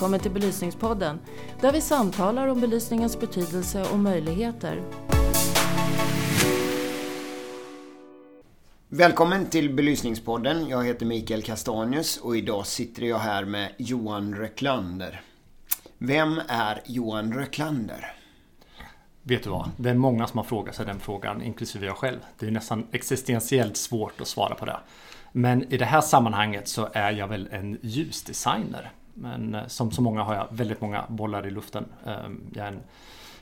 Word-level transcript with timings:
välkommen 0.00 0.20
till 0.20 0.32
Belysningspodden 0.32 1.20
där 1.60 1.72
vi 1.72 1.80
samtalar 1.80 2.48
om 2.48 2.60
belysningens 2.60 3.20
betydelse 3.20 3.84
och 3.92 3.98
möjligheter. 3.98 4.82
Välkommen 8.88 9.46
till 9.46 9.74
Belysningspodden. 9.74 10.68
Jag 10.68 10.84
heter 10.84 11.06
Mikael 11.06 11.42
Kastanius 11.42 12.16
och 12.16 12.36
idag 12.36 12.66
sitter 12.66 13.02
jag 13.02 13.18
här 13.18 13.44
med 13.44 13.72
Johan 13.78 14.34
Röklander. 14.34 15.20
Vem 15.98 16.40
är 16.48 16.82
Johan 16.86 17.32
Röklander? 17.32 18.12
Vet 19.22 19.42
du 19.42 19.50
vad? 19.50 19.70
Det 19.76 19.90
är 19.90 19.94
många 19.94 20.26
som 20.26 20.38
har 20.38 20.44
frågat 20.44 20.74
sig 20.74 20.86
den 20.86 21.00
frågan, 21.00 21.42
inklusive 21.42 21.86
jag 21.86 21.96
själv. 21.96 22.18
Det 22.38 22.46
är 22.46 22.50
nästan 22.50 22.86
existentiellt 22.92 23.76
svårt 23.76 24.20
att 24.20 24.28
svara 24.28 24.54
på 24.54 24.64
det. 24.64 24.80
Men 25.32 25.72
i 25.72 25.76
det 25.76 25.84
här 25.84 26.00
sammanhanget 26.00 26.68
så 26.68 26.88
är 26.92 27.12
jag 27.12 27.28
väl 27.28 27.48
en 27.52 27.78
ljusdesigner. 27.82 28.92
Men 29.14 29.54
eh, 29.54 29.66
som 29.66 29.90
så 29.90 30.02
många 30.02 30.22
har 30.22 30.34
jag 30.34 30.46
väldigt 30.50 30.80
många 30.80 31.04
bollar 31.08 31.46
i 31.46 31.50
luften. 31.50 31.84
Ehm, 32.06 32.40
jag 32.54 32.66
är 32.66 32.72
en 32.72 32.80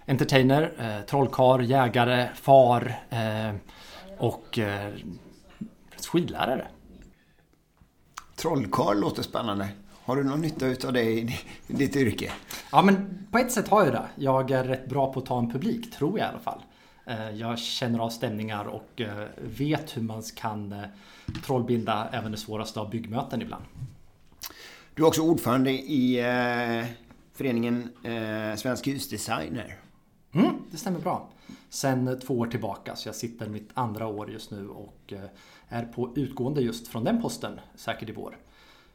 entertainer, 0.06 0.72
eh, 0.78 1.06
trollkar, 1.06 1.58
jägare, 1.58 2.28
far 2.34 2.94
eh, 3.10 3.54
och 4.18 4.58
skidlärare. 6.12 6.66
Trollkarl 8.36 9.00
låter 9.00 9.22
spännande. 9.22 9.68
Har 10.04 10.16
du 10.16 10.24
någon 10.24 10.40
nytta 10.40 10.86
av 10.86 10.92
det 10.92 11.02
i 11.02 11.38
ditt 11.66 11.96
yrke? 11.96 12.32
Ja, 12.72 12.82
men 12.82 13.26
på 13.32 13.38
ett 13.38 13.52
sätt 13.52 13.68
har 13.68 13.84
jag 13.84 13.92
det. 13.92 14.06
Jag 14.14 14.50
är 14.50 14.64
rätt 14.64 14.88
bra 14.88 15.12
på 15.12 15.20
att 15.20 15.26
ta 15.26 15.38
en 15.38 15.50
publik, 15.50 15.92
tror 15.92 16.18
jag 16.18 16.28
i 16.28 16.30
alla 16.30 16.38
fall. 16.38 16.62
Jag 17.34 17.58
känner 17.58 17.98
av 17.98 18.10
stämningar 18.10 18.64
och 18.64 19.02
vet 19.36 19.96
hur 19.96 20.02
man 20.02 20.22
kan 20.36 20.74
trollbinda 21.46 22.08
även 22.12 22.32
det 22.32 22.38
svåraste 22.38 22.80
av 22.80 22.90
byggmöten 22.90 23.42
ibland. 23.42 23.64
Du 24.98 25.04
är 25.04 25.08
också 25.08 25.22
ordförande 25.22 25.70
i 25.70 26.18
eh, 26.18 26.86
föreningen 27.32 27.88
eh, 28.04 28.56
Svensk 28.56 28.86
husdesigner. 28.86 29.78
Mm, 30.32 30.54
det 30.70 30.76
stämmer 30.76 31.00
bra. 31.00 31.28
Sen 31.68 32.20
två 32.20 32.38
år 32.38 32.46
tillbaka, 32.46 32.96
så 32.96 33.08
jag 33.08 33.14
sitter 33.14 33.48
mitt 33.48 33.70
andra 33.74 34.06
år 34.06 34.30
just 34.30 34.50
nu 34.50 34.68
och 34.68 35.12
eh, 35.12 35.18
är 35.68 35.84
på 35.84 36.12
utgående 36.16 36.60
just 36.60 36.88
från 36.88 37.04
den 37.04 37.22
posten, 37.22 37.60
säkert 37.74 38.08
i 38.08 38.12
vår. 38.12 38.38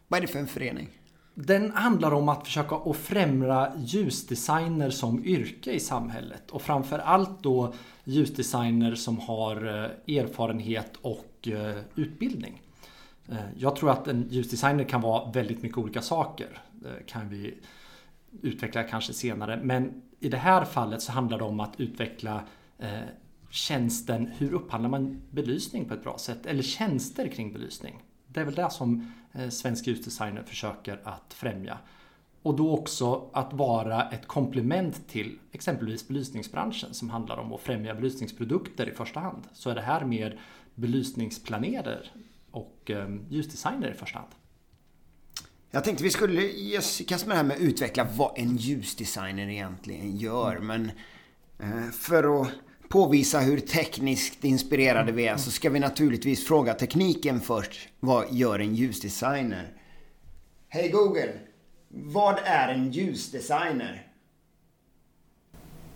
Vad 0.08 0.18
är 0.18 0.22
det 0.22 0.28
för 0.28 0.40
en 0.40 0.48
förening? 0.48 0.90
Den 1.34 1.72
handlar 1.72 2.14
om 2.14 2.30
att 2.30 2.46
försöka 2.46 2.76
att 2.76 2.98
främja 2.98 3.74
ljusdesigner 3.78 4.90
som 4.90 5.26
yrke 5.26 5.72
i 5.72 5.80
samhället 5.80 6.52
och 6.52 6.62
framför 6.62 7.00
allt 7.00 7.44
då 7.44 7.74
ljusdesigner 8.04 8.96
som 8.96 9.20
har 9.20 9.56
eh, 9.66 10.18
erfarenhet 10.18 10.92
och 11.02 11.48
eh, 11.48 11.78
utbildning. 11.96 12.63
Eh, 13.30 13.38
jag 13.58 13.76
tror 13.76 13.92
att 13.92 14.08
en 14.08 14.28
ljusdesigner 14.30 14.84
kan 14.84 15.02
vara 15.02 15.32
väldigt 15.32 15.62
mycket 15.62 15.78
olika 15.78 16.02
saker. 16.02 16.62
Det 16.72 17.06
kan 17.06 17.30
vi 17.30 17.58
utveckla 18.42 18.84
kanske 18.84 19.14
senare. 19.14 19.60
Men 19.64 20.02
i 20.20 20.30
det 20.30 20.38
här 20.38 20.66
fallet 20.66 21.02
så 21.02 21.12
handlar 21.12 21.38
det 21.38 21.44
om 21.44 21.60
att 21.60 21.80
utveckla 21.80 22.44
eh, 22.80 23.00
tjänsten, 23.50 24.32
hur 24.38 24.54
upphandlar 24.54 24.90
man 24.90 25.22
belysning 25.32 25.86
på 25.86 25.94
ett 25.94 26.04
bra 26.04 26.18
sätt? 26.18 26.46
Eller 26.46 26.64
tjänster 26.64 27.28
kring 27.28 27.54
belysning. 27.54 28.04
Det 28.28 28.40
är 28.40 28.46
väl 28.46 28.56
det 28.56 28.70
som 28.70 29.14
svensk 29.50 29.88
ljusdesigner 29.88 30.44
försöker 30.44 31.00
att 31.04 31.34
främja. 31.34 31.78
Och 32.44 32.56
då 32.56 32.74
också 32.74 33.30
att 33.34 33.54
vara 33.54 34.10
ett 34.10 34.28
komplement 34.28 35.08
till 35.08 35.40
exempelvis 35.52 36.08
belysningsbranschen 36.08 36.94
som 36.94 37.10
handlar 37.10 37.38
om 37.38 37.54
att 37.54 37.62
främja 37.62 37.96
belysningsprodukter 37.96 38.90
i 38.90 38.92
första 38.92 39.20
hand. 39.20 39.44
Så 39.54 39.70
är 39.70 39.76
det 39.76 39.82
här 39.82 40.06
mer 40.06 40.40
belysningsplanerare 40.76 42.06
och 42.54 42.92
ehm, 42.92 43.26
ljusdesigner 43.30 43.92
i 43.92 43.94
första 43.94 44.20
hand. 44.20 44.32
Jag 45.72 45.84
tänkte 45.84 46.04
vi 46.04 46.10
skulle 46.10 46.42
ge 46.42 46.78
oss 46.78 47.02
i 47.02 47.04
kast 47.04 47.28
med 47.28 47.36
det 47.36 47.38
här 47.38 47.44
med 47.44 47.56
att 47.56 47.62
utveckla 47.62 48.08
vad 48.16 48.38
en 48.38 48.58
ljusdesigner 48.58 49.50
egentligen 49.50 50.18
gör. 50.18 50.56
Mm. 50.56 50.68
Men 50.68 50.92
eh, 51.60 51.92
för 51.92 52.42
att 52.42 52.48
påvisa 52.90 53.40
hur 53.40 53.60
tekniskt 53.60 54.44
inspirerade 54.44 55.12
vi 55.12 55.28
är 55.28 55.38
så 55.38 55.52
ska 55.52 55.70
vi 55.70 55.80
naturligtvis 55.80 56.48
fråga 56.48 56.74
tekniken 56.74 57.42
först. 57.42 57.90
Vad 58.00 58.26
gör 58.32 58.60
en 58.60 58.76
ljusdesigner? 58.76 59.74
Hej 60.70 60.90
Google! 60.90 61.34
Vad 61.90 62.40
är 62.44 62.74
en 62.74 62.92
ljusdesigner? 62.92 64.08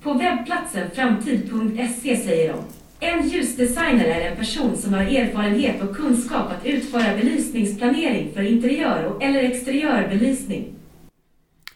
På 0.01 0.13
webbplatsen 0.13 0.91
framtid.se 0.91 2.17
säger 2.17 2.53
de 2.53 2.63
en 2.99 3.29
ljusdesigner 3.29 4.05
är 4.05 4.31
en 4.31 4.37
person 4.37 4.77
som 4.77 4.93
har 4.93 5.01
erfarenhet 5.01 5.81
och 5.81 5.95
kunskap 5.95 6.51
att 6.51 6.65
utföra 6.65 7.17
belysningsplanering 7.17 8.33
för 8.33 8.41
interiör 8.41 9.17
eller 9.21 9.43
exteriörbelysning. 9.43 10.73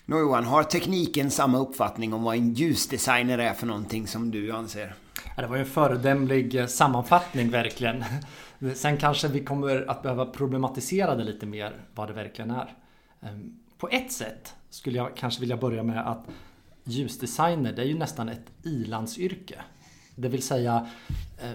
Nå 0.06 0.20
Johan, 0.20 0.46
har 0.46 0.64
tekniken 0.64 1.32
samma 1.32 1.58
uppfattning 1.58 2.14
om 2.14 2.24
vad 2.24 2.36
en 2.36 2.54
ljusdesigner 2.54 3.38
är 3.38 3.54
för 3.54 3.68
någonting 3.68 4.08
som 4.08 4.32
du 4.32 4.52
anser? 4.52 4.94
Ja, 5.36 5.42
det 5.42 5.48
var 5.48 5.56
ju 5.56 5.62
en 5.62 5.68
föredömlig 5.68 6.56
eh, 6.56 6.66
sammanfattning 6.66 7.50
verkligen. 7.50 8.04
Sen 8.76 8.98
kanske 8.98 9.28
vi 9.28 9.44
kommer 9.44 9.90
att 9.90 10.04
behöva 10.04 10.26
problematisera 10.26 11.16
det 11.16 11.24
lite 11.24 11.46
mer 11.46 11.74
vad 11.96 12.10
det 12.10 12.14
verkligen 12.14 12.52
är. 12.52 12.76
Ehm, 13.22 13.60
på 13.78 13.90
ett 13.90 14.12
sätt 14.12 14.56
skulle 14.70 14.98
jag 14.98 15.16
kanske 15.16 15.40
vilja 15.40 15.58
börja 15.58 15.84
med 15.84 16.08
att 16.08 16.26
ljusdesigner, 16.84 17.74
det 17.74 17.82
är 17.82 17.86
ju 17.86 17.98
nästan 17.98 18.30
ett 18.30 18.46
ilandsyrke. 18.64 19.56
Det 20.22 20.30
vill 20.30 20.44
säga 20.44 20.88
eh, 21.38 21.52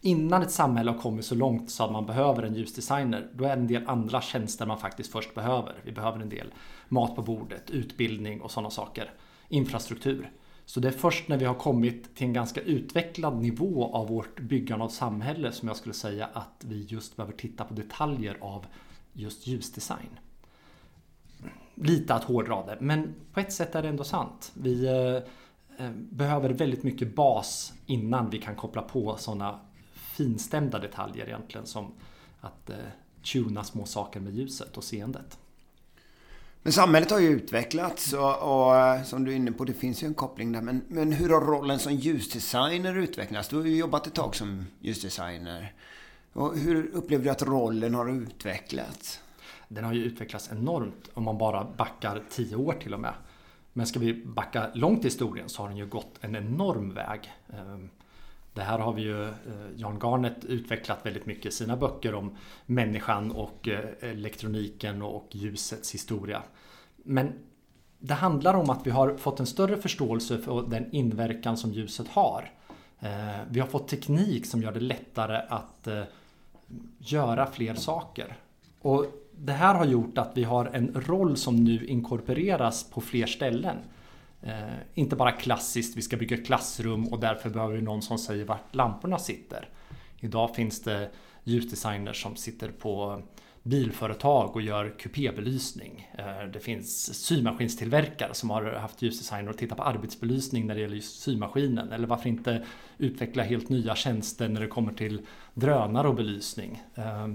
innan 0.00 0.42
ett 0.42 0.50
samhälle 0.50 0.90
har 0.90 0.98
kommit 0.98 1.24
så 1.24 1.34
långt 1.34 1.70
så 1.70 1.84
att 1.84 1.92
man 1.92 2.06
behöver 2.06 2.42
en 2.42 2.54
ljusdesigner, 2.54 3.28
då 3.34 3.44
är 3.44 3.48
det 3.48 3.62
en 3.62 3.66
del 3.66 3.88
andra 3.88 4.20
tjänster 4.20 4.66
man 4.66 4.78
faktiskt 4.78 5.12
först 5.12 5.34
behöver. 5.34 5.74
Vi 5.82 5.92
behöver 5.92 6.20
en 6.20 6.28
del 6.28 6.52
mat 6.88 7.16
på 7.16 7.22
bordet, 7.22 7.70
utbildning 7.70 8.40
och 8.40 8.50
sådana 8.50 8.70
saker. 8.70 9.10
Infrastruktur. 9.48 10.30
Så 10.66 10.80
det 10.80 10.88
är 10.88 10.92
först 10.92 11.28
när 11.28 11.36
vi 11.36 11.44
har 11.44 11.54
kommit 11.54 12.16
till 12.16 12.26
en 12.26 12.32
ganska 12.32 12.60
utvecklad 12.60 13.42
nivå 13.42 13.94
av 13.94 14.08
vårt 14.08 14.40
byggande 14.40 14.84
av 14.84 14.88
samhälle 14.88 15.52
som 15.52 15.68
jag 15.68 15.76
skulle 15.76 15.94
säga 15.94 16.28
att 16.32 16.64
vi 16.64 16.82
just 16.82 17.16
behöver 17.16 17.34
titta 17.34 17.64
på 17.64 17.74
detaljer 17.74 18.36
av 18.40 18.66
just 19.12 19.46
ljusdesign 19.46 20.18
lite 21.74 22.14
att 22.14 22.24
hårdra 22.24 22.66
det, 22.66 22.76
men 22.80 23.14
på 23.32 23.40
ett 23.40 23.52
sätt 23.52 23.74
är 23.74 23.82
det 23.82 23.88
ändå 23.88 24.04
sant. 24.04 24.52
Vi 24.54 24.86
eh, 24.86 25.22
behöver 25.90 26.50
väldigt 26.50 26.82
mycket 26.82 27.14
bas 27.14 27.72
innan 27.86 28.30
vi 28.30 28.38
kan 28.38 28.56
koppla 28.56 28.82
på 28.82 29.16
sådana 29.16 29.60
finstämda 29.94 30.78
detaljer 30.78 31.26
egentligen 31.26 31.66
som 31.66 31.92
att 32.40 32.70
eh, 32.70 32.76
tuna 33.32 33.64
små 33.64 33.86
saker 33.86 34.20
med 34.20 34.34
ljuset 34.34 34.76
och 34.76 34.84
seendet. 34.84 35.38
Men 36.62 36.72
samhället 36.72 37.10
har 37.10 37.18
ju 37.18 37.28
utvecklats 37.28 38.12
och, 38.12 38.66
och, 38.66 38.76
eh, 38.76 39.02
som 39.02 39.24
du 39.24 39.32
är 39.32 39.36
inne 39.36 39.52
på, 39.52 39.64
det 39.64 39.72
finns 39.72 40.02
ju 40.02 40.06
en 40.06 40.14
koppling 40.14 40.52
där. 40.52 40.60
Men, 40.60 40.84
men 40.88 41.12
hur 41.12 41.28
har 41.28 41.40
rollen 41.40 41.78
som 41.78 41.94
ljusdesigner 41.94 42.98
utvecklats? 42.98 43.48
Du 43.48 43.56
har 43.56 43.64
ju 43.64 43.76
jobbat 43.76 44.06
ett 44.06 44.14
tag 44.14 44.36
som 44.36 44.66
ljusdesigner. 44.80 45.74
Och 46.32 46.58
hur 46.58 46.90
upplever 46.92 47.24
du 47.24 47.30
att 47.30 47.42
rollen 47.42 47.94
har 47.94 48.10
utvecklats? 48.10 49.20
den 49.74 49.84
har 49.84 49.92
ju 49.92 50.04
utvecklats 50.04 50.50
enormt 50.52 51.10
om 51.14 51.24
man 51.24 51.38
bara 51.38 51.64
backar 51.76 52.22
tio 52.30 52.56
år 52.56 52.72
till 52.72 52.94
och 52.94 53.00
med. 53.00 53.14
Men 53.72 53.86
ska 53.86 53.98
vi 53.98 54.14
backa 54.14 54.70
långt 54.74 55.04
i 55.04 55.06
historien 55.06 55.48
så 55.48 55.62
har 55.62 55.68
den 55.68 55.78
ju 55.78 55.86
gått 55.86 56.18
en 56.20 56.36
enorm 56.36 56.94
väg. 56.94 57.32
Ehm, 57.48 57.90
det 58.54 58.62
här 58.62 58.78
har 58.78 58.92
vi 58.92 59.02
ju 59.02 59.24
eh, 59.24 59.32
Jan 59.76 59.98
Garnet 59.98 60.44
utvecklat 60.44 61.06
väldigt 61.06 61.26
mycket 61.26 61.46
i 61.46 61.50
sina 61.50 61.76
böcker 61.76 62.14
om 62.14 62.36
människan 62.66 63.30
och 63.30 63.68
eh, 63.68 64.10
elektroniken 64.10 65.02
och 65.02 65.28
ljusets 65.30 65.94
historia. 65.94 66.42
Men 66.96 67.32
det 67.98 68.14
handlar 68.14 68.54
om 68.54 68.70
att 68.70 68.86
vi 68.86 68.90
har 68.90 69.16
fått 69.16 69.40
en 69.40 69.46
större 69.46 69.76
förståelse 69.76 70.38
för 70.38 70.62
den 70.62 70.94
inverkan 70.94 71.56
som 71.56 71.72
ljuset 71.72 72.08
har. 72.08 72.50
Ehm, 73.00 73.46
vi 73.50 73.60
har 73.60 73.66
fått 73.66 73.88
teknik 73.88 74.46
som 74.46 74.62
gör 74.62 74.72
det 74.72 74.80
lättare 74.80 75.36
att 75.48 75.86
eh, 75.86 76.02
göra 76.98 77.46
fler 77.46 77.74
saker. 77.74 78.36
Och 78.80 79.06
det 79.44 79.52
här 79.52 79.74
har 79.74 79.84
gjort 79.84 80.18
att 80.18 80.32
vi 80.34 80.44
har 80.44 80.64
en 80.64 80.92
roll 80.94 81.36
som 81.36 81.56
nu 81.56 81.86
inkorporeras 81.86 82.90
på 82.90 83.00
fler 83.00 83.26
ställen. 83.26 83.76
Eh, 84.42 84.74
inte 84.94 85.16
bara 85.16 85.32
klassiskt, 85.32 85.96
vi 85.96 86.02
ska 86.02 86.16
bygga 86.16 86.36
klassrum 86.36 87.08
och 87.08 87.20
därför 87.20 87.50
behöver 87.50 87.74
vi 87.74 87.82
någon 87.82 88.02
som 88.02 88.18
säger 88.18 88.44
vart 88.44 88.74
lamporna 88.74 89.18
sitter. 89.18 89.68
Idag 90.20 90.54
finns 90.54 90.82
det 90.82 91.10
ljusdesigners 91.44 92.22
som 92.22 92.36
sitter 92.36 92.68
på 92.68 93.22
bilföretag 93.62 94.56
och 94.56 94.62
gör 94.62 94.98
kupébelysning. 94.98 96.10
Eh, 96.18 96.48
det 96.52 96.60
finns 96.60 97.14
symaskinstillverkare 97.14 98.34
som 98.34 98.50
har 98.50 98.62
haft 98.62 99.02
ljusdesigner 99.02 99.50
och 99.50 99.58
tittat 99.58 99.78
på 99.78 99.84
arbetsbelysning 99.84 100.66
när 100.66 100.74
det 100.74 100.80
gäller 100.80 100.96
just 100.96 101.20
symaskinen. 101.20 101.92
Eller 101.92 102.06
varför 102.06 102.28
inte 102.28 102.64
utveckla 102.98 103.42
helt 103.42 103.68
nya 103.68 103.94
tjänster 103.94 104.48
när 104.48 104.60
det 104.60 104.66
kommer 104.66 104.92
till 104.92 105.26
drönare 105.54 106.08
och 106.08 106.14
belysning. 106.14 106.82
Eh, 106.94 107.28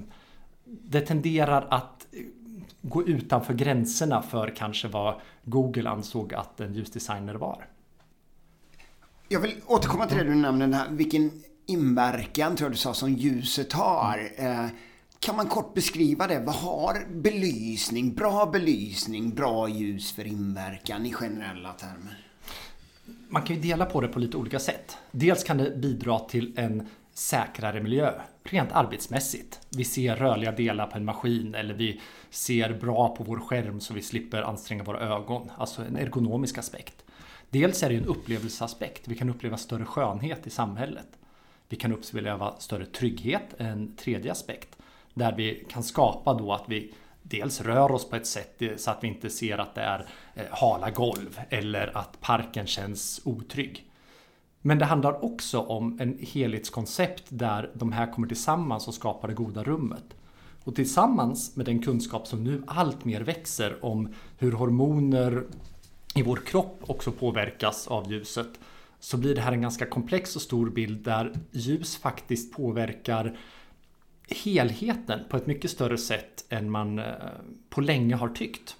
det 0.69 1.01
tenderar 1.01 1.67
att 1.69 2.07
gå 2.81 3.07
utanför 3.07 3.53
gränserna 3.53 4.21
för 4.21 4.53
kanske 4.55 4.87
vad 4.87 5.15
Google 5.43 5.89
ansåg 5.89 6.33
att 6.33 6.59
en 6.59 6.73
ljusdesigner 6.73 7.35
var. 7.35 7.67
Jag 9.27 9.39
vill 9.39 9.55
återkomma 9.65 10.07
till 10.07 10.17
det 10.17 10.23
du 10.23 10.35
nämnde, 10.35 10.85
vilken 10.89 11.31
inverkan 11.65 12.55
tror 12.55 12.65
jag 12.65 12.73
du 12.73 12.77
sa 12.77 12.93
som 12.93 13.13
ljuset 13.13 13.73
har. 13.73 14.31
Eh, 14.35 14.65
kan 15.19 15.35
man 15.35 15.47
kort 15.47 15.73
beskriva 15.73 16.27
det? 16.27 16.39
Vad 16.39 16.55
har 16.55 17.05
belysning, 17.13 18.13
bra 18.13 18.45
belysning, 18.45 19.35
bra 19.35 19.69
ljus 19.69 20.11
för 20.11 20.27
inverkan 20.27 21.05
i 21.05 21.13
generella 21.13 21.73
termer? 21.73 22.27
Man 23.29 23.41
kan 23.41 23.55
ju 23.55 23.61
dela 23.61 23.85
på 23.85 24.01
det 24.01 24.07
på 24.07 24.19
lite 24.19 24.37
olika 24.37 24.59
sätt. 24.59 24.97
Dels 25.11 25.43
kan 25.43 25.57
det 25.57 25.77
bidra 25.77 26.19
till 26.19 26.53
en 26.57 26.87
säkrare 27.17 27.81
miljö, 27.81 28.13
rent 28.43 28.71
arbetsmässigt. 28.71 29.59
Vi 29.69 29.85
ser 29.85 30.15
rörliga 30.15 30.51
delar 30.51 30.87
på 30.87 30.97
en 30.97 31.05
maskin 31.05 31.55
eller 31.55 31.73
vi 31.73 32.01
ser 32.29 32.73
bra 32.73 33.15
på 33.15 33.23
vår 33.23 33.39
skärm 33.39 33.79
så 33.79 33.93
vi 33.93 34.01
slipper 34.01 34.41
anstränga 34.41 34.83
våra 34.83 34.99
ögon. 34.99 35.51
Alltså 35.57 35.81
en 35.81 35.97
ergonomisk 35.97 36.57
aspekt. 36.57 37.05
Dels 37.49 37.83
är 37.83 37.89
det 37.89 37.95
en 37.95 38.05
upplevelseaspekt. 38.05 39.07
Vi 39.07 39.15
kan 39.15 39.29
uppleva 39.29 39.57
större 39.57 39.85
skönhet 39.85 40.47
i 40.47 40.49
samhället. 40.49 41.07
Vi 41.69 41.77
kan 41.77 41.93
uppleva 41.93 42.53
större 42.59 42.85
trygghet, 42.85 43.53
en 43.57 43.95
tredje 43.95 44.31
aspekt. 44.31 44.77
Där 45.13 45.35
vi 45.35 45.65
kan 45.69 45.83
skapa 45.83 46.33
då 46.33 46.53
att 46.53 46.65
vi 46.67 46.93
dels 47.21 47.61
rör 47.61 47.91
oss 47.91 48.09
på 48.09 48.15
ett 48.15 48.27
sätt 48.27 48.61
så 48.77 48.91
att 48.91 49.03
vi 49.03 49.07
inte 49.07 49.29
ser 49.29 49.57
att 49.57 49.75
det 49.75 49.81
är 49.81 50.05
eh, 50.35 50.45
hala 50.51 50.89
golv 50.89 51.41
eller 51.49 51.97
att 51.97 52.21
parken 52.21 52.67
känns 52.67 53.21
otrygg. 53.23 53.86
Men 54.61 54.79
det 54.79 54.85
handlar 54.85 55.25
också 55.25 55.59
om 55.59 55.99
en 55.99 56.17
helhetskoncept 56.21 57.23
där 57.29 57.71
de 57.73 57.91
här 57.91 58.13
kommer 58.13 58.27
tillsammans 58.27 58.87
och 58.87 58.93
skapar 58.93 59.27
det 59.27 59.33
goda 59.33 59.63
rummet. 59.63 60.15
Och 60.63 60.75
tillsammans 60.75 61.55
med 61.55 61.65
den 61.65 61.81
kunskap 61.81 62.27
som 62.27 62.43
nu 62.43 62.63
allt 62.67 63.05
mer 63.05 63.21
växer 63.21 63.85
om 63.85 64.13
hur 64.37 64.51
hormoner 64.51 65.43
i 66.15 66.21
vår 66.21 66.37
kropp 66.45 66.83
också 66.87 67.11
påverkas 67.11 67.87
av 67.87 68.11
ljuset 68.11 68.59
så 68.99 69.17
blir 69.17 69.35
det 69.35 69.41
här 69.41 69.51
en 69.51 69.61
ganska 69.61 69.85
komplex 69.85 70.35
och 70.35 70.41
stor 70.41 70.69
bild 70.69 71.03
där 71.03 71.33
ljus 71.51 71.97
faktiskt 71.97 72.53
påverkar 72.53 73.37
helheten 74.29 75.19
på 75.29 75.37
ett 75.37 75.47
mycket 75.47 75.71
större 75.71 75.97
sätt 75.97 76.45
än 76.49 76.71
man 76.71 76.99
eh, 76.99 77.05
på 77.69 77.81
länge 77.81 78.15
har 78.15 78.29
tyckt. 78.29 78.75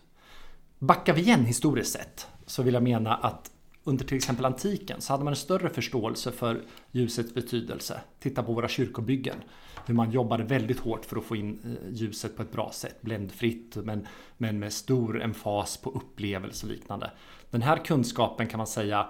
Backar 0.80 1.14
vi 1.14 1.22
igen 1.22 1.46
historiskt 1.46 1.94
sett 1.94 2.28
så 2.46 2.64
vill 2.64 2.74
jag 2.74 2.84
mena 2.84 3.16
att 3.16 3.52
under 3.88 4.06
till 4.06 4.18
exempel 4.18 4.46
antiken 4.46 5.02
så 5.02 5.14
hade 5.14 5.24
man 5.24 5.34
en 5.34 5.38
större 5.38 5.70
förståelse 5.70 6.32
för 6.32 6.64
ljusets 6.92 7.34
betydelse. 7.34 8.02
Titta 8.20 8.44
på 8.44 8.54
våra 8.54 8.68
kyrkobyggen. 8.68 9.38
Hur 9.86 9.94
man 9.94 10.12
jobbade 10.12 10.44
väldigt 10.44 10.80
hårt 10.80 11.06
för 11.06 11.18
att 11.18 11.24
få 11.24 11.36
in 11.36 11.60
eh, 11.64 11.94
ljuset 11.94 12.36
på 12.36 12.42
ett 12.42 12.52
bra 12.52 12.72
sätt. 12.74 13.02
Bländfritt 13.02 13.76
men, 13.76 14.08
men 14.38 14.60
med 14.60 14.74
stor 14.74 15.22
emfas 15.22 15.78
på 15.78 15.90
upplevelse 15.90 16.66
och 16.66 16.72
liknande. 16.72 17.12
Den 17.50 17.62
här 17.62 17.78
kunskapen 17.86 18.48
kan 18.48 18.58
man 18.58 18.68
säga 18.68 19.08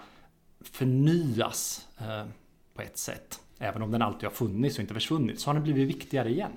förnyas 0.62 1.88
eh, 1.98 2.26
på 2.74 2.82
ett 2.82 2.98
sätt. 2.98 3.40
Även 3.60 3.82
om 3.82 3.92
den 3.92 4.02
alltid 4.02 4.24
har 4.24 4.36
funnits 4.36 4.76
och 4.76 4.82
inte 4.82 4.94
försvunnit 4.94 5.40
så 5.40 5.50
har 5.50 5.54
den 5.54 5.64
blivit 5.64 5.88
viktigare 5.88 6.30
igen. 6.30 6.52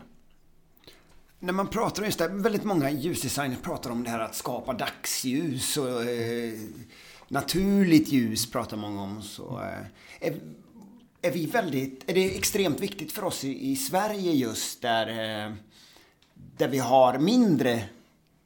När 1.38 1.52
man 1.52 1.68
pratar 1.68 2.02
om 2.02 2.06
just 2.06 2.18
det, 2.18 2.28
väldigt 2.28 2.64
många 2.64 2.90
ljusdesigners 2.90 3.58
pratar 3.62 3.90
om 3.90 4.04
det 4.04 4.10
här 4.10 4.20
att 4.20 4.34
skapa 4.34 4.72
dagsljus 4.72 5.76
och 5.76 6.02
eh, 6.02 6.52
naturligt 7.30 8.08
ljus 8.08 8.50
pratar 8.50 8.76
många 8.76 9.02
om. 9.02 9.22
Så, 9.22 9.60
eh, 9.60 10.28
är, 10.28 10.34
är, 11.22 11.30
vi 11.30 11.46
väldigt, 11.46 12.10
är 12.10 12.14
det 12.14 12.36
extremt 12.36 12.80
viktigt 12.80 13.12
för 13.12 13.24
oss 13.24 13.44
i, 13.44 13.70
i 13.70 13.76
Sverige 13.76 14.32
just 14.32 14.82
där, 14.82 15.08
eh, 15.08 15.52
där 16.34 16.68
vi 16.68 16.78
har 16.78 17.18
mindre 17.18 17.84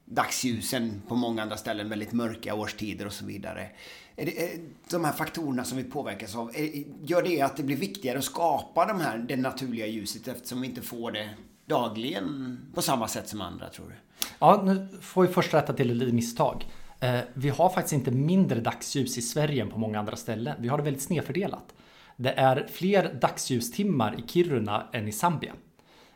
dagsljus 0.05 0.73
än 0.73 1.01
på 1.07 1.15
många 1.15 1.41
andra 1.41 1.57
ställen, 1.57 1.89
väldigt 1.89 2.11
mörka 2.11 2.55
årstider 2.55 3.05
och 3.05 3.13
så 3.13 3.25
vidare. 3.25 3.69
Är 4.15 4.25
det, 4.25 4.43
är 4.43 4.59
de 4.89 5.05
här 5.05 5.13
faktorerna 5.13 5.63
som 5.63 5.77
vi 5.77 5.83
påverkas 5.83 6.35
av, 6.35 6.51
är, 6.55 6.83
gör 7.03 7.23
det 7.23 7.41
att 7.41 7.57
det 7.57 7.63
blir 7.63 7.77
viktigare 7.77 8.17
att 8.17 8.23
skapa 8.23 8.85
de 8.85 8.99
här, 8.99 9.17
det 9.17 9.35
naturliga 9.35 9.87
ljuset 9.87 10.27
eftersom 10.27 10.61
vi 10.61 10.67
inte 10.67 10.81
får 10.81 11.11
det 11.11 11.29
dagligen 11.65 12.59
på 12.73 12.81
samma 12.81 13.07
sätt 13.07 13.29
som 13.29 13.41
andra, 13.41 13.69
tror 13.69 13.87
du? 13.87 14.25
Ja, 14.39 14.61
nu 14.65 14.87
får 15.01 15.21
vi 15.21 15.33
först 15.33 15.53
rätta 15.53 15.73
till 15.73 15.91
ett 15.91 15.97
litet 15.97 16.13
misstag. 16.13 16.65
Eh, 17.05 17.19
vi 17.33 17.49
har 17.49 17.69
faktiskt 17.69 17.93
inte 17.93 18.11
mindre 18.11 18.59
dagsljus 18.59 19.17
i 19.17 19.21
Sverige 19.21 19.61
än 19.61 19.69
på 19.69 19.79
många 19.79 19.99
andra 19.99 20.15
ställen. 20.15 20.55
Vi 20.59 20.67
har 20.67 20.77
det 20.77 20.83
väldigt 20.83 21.03
snedfördelat. 21.03 21.73
Det 22.15 22.31
är 22.31 22.67
fler 22.71 23.13
dagsljustimmar 23.21 24.15
i 24.19 24.27
Kiruna 24.27 24.87
än 24.93 25.07
i 25.07 25.11
Zambia. 25.11 25.53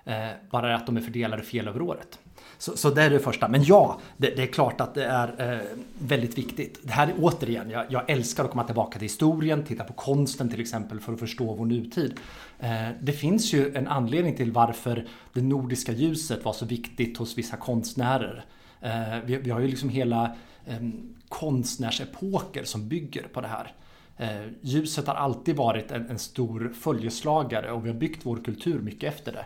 Eh, 0.06 0.30
bara 0.51 0.75
att 0.75 0.86
de 0.86 0.97
är 0.97 1.01
fördelade 1.01 1.44
fel 1.44 1.68
över 1.68 1.81
året. 1.81 2.19
Så, 2.57 2.77
så 2.77 2.89
det 2.89 3.01
är 3.01 3.09
det 3.09 3.19
första. 3.19 3.47
Men 3.47 3.63
ja, 3.63 4.00
det, 4.18 4.36
det 4.36 4.44
är 4.44 4.47
klart 4.47 4.81
att 4.81 4.94
det 4.94 5.06
är 5.06 5.53
eh, 5.53 5.65
väldigt 6.00 6.38
viktigt. 6.38 6.80
Det 6.83 6.92
här 6.92 7.07
är 7.07 7.13
återigen, 7.19 7.69
jag, 7.69 7.85
jag, 7.89 8.09
älskar 8.09 8.45
att 8.45 8.51
komma 8.51 8.63
tillbaka 8.63 9.00
till 9.00 9.06
historien, 9.06 9.63
titta 9.63 9.83
på 9.83 9.94
konsten 9.94 10.50
till 10.50 10.62
exempel 10.62 11.00
för 11.00 11.13
att 11.13 11.19
förstå 11.19 11.53
vår 11.53 11.65
nutid. 11.65 12.19
Eh, 12.59 12.89
det 13.01 13.13
finns 13.13 13.53
ju 13.53 13.75
en 13.75 13.88
anledning 13.88 14.35
till 14.35 14.51
varför 14.51 15.07
det 15.33 15.42
nordiska 15.42 15.92
ljuset 15.92 16.45
var 16.45 16.53
så 16.53 16.65
viktigt 16.65 17.18
hos 17.18 17.38
vissa 17.38 17.57
konstnärer. 17.57 18.45
Eh, 18.81 19.19
vi, 19.25 19.38
vi, 19.38 19.50
har 19.50 19.59
ju 19.59 19.68
liksom 19.68 19.89
hela 19.89 20.24
eh, 20.25 20.31
Eh, 20.69 20.89
konstnärsepoker 21.30 22.63
som 22.63 22.88
bygger 22.88 23.24
på 23.24 23.42
det 23.42 23.48
här. 23.48 23.74
Eh, 24.18 24.51
ljuset 24.62 25.07
har 25.07 25.16
alltid 25.16 25.56
varit 25.56 25.92
en, 25.92 26.10
en 26.10 26.19
stor 26.19 26.74
följeslagare 26.80 27.71
och 27.71 27.86
vi 27.86 27.89
har 27.89 27.98
byggt 27.98 28.25
vår 28.25 28.44
kultur 28.44 28.80
mycket 28.80 29.13
efter 29.13 29.31
det. 29.31 29.45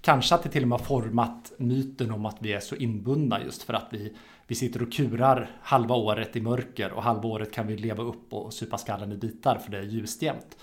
Kanske 0.00 0.34
att 0.34 0.42
det 0.42 0.48
till 0.48 0.62
och 0.62 0.68
med 0.68 0.78
har 0.78 0.86
format 0.86 1.52
myten 1.56 2.10
om 2.10 2.26
att 2.26 2.36
vi 2.38 2.52
är 2.52 2.60
så 2.60 2.76
inbundna 2.76 3.42
just 3.42 3.62
för 3.62 3.74
att 3.74 3.86
vi, 3.90 4.12
vi 4.46 4.54
sitter 4.54 4.82
och 4.82 4.92
kurar 4.92 5.50
halva 5.62 5.94
året 5.94 6.36
i 6.36 6.40
mörker 6.40 6.92
och 6.92 7.02
halva 7.02 7.28
året 7.28 7.52
kan 7.52 7.66
vi 7.66 7.76
leva 7.76 8.02
upp 8.02 8.32
och 8.32 8.52
supa 8.52 8.78
skallen 8.78 9.12
i 9.12 9.16
bitar 9.16 9.58
för 9.58 9.70
det 9.70 9.78
är 9.78 9.82
ljust 9.82 10.22
jämt. 10.22 10.56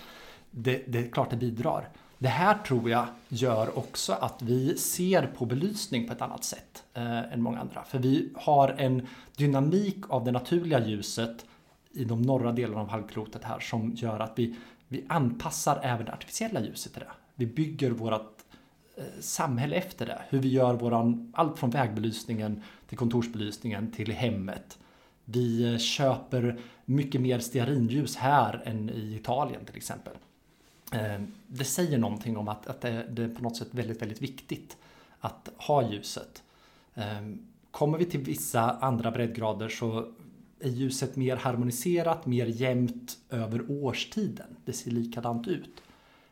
Det, 0.52 0.84
det 0.88 1.00
är 1.00 1.12
klart 1.12 1.30
det 1.30 1.38
bidrar. 1.38 1.90
Det 2.24 2.30
här 2.30 2.58
tror 2.58 2.90
jag 2.90 3.06
gör 3.28 3.78
också 3.78 4.14
att 4.14 4.42
vi 4.42 4.78
ser 4.78 5.28
på 5.28 5.46
belysning 5.46 6.08
på 6.08 6.14
ett 6.14 6.22
annat 6.22 6.44
sätt 6.44 6.84
eh, 6.94 7.34
än 7.34 7.42
många 7.42 7.60
andra. 7.60 7.84
För 7.84 8.00
vi 8.00 8.30
har 8.36 8.70
en 8.70 9.08
dynamik 9.36 10.10
av 10.10 10.24
det 10.24 10.32
naturliga 10.32 10.88
ljuset 10.88 11.46
i 11.92 12.04
de 12.04 12.22
norra 12.22 12.52
delarna 12.52 12.82
av 12.82 12.90
halvklotet 12.90 13.44
här 13.44 13.60
som 13.60 13.92
gör 13.96 14.20
att 14.20 14.34
vi, 14.36 14.56
vi 14.88 15.06
anpassar 15.10 15.80
även 15.84 16.06
det 16.06 16.14
artificiella 16.14 16.62
ljuset 16.62 16.94
till 16.94 17.02
det. 17.02 17.12
Vi 17.36 17.46
bygger 17.46 17.92
vårt 17.92 18.44
Eh, 18.98 19.04
samhälle 19.20 19.76
efter 19.76 20.06
det. 20.06 20.22
Hur 20.30 20.40
vi 20.40 20.48
gör 20.48 20.74
våran, 20.74 21.34
allt 21.36 21.60
från 21.60 21.70
vägbelysningen 21.70 22.64
till 22.88 22.98
kontorsbelysningen 22.98 23.92
till 23.92 24.12
hemmet. 24.12 24.80
Vi 25.26 25.74
eh, 25.74 25.78
köper 25.78 26.60
mycket 26.86 27.22
mer 27.22 27.40
stearinljus 27.40 28.16
här 28.16 28.62
än 28.66 28.90
i 28.90 29.16
Italien 29.16 29.66
till 29.66 29.76
exempel. 29.76 30.14
Eh, 30.94 31.22
det 31.48 31.64
säger 31.66 31.98
någonting 31.98 32.38
om 32.38 32.48
att, 32.48 32.68
att 32.68 32.82
det, 32.82 33.06
det 33.10 33.24
är 33.24 33.30
på 33.30 33.44
något 33.44 33.58
sätt 33.58 33.68
väldigt, 33.72 34.02
väldigt 34.02 34.22
viktigt 34.22 34.78
att 35.20 35.50
ha 35.58 35.92
ljuset. 35.92 36.44
Eh, 36.96 37.22
kommer 37.72 37.98
vi 37.98 38.06
till 38.06 38.20
vissa 38.20 38.72
andra 38.72 39.12
breddgrader 39.12 39.70
så 39.70 40.12
är 40.60 40.70
ljuset 40.70 41.16
mer 41.16 41.36
harmoniserat, 41.36 42.26
mer 42.26 42.46
jämnt 42.46 43.18
över 43.30 43.72
årstiden. 43.72 44.48
Det 44.66 44.74
ser 44.74 44.92
likadant 44.92 45.48
ut. 45.48 45.84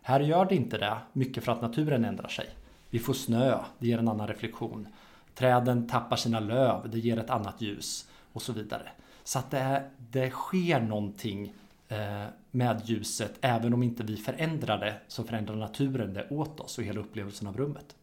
Här 0.01 0.19
gör 0.19 0.45
det 0.45 0.55
inte 0.55 0.77
det, 0.77 0.97
mycket 1.13 1.43
för 1.43 1.51
att 1.51 1.61
naturen 1.61 2.05
ändrar 2.05 2.27
sig. 2.27 2.45
Vi 2.89 2.99
får 2.99 3.13
snö, 3.13 3.59
det 3.79 3.87
ger 3.87 3.97
en 3.97 4.07
annan 4.07 4.27
reflektion. 4.27 4.87
Träden 5.35 5.87
tappar 5.87 6.15
sina 6.15 6.39
löv, 6.39 6.89
det 6.89 6.99
ger 6.99 7.19
ett 7.19 7.29
annat 7.29 7.61
ljus 7.61 8.07
och 8.33 8.41
så 8.41 8.53
vidare. 8.53 8.89
Så 9.23 9.39
att 9.39 9.51
det, 9.51 9.83
det 9.97 10.29
sker 10.29 10.81
någonting 10.81 11.53
Eh, 11.91 12.27
med 12.51 12.81
ljuset, 12.85 13.33
även 13.41 13.73
om 13.73 13.83
inte 13.83 14.03
vi 14.03 14.17
förändrar 14.17 14.77
det 14.77 14.95
så 15.07 15.23
förändrar 15.23 15.55
naturen 15.55 16.13
det 16.13 16.27
åt 16.29 16.59
oss 16.59 16.77
och 16.77 16.83
hela 16.83 16.99
upplevelsen 16.99 17.47
av 17.47 17.57
rummet. 17.57 17.95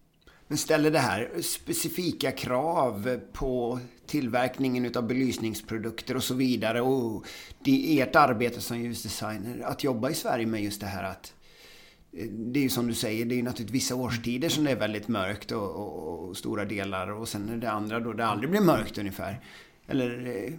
Men 0.48 0.58
ställer 0.58 0.90
det 0.90 0.98
här 0.98 1.30
specifika 1.42 2.32
krav 2.32 3.20
på 3.32 3.80
tillverkningen 4.06 4.96
av 4.96 5.06
belysningsprodukter 5.06 6.16
och 6.16 6.22
så 6.22 6.34
vidare 6.34 6.80
och 6.80 7.26
det 7.64 8.00
är 8.00 8.06
ert 8.06 8.16
arbete 8.16 8.60
som 8.60 8.80
ljusdesigner 8.80 9.60
att 9.60 9.84
jobba 9.84 10.10
i 10.10 10.14
Sverige 10.14 10.46
med 10.46 10.62
just 10.62 10.80
det 10.80 10.86
här 10.86 11.04
att 11.04 11.34
eh, 12.12 12.26
det 12.26 12.60
är 12.60 12.62
ju 12.62 12.68
som 12.68 12.86
du 12.86 12.94
säger, 12.94 13.24
det 13.24 13.38
är 13.38 13.42
naturligtvis 13.42 13.82
vissa 13.82 13.94
årstider 13.94 14.48
som 14.48 14.64
det 14.64 14.70
är 14.70 14.76
väldigt 14.76 15.08
mörkt 15.08 15.52
och, 15.52 15.70
och, 15.70 16.28
och, 16.28 16.36
stora 16.36 16.64
delar 16.64 17.10
och 17.10 17.28
sen 17.28 17.48
är 17.48 17.56
det 17.56 17.70
andra 17.70 18.00
då 18.00 18.12
det 18.12 18.26
aldrig 18.26 18.50
blir 18.50 18.60
mörkt 18.60 18.98
ungefär. 18.98 19.40
Eller 19.86 20.26
eh, 20.26 20.52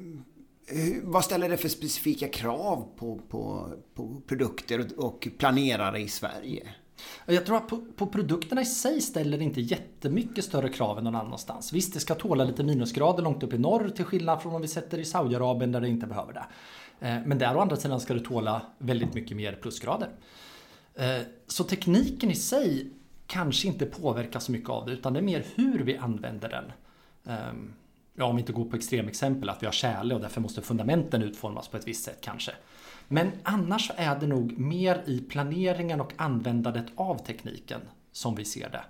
vad 1.04 1.26
ställer 1.26 1.50
det 1.50 1.58
för 1.58 1.70
specifika 1.70 2.28
krav 2.28 2.88
på, 2.96 3.22
på, 3.30 3.70
på 3.94 4.22
produkter 4.28 4.88
och, 4.98 5.28
planerare 5.38 6.00
i 6.00 6.08
Sverige? 6.08 6.68
Jag 7.26 7.46
tror 7.46 7.58
att 7.58 7.68
på, 7.68 7.78
på, 7.96 8.08
produkterna 8.08 8.62
i 8.62 8.66
sig 8.66 9.02
ställer 9.02 9.38
det 9.38 9.44
inte 9.44 9.62
jättemycket 9.62 10.46
större 10.46 10.70
krav 10.70 10.98
än 10.98 11.04
någon 11.04 11.16
annanstans. 11.16 11.74
Visst, 11.74 11.94
det 11.94 12.00
ska 12.00 12.16
tåla 12.16 12.44
lite 12.44 12.64
minusgrader 12.64 13.24
långt 13.24 13.44
upp 13.44 13.54
i 13.54 13.58
norr 13.58 13.90
till 13.90 14.06
skillnad 14.06 14.42
från 14.42 14.56
om 14.56 14.62
vi 14.62 14.68
sätter 14.68 14.98
i 14.98 15.06
Saudiarabien 15.06 15.72
där 15.72 15.82
det 15.82 15.90
inte 15.90 16.08
behöver 16.08 16.34
det. 16.34 16.46
Eh, 17.08 17.18
men 17.26 17.38
där 17.38 17.58
å 17.58 17.60
andra 17.60 17.76
sidan 17.76 18.00
ska 18.00 18.14
det 18.14 18.26
tåla 18.26 18.62
väldigt 18.78 19.14
mycket 19.14 19.38
mer 19.38 19.54
plusgrader. 19.62 20.10
Eh, 20.96 21.22
så 21.48 21.64
tekniken 21.64 22.32
i 22.32 22.36
sig 22.36 22.90
kanske 23.28 23.68
inte 23.68 23.86
påverkas 23.86 24.44
så 24.44 24.52
mycket 24.52 24.70
av 24.70 24.86
det 24.86 24.92
utan 24.92 25.14
det 25.14 25.20
är 25.20 25.24
mer 25.24 25.46
hur 25.56 25.80
vi 25.80 25.98
använder 25.98 26.50
den. 26.50 26.72
Ehm, 27.36 27.74
Ja, 28.20 28.26
om 28.26 28.36
vi 28.36 28.40
inte 28.40 28.54
går 28.54 28.66
på 28.66 28.76
extremexempel 28.76 29.50
att 29.50 29.62
vi 29.62 29.66
har 29.66 29.74
tjäle 29.74 30.16
och 30.16 30.22
därför 30.22 30.42
måste 30.42 30.62
fundamenten 30.62 31.24
utformas 31.24 31.68
på 31.68 31.78
ett 31.78 31.88
visst 31.88 32.04
sätt 32.04 32.18
kanske. 32.22 32.52
Men 33.08 33.32
annars 33.44 33.92
är 33.96 34.20
det 34.20 34.28
nog 34.28 34.58
mer 34.58 35.04
i 35.06 35.20
planeringen 35.20 36.02
och 36.02 36.14
användandet 36.18 36.86
av 36.96 37.18
tekniken 37.26 37.82
som 38.12 38.36
vi 38.36 38.46
ser 38.46 38.70
det. 38.70 38.82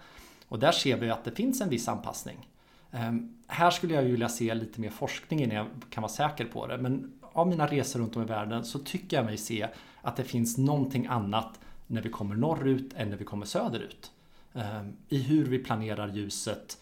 Och 0.48 0.60
där 0.60 0.72
ser 0.72 0.98
vi 0.98 1.10
att 1.10 1.24
det 1.24 1.32
finns 1.32 1.62
en 1.62 1.70
viss 1.70 1.88
anpassning. 1.88 2.50
Ehm, 2.92 3.38
här 3.48 3.72
skulle 3.72 3.94
jag 3.94 4.02
vilja 4.02 4.30
se 4.30 4.54
lite 4.54 4.82
mer 4.82 4.90
forskning 4.90 5.44
innan 5.44 5.56
jag 5.56 5.68
kan 5.90 6.02
vara 6.02 6.12
säker 6.12 6.46
på 6.46 6.68
det. 6.68 6.78
Men 6.78 7.14
av 7.22 7.48
mina 7.48 7.68
resor 7.68 8.00
runt 8.00 8.16
om 8.16 8.22
i 8.22 8.26
världen 8.26 8.66
så 8.66 8.80
tycker 8.80 9.18
jag 9.18 9.26
mig 9.26 9.38
se 9.38 9.68
att 10.02 10.16
det 10.16 10.24
finns 10.24 10.58
någonting 10.58 11.08
annat 11.08 11.60
när 11.88 12.02
vi 12.02 12.10
kommer 12.10 12.36
norrut 12.36 12.94
än 12.96 13.10
när 13.10 13.18
vi 13.18 13.26
kommer 13.26 13.46
söderut. 13.46 14.12
Ehm, 14.54 14.96
I 15.10 15.22
hur 15.22 15.46
vi 15.46 15.60
planerar 15.60 16.08
ljuset. 16.08 16.78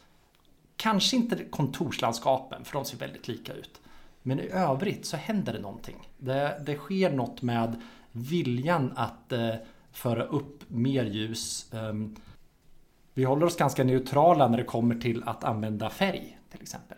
Kanske 0.77 1.15
inte 1.15 1.43
kontorslandskapen, 1.43 2.65
för 2.65 2.73
de 2.73 2.85
ser 2.85 2.97
väldigt 2.97 3.27
lika 3.27 3.53
ut. 3.53 3.81
Men 4.23 4.39
i 4.39 4.49
övrigt 4.49 5.05
så 5.05 5.17
händer 5.17 5.53
det 5.53 5.59
någonting. 5.59 6.09
Det, 6.17 6.61
det 6.65 6.75
sker 6.75 7.11
något 7.11 7.41
med 7.41 7.81
viljan 8.11 8.93
att 8.95 9.31
eh, 9.31 9.55
föra 9.91 10.23
upp 10.23 10.63
mer 10.67 11.05
ljus. 11.05 11.73
Um, 11.73 12.15
vi 13.13 13.23
håller 13.23 13.45
oss 13.45 13.57
ganska 13.57 13.83
neutrala 13.83 14.47
när 14.47 14.57
det 14.57 14.63
kommer 14.63 14.95
till 14.95 15.23
att 15.23 15.43
använda 15.43 15.89
färg 15.89 16.39
till 16.51 16.61
exempel. 16.61 16.97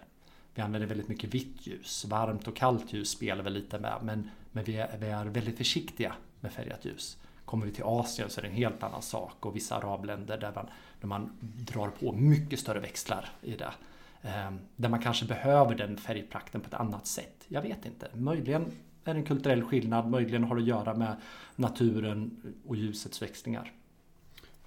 Vi 0.53 0.61
använder 0.61 0.87
väldigt 0.87 1.07
mycket 1.07 1.33
vitt 1.33 1.67
ljus. 1.67 2.05
Varmt 2.05 2.47
och 2.47 2.55
kallt 2.55 2.93
ljus 2.93 3.09
spelar 3.09 3.43
vi 3.43 3.49
lite 3.49 3.79
med. 3.79 3.97
Men, 4.01 4.29
men 4.51 4.63
vi, 4.63 4.77
är, 4.77 4.97
vi 4.97 5.07
är 5.07 5.25
väldigt 5.25 5.57
försiktiga 5.57 6.13
med 6.39 6.51
färgat 6.51 6.85
ljus. 6.85 7.17
Kommer 7.45 7.65
vi 7.65 7.71
till 7.71 7.83
Asien 7.83 8.29
så 8.29 8.39
är 8.39 8.41
det 8.41 8.47
en 8.47 8.55
helt 8.55 8.83
annan 8.83 9.01
sak. 9.01 9.45
Och 9.45 9.55
vissa 9.55 9.75
arabländer 9.75 10.37
där 10.37 10.51
man, 10.55 10.67
där 10.99 11.07
man 11.07 11.29
drar 11.41 11.87
på 11.89 12.11
mycket 12.11 12.59
större 12.59 12.79
växlar 12.79 13.29
i 13.41 13.55
det. 13.55 13.73
Ehm, 14.21 14.59
där 14.75 14.89
man 14.89 15.01
kanske 15.01 15.25
behöver 15.25 15.75
den 15.75 15.97
färgprakten 15.97 16.61
på 16.61 16.67
ett 16.67 16.73
annat 16.73 17.07
sätt. 17.07 17.45
Jag 17.47 17.61
vet 17.61 17.85
inte. 17.85 18.07
Möjligen 18.13 18.61
är 19.03 19.13
det 19.13 19.19
en 19.19 19.25
kulturell 19.25 19.63
skillnad. 19.63 20.09
Möjligen 20.09 20.43
har 20.43 20.55
det 20.55 20.61
att 20.61 20.67
göra 20.67 20.93
med 20.93 21.15
naturen 21.55 22.31
och 22.67 22.75
ljusets 22.75 23.21
växlingar. 23.21 23.71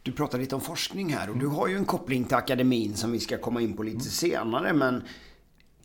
Du 0.03 0.13
pratar 0.13 0.39
lite 0.39 0.55
om 0.55 0.61
forskning 0.61 1.13
här 1.13 1.31
och 1.31 1.39
du 1.39 1.47
har 1.47 1.69
ju 1.69 1.77
en 1.77 1.85
koppling 1.85 2.25
till 2.25 2.37
akademin 2.37 2.95
som 2.95 3.13
vi 3.13 3.21
ska 3.21 3.39
komma 3.39 3.61
in 3.61 3.77
på 3.77 3.83
lite 3.83 3.97
mm. 3.97 4.05
senare. 4.05 4.73
Men 4.73 5.03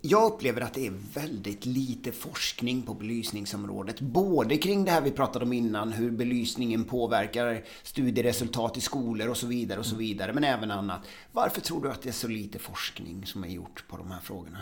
jag 0.01 0.33
upplever 0.33 0.61
att 0.61 0.73
det 0.73 0.87
är 0.87 0.93
väldigt 1.13 1.65
lite 1.65 2.11
forskning 2.11 2.81
på 2.81 2.93
belysningsområdet. 2.93 4.01
Både 4.01 4.57
kring 4.57 4.85
det 4.85 4.91
här 4.91 5.01
vi 5.01 5.11
pratade 5.11 5.45
om 5.45 5.53
innan, 5.53 5.93
hur 5.93 6.11
belysningen 6.11 6.83
påverkar 6.83 7.63
studieresultat 7.83 8.77
i 8.77 8.81
skolor 8.81 9.29
och 9.29 9.37
så 9.37 9.47
vidare 9.47 9.79
och 9.79 9.85
så 9.85 9.95
vidare. 9.95 10.33
Men 10.33 10.43
även 10.43 10.71
annat. 10.71 11.01
Varför 11.31 11.61
tror 11.61 11.83
du 11.83 11.91
att 11.91 12.01
det 12.01 12.09
är 12.09 12.13
så 12.13 12.27
lite 12.27 12.59
forskning 12.59 13.25
som 13.25 13.43
är 13.43 13.47
gjort 13.47 13.83
på 13.87 13.97
de 13.97 14.11
här 14.11 14.19
frågorna? 14.19 14.59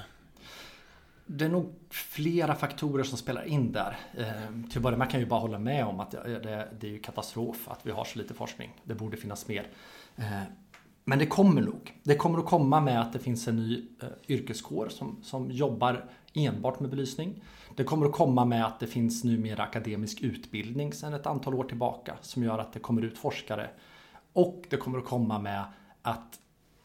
Det 1.26 1.46
är 1.46 1.50
nog 1.50 1.74
flera 1.90 2.56
faktorer 2.56 3.04
som 3.04 3.18
spelar 3.18 3.44
in 3.44 3.72
där. 3.72 3.98
Ehm, 4.18 4.70
till 4.70 4.78
att 4.78 4.84
börja 4.84 4.98
med 4.98 5.10
kan 5.10 5.20
jag 5.20 5.26
ju 5.26 5.30
bara 5.30 5.40
hålla 5.40 5.60
med 5.60 5.86
om 5.86 6.00
att 6.00 6.12
det, 6.12 6.68
det 6.80 6.96
är 6.96 7.00
katastrof 7.00 7.68
att 7.68 7.80
vi 7.84 7.92
har 7.92 8.06
så 8.06 8.20
lite 8.20 8.34
forskning. 8.34 8.82
Det 8.84 8.96
borde 8.96 9.18
finnas 9.18 9.48
mer. 9.48 9.68
Ehm, 10.16 10.44
men 11.08 11.20
det 11.20 11.26
kommer 11.26 11.62
nog. 11.62 12.00
Det 12.04 12.16
kommer 12.16 12.40
att 12.40 12.46
komma 12.46 12.82
med 12.82 13.02
att 13.02 13.14
det 13.14 13.20
finns 13.20 13.48
en 13.48 13.56
ny 13.56 13.86
eh, 14.02 14.08
yrkeskår 14.28 14.90
som, 14.90 15.20
som 15.24 15.52
jobbar 15.52 16.10
enbart 16.34 16.80
med 16.80 16.90
belysning. 16.90 17.44
Det 17.76 17.84
kommer 17.84 18.06
att 18.06 18.12
komma 18.12 18.46
med 18.46 18.66
att 18.66 18.80
det 18.80 18.88
finns 18.88 19.24
numera 19.24 19.64
akademisk 19.64 20.22
utbildning 20.22 20.94
sedan 20.94 21.14
ett 21.14 21.26
antal 21.26 21.54
år 21.54 21.64
tillbaka 21.64 22.18
som 22.22 22.44
gör 22.44 22.60
att 22.60 22.74
det 22.74 22.80
kommer 22.80 23.02
ut 23.02 23.18
forskare. 23.18 23.70
Och 24.34 24.66
det 24.70 24.78
kommer 24.78 24.98
att 24.98 25.06
komma 25.06 25.40
med 25.40 25.64
att 26.02 26.40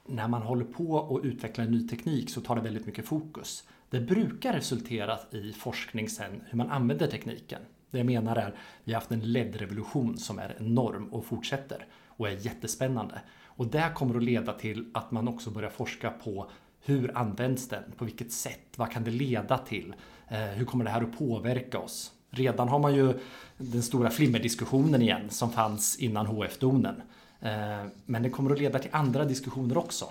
när 0.07 0.29
man 0.29 0.43
håller 0.43 0.65
på 0.65 0.93
och 0.93 1.21
utvecklar 1.23 1.65
en 1.65 1.71
ny 1.71 1.89
teknik 1.89 2.31
så 2.31 2.41
tar 2.41 2.57
det 2.57 2.63
väldigt 2.63 2.87
mycket 2.87 3.07
fokus. 3.07 3.65
Det 3.91 4.01
brukar 4.01 4.53
resultera 4.53 5.19
i 5.31 5.53
forskning 5.53 6.09
sen 6.09 6.43
hur 6.47 6.59
man 6.59 6.71
använder 6.71 7.07
tekniken. 7.07 7.63
Det 7.91 7.99
jag 7.99 8.07
menar 8.07 8.37
är, 8.37 8.55
vi 8.85 8.93
har 8.93 9.01
haft 9.01 9.11
en 9.11 9.33
LED-revolution 9.33 10.19
som 10.19 10.39
är 10.39 10.57
enorm 10.59 11.09
och 11.09 11.25
fortsätter 11.25 11.87
och 12.07 12.29
är 12.29 12.47
jättespännande. 12.47 13.21
Och 13.57 13.67
det 13.67 13.93
kommer 13.95 14.17
att 14.17 14.23
leda 14.23 14.53
till 14.53 14.91
att 14.95 15.11
man 15.11 15.29
också 15.29 15.51
börjar 15.51 15.71
forska 15.71 16.11
på 16.11 16.51
hur 16.85 17.19
används 17.19 17.69
den? 17.69 17.83
På 17.97 18.05
vilket 18.05 18.33
sätt? 18.33 18.61
Vad 18.77 18.91
kan 18.91 19.05
det 19.05 19.11
leda 19.11 19.59
till? 19.59 19.95
Eh, 20.29 20.39
hur 20.39 20.65
kommer 20.65 20.85
det 20.85 20.91
här 20.91 21.03
att 21.03 21.19
påverka 21.19 21.79
oss? 21.79 22.13
Redan 22.31 22.69
har 22.69 22.79
man 22.79 22.95
ju 22.95 23.19
den 23.59 23.83
stora 23.83 24.11
flimmerdiskussionen 24.11 25.03
igen 25.03 25.31
som 25.31 25.53
fanns 25.53 25.99
innan 25.99 26.27
HF-donen. 26.27 27.03
Eh, 27.41 27.87
men 28.07 28.23
det 28.23 28.31
kommer 28.31 28.53
att 28.53 28.59
leda 28.59 28.79
till 28.79 28.91
andra 28.93 29.25
diskussioner 29.25 29.79
också. 29.79 30.05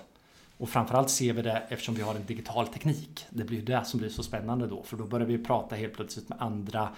Och 0.59 0.69
framförallt 0.69 1.09
ser 1.09 1.33
vi 1.33 1.41
det 1.41 1.63
eftersom 1.69 1.95
vi 1.95 2.01
har 2.01 2.15
en 2.15 2.25
digital 2.25 2.67
teknik. 2.67 3.25
Det 3.29 3.43
blir 3.43 3.61
det 3.61 3.85
som 3.85 3.99
blir 3.99 4.09
så 4.09 4.23
spännande 4.23 4.67
då, 4.67 4.83
för 4.83 4.97
då 4.97 5.05
börjar 5.05 5.27
vi 5.27 5.43
prata 5.43 5.75
helt 5.75 5.93
plötsligt 5.93 6.29
med 6.29 6.41
andra 6.41 6.89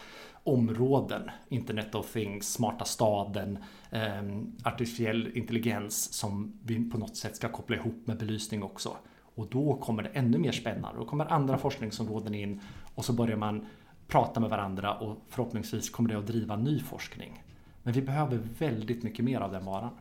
områden. 0.43 1.29
Internet 1.49 1.95
of 1.95 2.13
things, 2.13 2.53
smarta 2.53 2.85
staden, 2.85 3.63
eh, 3.89 4.21
artificiell 4.63 5.31
intelligens 5.37 6.13
som 6.13 6.59
vi 6.63 6.89
på 6.89 6.97
något 6.97 7.15
sätt 7.15 7.35
ska 7.35 7.49
koppla 7.49 7.75
ihop 7.75 8.07
med 8.07 8.17
belysning 8.17 8.63
också. 8.63 8.97
Och 9.35 9.47
då 9.49 9.77
kommer 9.77 10.03
det 10.03 10.09
ännu 10.09 10.37
mer 10.37 10.51
spännande. 10.51 10.99
Då 10.99 11.05
kommer 11.05 11.25
andra 11.25 11.57
forskningsområden 11.57 12.33
in 12.33 12.61
och 12.95 13.05
så 13.05 13.13
börjar 13.13 13.37
man 13.37 13.65
prata 14.07 14.39
med 14.39 14.49
varandra 14.49 14.93
och 14.93 15.17
förhoppningsvis 15.29 15.89
kommer 15.89 16.09
det 16.09 16.17
att 16.17 16.27
driva 16.27 16.55
ny 16.55 16.79
forskning. 16.79 17.43
Men 17.83 17.93
vi 17.93 18.01
behöver 18.01 18.39
väldigt 18.57 19.03
mycket 19.03 19.25
mer 19.25 19.39
av 19.39 19.51
den 19.51 19.65
varan. 19.65 19.91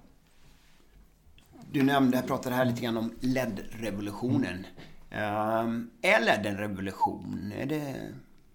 Du 1.73 1.83
nämnde, 1.83 2.17
jag 2.17 2.26
pratade 2.26 2.55
här 2.55 2.64
lite 2.64 2.81
grann 2.83 2.97
om 2.97 3.12
LED-revolutionen. 3.21 4.67
Um, 5.11 5.90
är 6.02 6.21
LED 6.21 6.47
en 6.47 6.57
revolution? 6.57 7.52
Är 7.59 7.67
det 7.67 8.12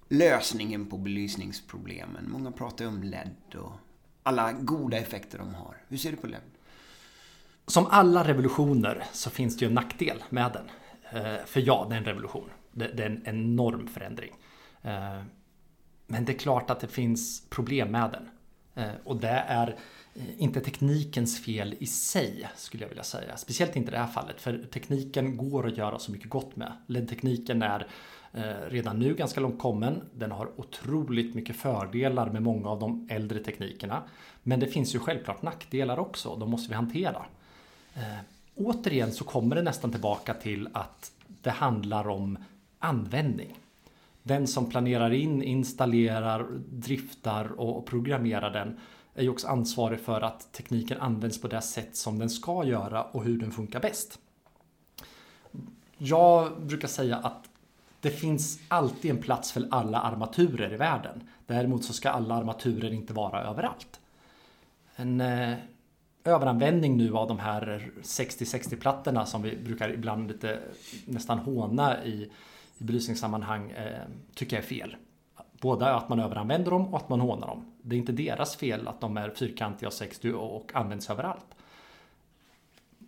lösningen 0.09 0.85
på 0.85 0.97
belysningsproblemen? 0.97 2.29
Många 2.29 2.51
pratar 2.51 2.87
om 2.87 3.03
LED 3.03 3.55
och 3.55 3.71
alla 4.23 4.51
goda 4.51 4.97
effekter 4.97 5.37
de 5.37 5.55
har. 5.55 5.77
Hur 5.87 5.97
ser 5.97 6.11
du 6.11 6.17
på 6.17 6.27
LED? 6.27 6.41
Som 7.67 7.87
alla 7.89 8.23
revolutioner 8.23 9.03
så 9.11 9.29
finns 9.29 9.57
det 9.57 9.65
ju 9.65 9.69
en 9.69 9.75
nackdel 9.75 10.23
med 10.29 10.51
den. 10.51 10.69
Ehm, 11.09 11.45
för 11.45 11.59
ja, 11.59 11.85
det 11.89 11.95
är 11.95 11.99
en 11.99 12.05
revolution. 12.05 12.49
Det, 12.71 12.85
är 12.85 13.05
en 13.05 13.21
enorm 13.25 13.87
förändring. 13.87 14.33
Ehm, 14.81 15.25
men 16.07 16.25
det 16.25 16.31
är 16.31 16.37
klart 16.37 16.69
att 16.69 16.79
det 16.79 16.87
finns 16.87 17.49
problem 17.49 17.91
med 17.91 18.11
den. 18.11 18.29
Och 19.03 19.15
det 19.15 19.43
är 19.47 19.77
Eh, 20.15 20.41
inte 20.41 20.61
teknikens 20.61 21.43
fel 21.43 21.75
i 21.79 21.85
sig 21.85 22.47
skulle 22.55 22.83
jag 22.83 22.89
vilja 22.89 23.03
säga. 23.03 23.37
Speciellt 23.37 23.75
inte 23.75 23.91
i 23.91 23.91
det 23.91 23.97
här 23.97 24.07
fallet 24.07 24.41
för 24.41 24.67
tekniken 24.73 25.37
går 25.37 25.67
att 25.67 25.77
göra 25.77 25.99
så 25.99 26.11
mycket 26.11 26.29
gott 26.29 26.55
med. 26.55 26.71
LED-tekniken 26.87 27.61
är 27.61 27.87
eh, 28.33 28.69
redan 28.69 28.99
nu 28.99 29.15
ganska 29.15 29.39
långt 29.39 29.59
kommen. 29.59 30.01
Den 30.13 30.31
har 30.31 30.49
otroligt 30.55 31.35
mycket 31.35 31.55
fördelar 31.55 32.29
med 32.29 32.41
många 32.41 32.69
av 32.69 32.79
de 32.79 33.07
äldre 33.11 33.39
teknikerna. 33.39 34.03
Men 34.43 34.59
det 34.59 34.67
finns 34.67 34.95
ju 34.95 34.99
självklart 34.99 35.41
nackdelar 35.41 35.99
också. 35.99 36.35
De 36.35 36.49
måste 36.49 36.69
vi 36.69 36.75
hantera. 36.75 37.25
Eh, 37.95 38.19
återigen 38.55 39.11
så 39.11 39.23
kommer 39.23 39.55
det 39.55 39.61
nästan 39.61 39.91
tillbaka 39.91 40.33
till 40.33 40.69
att 40.73 41.11
det 41.27 41.49
handlar 41.49 42.07
om 42.07 42.37
användning. 42.79 43.59
Den 44.23 44.47
som 44.47 44.69
planerar 44.69 45.13
in, 45.13 45.43
installerar, 45.43 46.47
driftar 46.69 47.59
och 47.59 47.85
programmerar 47.85 48.51
den 48.51 48.79
är 49.15 49.23
ju 49.23 49.29
också 49.29 49.47
ansvarig 49.47 49.99
för 49.99 50.21
att 50.21 50.51
tekniken 50.51 51.01
används 51.01 51.41
på 51.41 51.47
det 51.47 51.61
sätt 51.61 51.95
som 51.95 52.19
den 52.19 52.29
ska 52.29 52.63
göra 52.65 53.03
och 53.03 53.23
hur 53.23 53.39
den 53.39 53.51
funkar 53.51 53.79
bäst. 53.79 54.19
Jag 55.97 56.61
brukar 56.61 56.87
säga 56.87 57.17
att 57.17 57.49
det 57.99 58.11
finns 58.11 58.59
alltid 58.67 59.11
en 59.11 59.21
plats 59.21 59.51
för 59.51 59.67
alla 59.71 59.99
armaturer 59.99 60.73
i 60.73 60.77
världen. 60.77 61.29
Däremot 61.45 61.85
så 61.85 61.93
ska 61.93 62.09
alla 62.09 62.35
armaturer 62.35 62.93
inte 62.93 63.13
vara 63.13 63.43
överallt. 63.43 63.99
En 64.95 65.21
eh, 65.21 65.57
överanvändning 66.23 66.97
nu 66.97 67.15
av 67.15 67.27
de 67.27 67.39
här 67.39 67.91
60-60-plattorna 68.01 69.25
som 69.25 69.41
vi 69.41 69.55
brukar 69.55 69.89
ibland 69.89 70.27
lite 70.27 70.59
nästan 71.05 71.39
håna 71.39 72.03
i, 72.03 72.29
i 72.77 72.83
belysningssammanhang 72.83 73.71
eh, 73.71 74.01
tycker 74.33 74.55
jag 74.55 74.63
är 74.63 74.67
fel. 74.67 74.95
Båda 75.65 75.95
att 75.95 76.09
man 76.09 76.19
överanvänder 76.19 76.71
dem 76.71 76.93
och 76.93 76.97
att 76.97 77.09
man 77.09 77.19
hånar 77.19 77.47
dem. 77.47 77.65
Det 77.81 77.95
är 77.95 77.99
inte 77.99 78.11
deras 78.11 78.55
fel 78.55 78.87
att 78.87 79.01
de 79.01 79.17
är 79.17 79.29
fyrkantiga 79.29 79.87
och 79.87 79.93
60 79.93 80.33
och 80.33 80.71
används 80.75 81.09
överallt. 81.09 81.45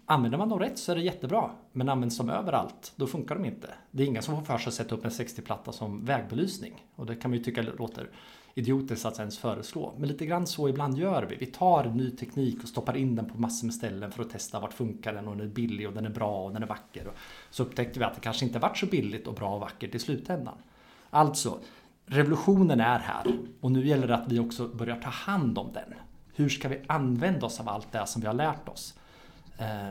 Använder 0.06 0.38
man 0.38 0.50
dem 0.50 0.60
rätt 0.60 0.80
så 0.80 0.92
är 0.92 0.96
det 0.96 1.02
jättebra. 1.02 1.50
Men 1.72 1.90
används 1.90 2.18
de 2.18 2.30
överallt, 2.30 2.94
då 2.96 3.08
funkar 3.08 3.36
de 3.36 3.46
inte. 3.46 3.70
Det 3.92 4.04
är 4.04 4.08
ingen 4.08 4.24
som 4.24 4.36
får 4.36 4.46
för 4.46 4.58
sig 4.58 4.68
att 4.68 4.74
sätta 4.74 4.96
upp 4.96 5.06
en 5.06 5.12
60-platta 5.12 5.72
som 5.72 6.06
vägbelysning. 6.06 6.86
Och 6.96 7.06
det 7.06 7.16
kan 7.16 7.32
man 7.32 7.38
ju 7.38 7.44
tycka 7.44 7.62
låter 7.62 8.10
idiotiskt 8.54 9.06
att 9.06 9.20
ens 9.20 9.38
föreslå. 9.38 9.94
Men 9.98 10.10
lite 10.10 10.26
grann 10.26 10.48
så 10.48 10.70
ibland 10.70 10.98
gör 10.98 11.24
vi. 11.24 11.36
Vi 11.36 11.46
tar 11.46 11.84
ny 11.84 12.12
teknik 12.12 12.64
och 12.64 12.70
stoppar 12.70 12.98
in 12.98 13.16
den 13.16 13.30
på 13.30 13.38
massor 13.38 13.66
med 13.66 13.74
ställen 13.74 14.12
för 14.12 14.24
att 14.24 14.30
testa 14.30 14.60
vart 14.60 14.74
funkar 14.74 15.14
den 15.14 15.28
och 15.28 15.38
den 15.38 15.48
är 15.48 15.52
billig 15.52 15.88
och 15.88 15.94
den 15.94 16.06
är 16.06 16.10
bra 16.10 16.46
och 16.46 16.54
den 16.54 16.64
är 16.64 16.68
vacker. 16.68 17.12
Så 17.50 17.64
upptäckte 17.64 18.00
vi 18.00 18.06
att 18.06 18.16
det 18.16 18.22
kanske 18.22 18.46
inte 18.46 18.60
varit 18.60 18.78
så 18.78 18.86
billigt 18.86 19.28
och 19.28 19.34
bra 19.34 19.54
och 19.54 19.60
vackert 19.60 19.96
i 19.96 20.00
slutändan. 20.00 20.58
Alltså, 21.10 21.60
revolutionen 22.08 22.80
är 22.80 23.00
här 23.00 23.26
och 23.62 23.72
nu 23.72 23.88
gäller 23.88 24.08
det 24.08 24.16
att 24.16 24.32
vi 24.32 24.40
också 24.40 24.68
börjar 24.68 24.96
ta 24.96 25.10
hand 25.10 25.58
om 25.58 25.74
den. 25.74 25.94
Hur 26.34 26.50
ska 26.50 26.68
vi 26.68 26.82
använda 26.88 27.46
oss 27.46 27.60
av 27.60 27.70
allt 27.70 27.92
det 27.92 28.06
som 28.06 28.22
vi 28.22 28.28
har 28.28 28.34
lärt 28.34 28.70
oss? 28.70 28.94
Eh, 29.58 29.90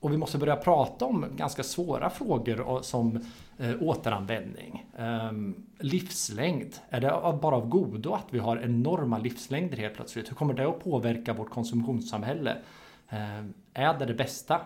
och 0.00 0.12
vi 0.12 0.16
måste 0.16 0.38
börja 0.38 0.56
prata 0.56 1.04
om 1.04 1.26
ganska 1.36 1.62
svåra 1.62 2.10
frågor 2.10 2.82
som 2.82 3.20
eh, 3.58 3.74
återanvändning. 3.80 4.86
Eh, 4.98 5.32
livslängd. 5.78 6.76
Är 6.88 7.00
det 7.00 7.38
bara 7.42 7.56
av 7.56 7.68
godo 7.68 8.12
att 8.12 8.26
vi 8.30 8.38
har 8.38 8.56
enorma 8.56 9.18
livslängder 9.18 9.76
helt 9.76 9.94
plötsligt? 9.94 10.30
Hur 10.30 10.34
kommer 10.34 10.54
det 10.54 10.68
att 10.68 10.84
påverka 10.84 11.32
vårt 11.32 11.50
konsumtionssamhälle? 11.50 12.56
Ehm, 13.08 13.54
är 13.74 13.98
det 13.98 14.04
det 14.04 14.14
bästa? 14.14 14.60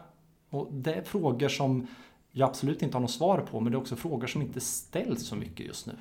Och 0.50 0.68
det 0.72 0.94
är 0.94 1.02
frågor 1.02 1.48
som 1.48 1.86
jag 2.32 2.48
absolut 2.48 2.82
inte 2.82 2.96
har 2.96 3.00
något 3.00 3.10
svar 3.10 3.38
på, 3.50 3.60
men 3.60 3.72
det 3.72 3.76
är 3.76 3.80
också 3.80 3.96
frågor 3.96 4.26
som 4.26 4.42
inte 4.42 4.60
ställs 4.60 5.26
så 5.26 5.36
mycket 5.36 5.66
just 5.66 5.86
nu. 5.86 5.92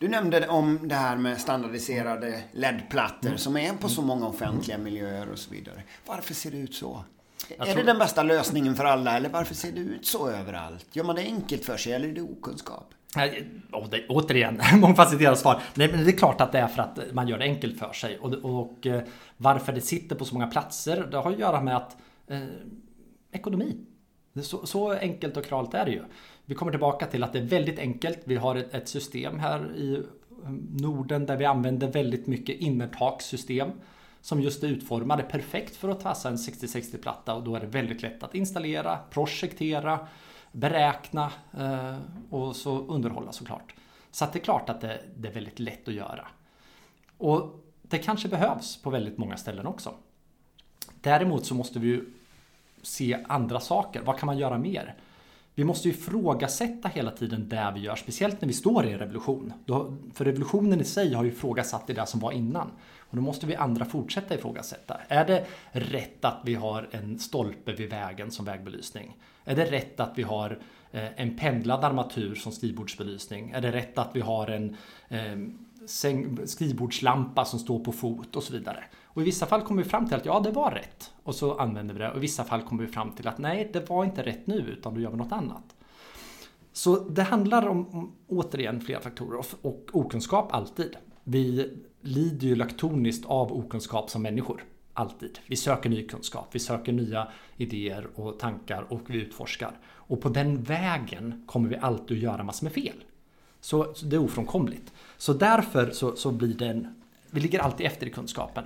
Du 0.00 0.08
nämnde 0.08 0.48
om 0.48 0.88
det 0.88 0.94
här 0.94 1.16
med 1.16 1.40
standardiserade 1.40 2.42
LED-plattor 2.52 3.28
mm. 3.28 3.38
som 3.38 3.56
är 3.56 3.72
på 3.72 3.88
så 3.88 4.02
många 4.02 4.26
offentliga 4.26 4.78
miljöer 4.78 5.30
och 5.30 5.38
så 5.38 5.50
vidare. 5.50 5.82
Varför 6.06 6.34
ser 6.34 6.50
det 6.50 6.56
ut 6.56 6.74
så? 6.74 7.04
Jag 7.48 7.68
är 7.68 7.72
tror... 7.72 7.82
det 7.82 7.86
den 7.86 7.98
bästa 7.98 8.22
lösningen 8.22 8.74
för 8.74 8.84
alla 8.84 9.16
eller 9.16 9.28
varför 9.28 9.54
ser 9.54 9.72
det 9.72 9.80
ut 9.80 10.06
så 10.06 10.30
överallt? 10.30 10.86
Gör 10.92 11.04
man 11.04 11.16
det 11.16 11.22
enkelt 11.22 11.64
för 11.64 11.76
sig 11.76 11.92
eller 11.92 12.08
är 12.08 12.12
det 12.12 12.20
okunskap? 12.20 12.94
Det, 13.90 14.06
återigen, 14.08 14.60
mångfacetterat 14.80 15.38
svar. 15.38 15.62
Nej, 15.74 15.88
men 15.92 16.04
det 16.04 16.10
är 16.10 16.16
klart 16.16 16.40
att 16.40 16.52
det 16.52 16.58
är 16.58 16.68
för 16.68 16.82
att 16.82 16.98
man 17.12 17.28
gör 17.28 17.38
det 17.38 17.44
enkelt 17.44 17.78
för 17.78 17.92
sig. 17.92 18.18
Och, 18.18 18.32
och 18.32 18.86
eh, 18.86 19.02
varför 19.36 19.72
det 19.72 19.80
sitter 19.80 20.16
på 20.16 20.24
så 20.24 20.34
många 20.34 20.46
platser, 20.46 21.08
det 21.10 21.16
har 21.16 21.32
att 21.32 21.38
göra 21.38 21.60
med 21.60 21.76
att 21.76 21.96
eh, 22.26 22.40
ekonomi. 23.32 23.76
Så, 24.42 24.66
så, 24.66 24.92
enkelt 24.92 25.36
och 25.36 25.44
kralt 25.44 25.74
är 25.74 25.84
det 25.84 25.90
ju. 25.90 26.02
Vi 26.50 26.56
kommer 26.56 26.72
tillbaka 26.72 27.06
till 27.06 27.22
att 27.22 27.32
det 27.32 27.38
är 27.38 27.42
väldigt 27.42 27.78
enkelt. 27.78 28.18
Vi 28.24 28.36
har 28.36 28.56
ett, 28.56 28.74
ett 28.74 28.88
system 28.88 29.38
här 29.38 29.76
i 29.76 29.94
eh, 29.94 30.50
Norden 30.70 31.26
där 31.26 31.36
vi 31.36 31.44
använder 31.44 31.92
väldigt 31.92 32.26
mycket 32.26 32.60
innertakssystem 32.60 33.70
som 34.20 34.40
just 34.40 34.62
är 34.62 34.68
utformade 34.68 35.22
perfekt 35.22 35.76
för 35.76 35.88
att 35.88 36.02
passa 36.02 36.28
en 36.28 36.36
6060-platta 36.36 37.34
och 37.34 37.42
då 37.42 37.54
är 37.54 37.60
det 37.60 37.66
väldigt 37.66 38.02
lätt 38.02 38.22
att 38.22 38.34
installera, 38.34 38.98
projektera, 39.10 40.08
beräkna 40.52 41.32
eh, 41.58 41.98
och 42.30 42.56
så 42.56 42.78
underhålla 42.78 43.32
såklart. 43.32 43.74
Så 44.10 44.24
att 44.24 44.32
det 44.32 44.38
är 44.38 44.44
klart 44.44 44.68
att 44.68 44.80
det, 44.80 45.00
det 45.16 45.28
är 45.28 45.32
väldigt 45.32 45.58
lätt 45.58 45.88
att 45.88 45.94
göra. 45.94 46.28
Och 47.18 47.64
det 47.82 47.98
kanske 47.98 48.28
behövs 48.28 48.82
på 48.82 48.90
väldigt 48.90 49.18
många 49.18 49.36
ställen 49.36 49.66
också. 49.66 49.94
Däremot 51.00 51.46
så 51.46 51.54
måste 51.54 51.78
vi 51.78 51.88
ju 51.88 52.04
se 52.82 53.24
andra 53.28 53.60
saker. 53.60 54.02
Vad 54.02 54.18
kan 54.18 54.26
man 54.26 54.38
göra 54.38 54.58
mer? 54.58 54.96
Vi 55.60 55.64
måste 55.64 55.88
ju 55.88 55.94
ifrågasätta 55.94 56.88
hela 56.88 57.10
tiden 57.10 57.48
det 57.48 57.72
vi 57.74 57.80
gör, 57.80 57.96
speciellt 57.96 58.40
när 58.40 58.46
vi 58.46 58.52
står 58.52 58.86
i 58.86 58.92
en 58.92 58.98
revolution. 58.98 59.52
För 60.14 60.24
revolutionen 60.24 60.80
i 60.80 60.84
sig 60.84 61.14
har 61.14 61.24
ju 61.24 61.30
ifrågasatt 61.30 61.86
det 61.86 61.92
där 61.92 62.04
som 62.04 62.20
var 62.20 62.32
innan. 62.32 62.70
Och 62.98 63.16
då 63.16 63.22
måste 63.22 63.46
vi 63.46 63.54
andra 63.54 63.84
fortsätta 63.84 64.34
ifrågasätta. 64.34 65.00
Är 65.08 65.26
det 65.26 65.46
rätt 65.72 66.24
att 66.24 66.40
vi 66.44 66.54
har 66.54 66.88
en 66.90 67.18
stolpe 67.18 67.72
vid 67.72 67.90
vägen 67.90 68.30
som 68.30 68.44
vägbelysning? 68.44 69.16
Är 69.44 69.56
det 69.56 69.64
rätt 69.64 70.00
att 70.00 70.12
vi 70.18 70.22
har 70.22 70.58
eh, 70.92 71.20
en 71.20 71.36
pendlad 71.36 71.84
armatur 71.84 72.34
som 72.34 72.52
skrivbordsbelysning? 72.52 73.50
Är 73.50 73.60
det 73.60 73.72
rätt 73.72 73.98
att 73.98 74.10
vi 74.16 74.20
har 74.20 74.46
en 74.46 74.76
eh, 75.08 75.38
skrivbordslampa 76.44 77.44
som 77.44 77.58
står 77.58 77.84
på 77.84 77.92
fot 77.92 78.36
och 78.36 78.42
så 78.42 78.52
vidare? 78.52 78.84
Och 79.12 79.22
i 79.22 79.24
vissa 79.24 79.46
fall 79.46 79.62
kommer 79.62 79.82
vi 79.82 79.88
fram 79.88 80.06
till 80.06 80.16
att 80.16 80.26
ja, 80.26 80.40
det 80.40 80.50
var 80.50 80.70
rätt. 80.70 81.12
Och 81.22 81.34
så 81.34 81.58
använder 81.58 81.94
vi 81.94 82.00
det. 82.00 82.10
Och 82.10 82.16
i 82.16 82.20
vissa 82.20 82.44
fall 82.44 82.62
kommer 82.62 82.84
vi 82.84 82.92
fram 82.92 83.12
till 83.12 83.28
att 83.28 83.38
nej, 83.38 83.70
det 83.72 83.90
var 83.90 84.04
inte 84.04 84.22
rätt 84.22 84.46
nu, 84.46 84.58
utan 84.58 84.94
då 84.94 85.00
gör 85.00 85.10
vi 85.10 85.16
något 85.16 85.32
annat. 85.32 85.74
Så 86.72 86.98
det 86.98 87.22
handlar 87.22 87.66
om, 87.66 87.88
om 87.88 88.12
återigen 88.28 88.80
flera 88.80 89.00
faktorer 89.00 89.38
och, 89.38 89.46
och 89.62 89.90
okunskap 89.92 90.52
alltid. 90.52 90.96
Vi 91.24 91.70
lider 92.00 92.46
ju 92.46 92.56
laktoniskt 92.56 93.26
av 93.26 93.52
okunskap 93.52 94.10
som 94.10 94.22
människor. 94.22 94.64
Alltid. 94.94 95.38
Vi 95.46 95.56
söker 95.56 95.90
ny 95.90 96.06
kunskap, 96.06 96.48
vi 96.52 96.58
söker 96.58 96.92
nya 96.92 97.28
idéer 97.56 98.08
och 98.14 98.38
tankar 98.38 98.86
och 98.88 99.00
vi 99.06 99.18
utforskar. 99.18 99.78
Och 99.86 100.20
på 100.20 100.28
den 100.28 100.62
vägen 100.62 101.44
kommer 101.46 101.68
vi 101.68 101.76
alltid 101.76 102.16
att 102.16 102.22
göra 102.22 102.42
massor 102.42 102.64
med 102.64 102.72
fel. 102.72 103.04
Så, 103.60 103.94
så 103.94 104.06
det 104.06 104.16
är 104.16 104.20
ofrånkomligt. 104.20 104.92
Så 105.16 105.32
därför 105.32 105.90
så, 105.90 106.16
så 106.16 106.30
blir 106.30 106.54
det 106.54 106.66
en... 106.66 107.02
Vi 107.30 107.40
ligger 107.40 107.58
alltid 107.58 107.86
efter 107.86 108.06
i 108.06 108.10
kunskapen. 108.10 108.64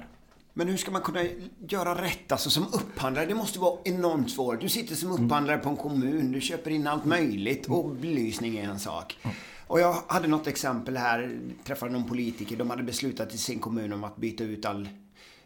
Men 0.56 0.68
hur 0.68 0.76
ska 0.76 0.90
man 0.90 1.02
kunna 1.02 1.24
göra 1.68 2.02
rätt 2.02 2.32
alltså 2.32 2.50
som 2.50 2.66
upphandlare? 2.72 3.26
Det 3.26 3.34
måste 3.34 3.58
vara 3.58 3.78
enormt 3.84 4.30
svårt. 4.30 4.60
Du 4.60 4.68
sitter 4.68 4.94
som 4.94 5.12
upphandlare 5.12 5.58
på 5.58 5.68
en 5.68 5.76
kommun, 5.76 6.32
du 6.32 6.40
köper 6.40 6.70
in 6.70 6.86
allt 6.86 7.04
möjligt 7.04 7.66
och 7.66 7.90
belysning 7.90 8.58
är 8.58 8.68
en 8.68 8.78
sak. 8.78 9.18
Och 9.66 9.80
jag 9.80 9.96
hade 10.06 10.28
något 10.28 10.46
exempel 10.46 10.96
här, 10.96 11.38
träffade 11.64 11.92
någon 11.92 12.08
politiker, 12.08 12.56
de 12.56 12.70
hade 12.70 12.82
beslutat 12.82 13.34
i 13.34 13.38
sin 13.38 13.58
kommun 13.58 13.92
om 13.92 14.04
att 14.04 14.16
byta 14.16 14.44
ut 14.44 14.64
all 14.64 14.88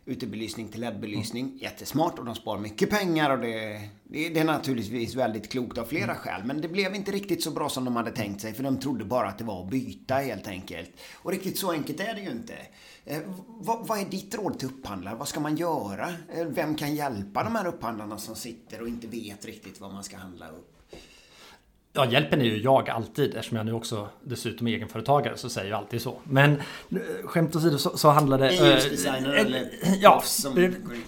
utebelysning 0.08 0.68
till 0.68 0.80
LED-belysning. 0.80 1.46
Mm. 1.46 1.58
Jättesmart 1.58 2.18
och 2.18 2.24
de 2.24 2.34
sparar 2.34 2.60
mycket 2.60 2.90
pengar 2.90 3.30
och 3.30 3.38
det, 3.38 3.80
det, 4.04 4.38
är 4.38 4.44
naturligtvis 4.44 5.14
väldigt 5.14 5.48
klokt 5.48 5.78
av 5.78 5.84
flera 5.84 6.04
mm. 6.04 6.16
skäl. 6.16 6.44
Men 6.44 6.60
det 6.60 6.68
blev 6.68 6.94
inte 6.94 7.12
riktigt 7.12 7.42
så 7.42 7.50
bra 7.50 7.68
som 7.68 7.84
de 7.84 7.96
hade 7.96 8.10
tänkt 8.10 8.40
sig 8.40 8.54
för 8.54 8.62
de 8.62 8.80
trodde 8.80 9.04
bara 9.04 9.28
att 9.28 9.38
det 9.38 9.44
var 9.44 9.64
att 9.64 9.70
byta 9.70 10.14
helt 10.14 10.48
enkelt. 10.48 10.90
Och 11.14 11.30
riktigt 11.30 11.58
så 11.58 11.72
enkelt 11.72 12.00
är 12.00 12.14
det 12.14 12.20
ju 12.20 12.30
inte. 12.30 12.54
Eh, 13.04 13.18
vad, 13.46 13.86
vad, 13.86 13.98
är 13.98 14.04
ditt 14.04 14.34
råd 14.34 14.58
till 14.58 14.68
upphandlare? 14.68 15.14
Vad 15.14 15.28
ska 15.28 15.40
man 15.40 15.56
göra? 15.56 16.08
Eh, 16.34 16.46
vem 16.46 16.74
kan 16.74 16.94
hjälpa 16.94 17.44
de 17.44 17.54
här 17.54 17.66
upphandlarna 17.66 18.18
som 18.18 18.36
sitter 18.36 18.82
och 18.82 18.88
inte 18.88 19.06
vet 19.06 19.44
riktigt 19.44 19.80
vad 19.80 19.92
man 19.92 20.04
ska 20.04 20.16
handla 20.16 20.48
upp? 20.48 20.77
Ja, 21.92 22.06
hjälpen 22.10 22.40
är 22.40 22.44
ju 22.44 22.62
jag 22.62 22.88
alltid 22.88 23.34
eftersom 23.34 23.56
jag 23.56 23.66
nu 23.66 23.72
också 23.72 24.08
dessutom 24.24 24.66
är 24.66 24.72
egenföretagare 24.72 25.36
så 25.36 25.48
säger 25.48 25.70
jag 25.70 25.78
alltid 25.78 26.02
så. 26.02 26.18
Men 26.24 26.52
eh, 26.52 26.98
skämt 27.24 27.56
åsido 27.56 27.78
så, 27.78 27.96
så 27.96 28.08
handlar 28.08 28.38
det... 28.38 28.52
Ljusdesigner 28.52 29.34
äh, 29.34 29.40
eller 29.40 29.70
ja, 30.00 30.22
som 30.24 30.54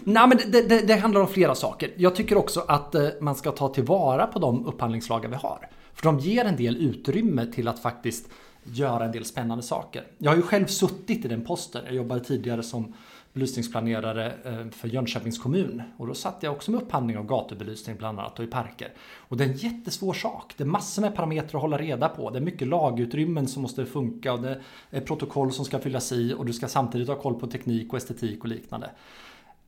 Nej, 0.04 0.28
men 0.28 0.38
det, 0.46 0.62
det, 0.62 0.86
det, 0.86 0.94
handlar 0.94 1.20
om 1.20 1.28
flera 1.28 1.54
saker. 1.54 1.90
Jag 1.96 2.16
tycker 2.16 2.36
också 2.36 2.64
att 2.68 2.94
äh, 2.94 3.08
man 3.20 3.34
ska 3.34 3.50
ta 3.52 3.68
tillvara 3.68 4.26
på 4.26 4.38
de 4.38 4.66
upphandlingslagar 4.66 5.28
vi 5.28 5.36
har. 5.36 5.68
För 5.94 6.02
de 6.02 6.18
ger 6.18 6.44
en 6.44 6.56
del 6.56 6.76
utrymme 6.76 7.46
till 7.46 7.68
att 7.68 7.78
faktiskt 7.78 8.28
göra 8.64 9.04
en 9.04 9.12
del 9.12 9.24
spännande 9.24 9.62
saker. 9.62 10.06
Jag 10.18 10.30
har 10.30 10.36
ju 10.36 10.42
själv 10.42 10.66
suttit 10.66 11.24
i 11.24 11.28
den 11.28 11.44
posten. 11.44 11.82
Jag 11.84 11.94
jobbade 11.94 12.24
tidigare 12.24 12.62
som 12.62 12.94
belysningsplanerare 13.32 14.32
eh, 14.44 14.70
för 14.70 14.88
Jönköpings 14.88 15.38
kommun. 15.38 15.82
Och 15.96 16.06
då 16.06 16.14
satt 16.14 16.42
jag 16.42 16.52
också 16.52 16.70
med 16.70 16.82
upphandling 16.82 17.18
av 17.18 17.26
gatubelysning 17.26 17.96
bland 17.96 18.20
annat 18.20 18.38
och 18.38 18.44
i 18.44 18.48
parker. 18.48 18.92
Och 19.16 19.36
det 19.36 19.44
är 19.44 19.48
en 19.48 19.56
jättesvår 19.56 20.12
sak. 20.12 20.54
Det 20.56 20.62
är 20.62 20.66
massor 20.66 21.02
med 21.02 21.14
parametrar 21.14 21.58
att 21.58 21.62
hålla 21.62 21.78
reda 21.78 22.08
på. 22.08 22.30
Det 22.30 22.38
är 22.38 22.42
mycket 22.42 22.68
lagutrymmen 22.68 23.48
som 23.48 23.62
måste 23.62 23.86
funka 23.86 24.32
och 24.32 24.42
det 24.42 24.60
är 24.90 25.00
protokoll 25.00 25.52
som 25.52 25.64
ska 25.64 25.78
fyllas 25.78 26.12
i 26.12 26.34
och 26.34 26.46
du 26.46 26.52
ska 26.52 26.68
samtidigt 26.68 27.08
ha 27.08 27.16
koll 27.16 27.40
på 27.40 27.46
teknik 27.46 27.92
och 27.92 27.98
estetik 27.98 28.40
och 28.40 28.48
liknande. 28.48 28.90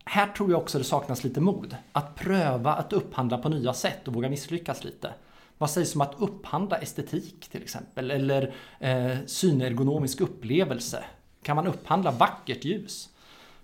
Här 0.04 0.26
tror 0.26 0.50
jag 0.50 0.60
också 0.60 0.78
det 0.78 0.84
saknas 0.84 1.24
lite 1.24 1.40
mod. 1.40 1.76
Att 1.92 2.14
pröva 2.14 2.74
att 2.74 2.92
upphandla 2.92 3.38
på 3.38 3.48
nya 3.48 3.74
sätt 3.74 4.08
och 4.08 4.14
våga 4.14 4.28
misslyckas 4.28 4.84
lite. 4.84 5.14
Vad 5.58 5.70
sägs 5.70 5.94
om 5.94 6.00
att 6.00 6.14
upphandla 6.18 6.76
estetik 6.76 7.48
till 7.50 7.62
exempel? 7.62 8.10
Eller 8.10 8.54
eh, 8.80 9.16
synergonomisk 9.26 10.20
upplevelse? 10.20 11.04
Kan 11.42 11.56
man 11.56 11.66
upphandla 11.66 12.10
vackert 12.10 12.64
ljus? 12.64 13.08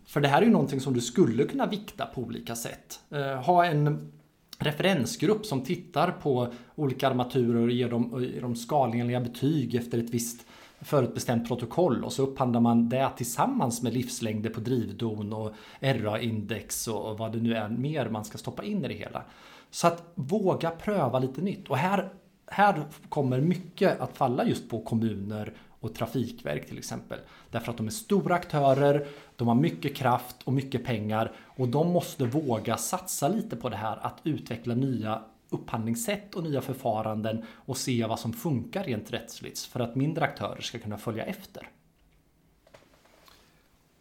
För 0.09 0.21
det 0.21 0.29
här 0.29 0.43
är 0.43 0.47
ju 0.47 0.53
någonting 0.53 0.81
som 0.81 0.95
du 0.95 1.01
skulle 1.01 1.45
kunna 1.45 1.67
vikta 1.67 2.07
på 2.07 2.21
olika 2.21 2.57
sätt. 2.57 3.01
Eh, 3.11 3.43
ha 3.43 3.65
en 3.65 4.13
referensgrupp 4.59 5.47
som 5.47 5.63
tittar 5.63 6.11
på 6.11 6.53
olika 6.75 7.09
armaturer 7.09 7.63
och 7.63 7.71
ger 7.71 7.91
dem, 7.91 8.29
ger 8.35 8.41
dem 8.41 8.57
skalenliga 8.57 9.21
betyg 9.21 9.75
efter 9.75 9.99
ett 9.99 10.11
visst 10.11 10.47
förutbestämt 10.81 11.49
protokoll 11.49 12.05
och 12.05 12.13
så 12.13 12.23
upphandlar 12.23 12.61
man 12.61 12.89
det 12.89 13.11
tillsammans 13.17 13.83
med 13.83 13.93
livslängder 13.93 14.51
på 14.51 14.61
drivdon 14.61 15.33
och 15.33 15.53
RA-index 15.81 16.89
och 16.89 17.19
vad 17.19 17.33
det 17.33 17.39
nu 17.39 17.55
är 17.55 17.69
mer 17.69 18.09
man 18.09 18.25
ska 18.25 18.39
stoppa 18.39 18.65
in 18.65 18.85
i 18.85 18.89
det 18.89 18.95
hela. 18.95 19.23
Så 19.71 19.87
att 19.87 20.13
våga 20.15 20.71
pröva 20.71 21.19
lite 21.19 21.41
nytt. 21.41 21.69
Och 21.69 21.77
här, 21.77 22.09
här 22.47 22.83
kommer 23.09 23.41
mycket 23.41 24.01
att 24.01 24.17
falla 24.17 24.45
just 24.45 24.71
på 24.71 24.81
kommuner 24.81 25.53
och 25.81 25.95
Trafikverk 25.95 26.67
till 26.67 26.79
exempel. 26.79 27.19
Därför 27.51 27.71
att 27.71 27.77
de 27.77 27.87
är 27.87 27.91
stora 27.91 28.35
aktörer, 28.35 29.07
de 29.39 29.49
har 29.49 29.55
mycket 29.55 29.97
kraft 29.97 30.37
och 30.45 30.53
mycket 30.53 30.85
pengar 30.85 31.33
och 31.47 31.69
de 31.69 31.93
måste 31.93 32.25
våga 32.25 32.77
satsa 32.77 33.29
lite 33.29 33.57
på 33.57 33.69
det 33.69 33.77
här 33.77 33.99
att 34.07 34.21
utveckla 34.25 34.75
nya 34.75 35.23
upphandlingssätt 35.51 36.35
och 36.35 36.43
nya 36.43 36.61
förfaranden 36.61 37.45
och 37.53 37.77
se 37.77 38.07
vad 38.07 38.21
som 38.21 38.33
funkar 38.33 38.85
rent 38.85 39.13
rättsligt 39.13 39.59
för 39.59 39.81
att 39.81 39.97
mindre 39.97 40.25
aktörer 40.25 40.61
ska 40.61 40.79
kunna 40.79 40.99
följa 40.99 41.25
efter. 41.25 41.69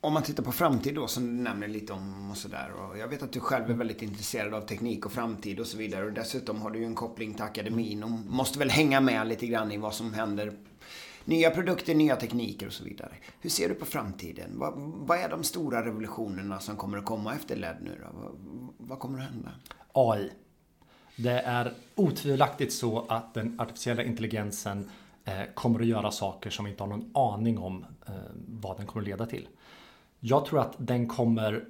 Om 0.01 0.13
man 0.13 0.23
tittar 0.23 0.43
på 0.43 0.51
framtid 0.51 0.95
då, 0.95 1.07
som 1.07 1.37
du 1.37 1.43
nämner 1.43 1.67
lite 1.67 1.93
om 1.93 2.31
och 2.31 2.37
sådär. 2.37 2.71
jag 2.99 3.07
vet 3.07 3.23
att 3.23 3.31
du 3.31 3.39
själv 3.39 3.69
är 3.69 3.73
väldigt 3.73 4.01
intresserad 4.01 4.53
av 4.53 4.61
teknik 4.61 5.05
och 5.05 5.11
framtid 5.11 5.59
och 5.59 5.67
så 5.67 5.77
vidare. 5.77 6.05
Och 6.05 6.13
dessutom 6.13 6.61
har 6.61 6.71
du 6.71 6.79
ju 6.79 6.85
en 6.85 6.95
koppling 6.95 7.33
till 7.33 7.43
akademin 7.43 8.03
och 8.03 8.09
måste 8.09 8.59
väl 8.59 8.69
hänga 8.69 9.01
med 9.01 9.27
lite 9.27 9.47
grann 9.47 9.71
i 9.71 9.77
vad 9.77 9.93
som 9.93 10.13
händer. 10.13 10.53
Nya 11.27 11.49
produkter, 11.49 11.95
nya 11.95 12.15
tekniker 12.15 12.67
och 12.67 12.73
så 12.73 12.83
vidare. 12.83 13.11
Hur 13.41 13.49
ser 13.49 13.69
du 13.69 13.75
på 13.75 13.85
framtiden? 13.85 14.59
Vad, 14.59 14.73
vad 14.77 15.17
är 15.17 15.29
de 15.29 15.43
stora 15.43 15.85
revolutionerna 15.85 16.59
som 16.59 16.75
kommer 16.75 16.97
att 16.97 17.05
komma 17.05 17.35
efter 17.35 17.55
LED 17.55 17.77
nu 17.81 18.01
då? 18.01 18.19
Vad, 18.19 18.35
vad 18.77 18.99
kommer 18.99 19.19
att 19.19 19.25
hända? 19.25 19.51
AI. 19.93 20.29
Det 21.15 21.39
är 21.39 21.73
otvivelaktigt 21.95 22.73
så 22.73 23.05
att 23.09 23.33
den 23.33 23.59
artificiella 23.59 24.03
intelligensen 24.03 24.89
eh, 25.25 25.41
kommer 25.53 25.79
att 25.79 25.85
göra 25.85 26.11
saker 26.11 26.49
som 26.49 26.65
vi 26.65 26.71
inte 26.71 26.83
har 26.83 26.87
någon 26.87 27.11
aning 27.13 27.57
om 27.57 27.85
eh, 28.07 28.13
vad 28.47 28.77
den 28.77 28.85
kommer 28.85 29.01
att 29.03 29.07
leda 29.07 29.25
till. 29.25 29.47
Jag 30.19 30.45
tror 30.45 30.59
att 30.59 30.75
den 30.77 31.07
kommer 31.07 31.65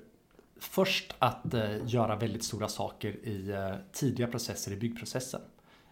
först 0.59 1.13
att 1.19 1.53
eh, 1.53 1.77
göra 1.85 2.15
väldigt 2.15 2.43
stora 2.43 2.67
saker 2.67 3.09
i 3.09 3.55
tidiga 3.91 4.27
processer 4.27 4.71
i 4.71 4.75
byggprocessen. 4.75 5.41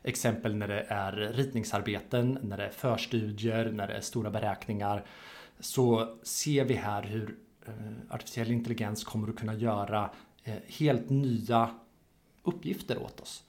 Exempel 0.07 0.55
när 0.55 0.67
det 0.67 0.85
är 0.89 1.11
ritningsarbeten, 1.11 2.39
när 2.41 2.57
det 2.57 2.65
är 2.65 2.69
förstudier, 2.69 3.71
när 3.71 3.87
det 3.87 3.93
är 3.93 4.01
stora 4.01 4.29
beräkningar. 4.29 5.05
Så 5.59 6.17
ser 6.23 6.65
vi 6.65 6.73
här 6.73 7.03
hur 7.03 7.35
eh, 7.67 7.73
artificiell 8.09 8.51
intelligens 8.51 9.03
kommer 9.03 9.29
att 9.29 9.35
kunna 9.35 9.53
göra 9.53 10.09
eh, 10.43 10.55
helt 10.67 11.09
nya 11.09 11.69
uppgifter 12.43 13.03
åt 13.03 13.19
oss. 13.19 13.43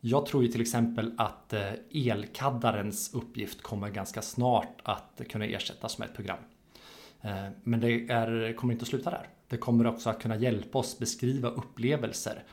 Jag 0.00 0.26
tror 0.26 0.42
ju 0.42 0.48
till 0.48 0.60
exempel 0.60 1.12
att 1.18 1.52
eh, 1.52 1.72
elkaddarens 1.90 3.14
uppgift 3.14 3.62
kommer 3.62 3.90
ganska 3.90 4.22
snart 4.22 4.80
att 4.82 5.20
kunna 5.30 5.44
ersättas 5.44 5.98
med 5.98 6.08
ett 6.08 6.14
program. 6.14 6.38
Men 7.62 7.80
det 7.80 8.10
är, 8.10 8.56
kommer 8.56 8.72
inte 8.72 8.82
att 8.82 8.88
sluta 8.88 9.10
där. 9.10 9.28
Det 9.48 9.56
kommer 9.56 9.86
också 9.86 10.10
att 10.10 10.22
kunna 10.22 10.36
hjälpa 10.36 10.78
oss 10.78 10.98
beskriva 10.98 11.48
upplevelser. 11.48 12.44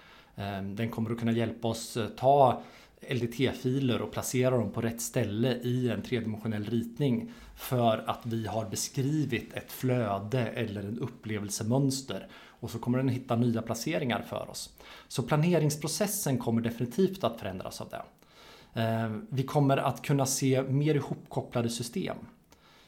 Den 0.75 0.89
kommer 0.89 1.11
att 1.11 1.19
kunna 1.19 1.31
hjälpa 1.31 1.67
oss 1.67 1.97
ta 2.17 2.63
LDT-filer 3.09 4.01
och 4.01 4.11
placera 4.11 4.57
dem 4.57 4.71
på 4.71 4.81
rätt 4.81 5.01
ställe 5.01 5.53
i 5.53 5.89
en 5.89 6.01
tredimensionell 6.01 6.65
ritning 6.65 7.31
för 7.55 8.03
att 8.07 8.25
vi 8.25 8.47
har 8.47 8.69
beskrivit 8.69 9.53
ett 9.53 9.71
flöde 9.71 10.41
eller 10.47 10.83
en 10.83 10.99
upplevelsemönster 10.99 12.27
och 12.47 12.69
så 12.69 12.79
kommer 12.79 12.97
den 12.97 13.09
hitta 13.09 13.35
nya 13.35 13.61
placeringar 13.61 14.21
för 14.21 14.49
oss. 14.49 14.73
Så 15.07 15.23
planeringsprocessen 15.23 16.37
kommer 16.37 16.61
definitivt 16.61 17.23
att 17.23 17.39
förändras 17.39 17.81
av 17.81 17.89
det. 17.89 18.03
Eh, 18.81 19.11
vi 19.29 19.43
kommer 19.43 19.77
att 19.77 20.01
kunna 20.01 20.25
se 20.25 20.61
mer 20.61 20.95
ihopkopplade 20.95 21.69
system. 21.69 22.17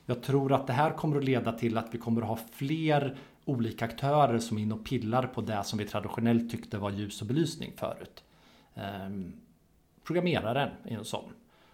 Jag 0.06 0.24
tror 0.24 0.54
att 0.54 0.68
det 0.68 0.74
här 0.74 0.92
kommer 0.92 1.18
att 1.18 1.24
leda 1.24 1.52
till 1.52 1.78
att 1.78 1.88
vi 1.92 1.98
kommer 1.98 2.22
att 2.22 2.28
ha 2.28 2.40
fler 2.52 3.18
olika 3.46 3.86
aktörer 3.86 4.40
som 4.40 4.58
är 4.58 4.62
inne 4.62 4.74
och 4.74 4.86
pillar 4.86 5.28
på 5.28 5.42
det 5.42 5.64
som 5.64 5.80
vi 5.80 5.86
traditionellt 5.86 6.52
tyckte 6.52 6.78
var 6.78 6.92
ljus 6.92 7.22
och 7.22 7.28
belysning 7.28 7.74
förut. 7.78 8.24
Ehm, 8.76 9.34
Programmeraren 10.06 10.70
är 10.84 10.98
en 10.98 11.06
sån. 11.06 11.34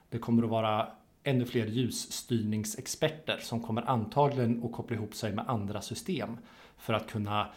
Det 0.10 0.17
kommer 0.17 0.44
att 0.44 0.50
vara 0.50 0.88
ännu 1.24 1.46
fler 1.46 1.65
ljusstyrningsexperter 1.65 3.38
som 3.38 3.62
kommer 3.62 3.82
antagligen 3.89 4.63
att 4.65 4.72
koppla 4.72 4.96
ihop 4.96 5.15
sig 5.15 5.34
med 5.34 5.50
andra 5.50 5.82
system 5.82 6.38
för 6.78 6.94
att 6.94 7.12
kunna 7.12 7.48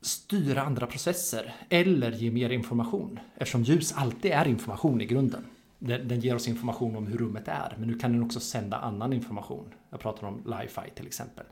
styra 0.00 0.62
andra 0.62 0.86
processer 0.86 1.54
eller 1.68 2.12
ge 2.12 2.30
mer 2.30 2.50
information. 2.50 3.20
Eftersom 3.34 3.62
ljus 3.62 3.92
alltid 3.92 4.32
är 4.32 4.48
information 4.48 5.00
i 5.00 5.06
grunden. 5.06 5.44
Den, 5.78 6.20
ger 6.20 6.34
oss 6.34 6.48
information 6.48 6.96
om 6.96 7.06
hur 7.06 7.18
rummet 7.18 7.48
är, 7.48 7.74
men 7.78 7.88
nu 7.88 7.98
kan 7.98 8.12
den 8.12 8.22
också 8.22 8.40
sända 8.40 8.76
annan 8.76 9.12
information. 9.12 9.74
Jag 9.90 10.00
pratar 10.00 10.26
om 10.26 10.42
lifi 10.60 10.90
till 10.94 11.06
exempel. 11.06 11.44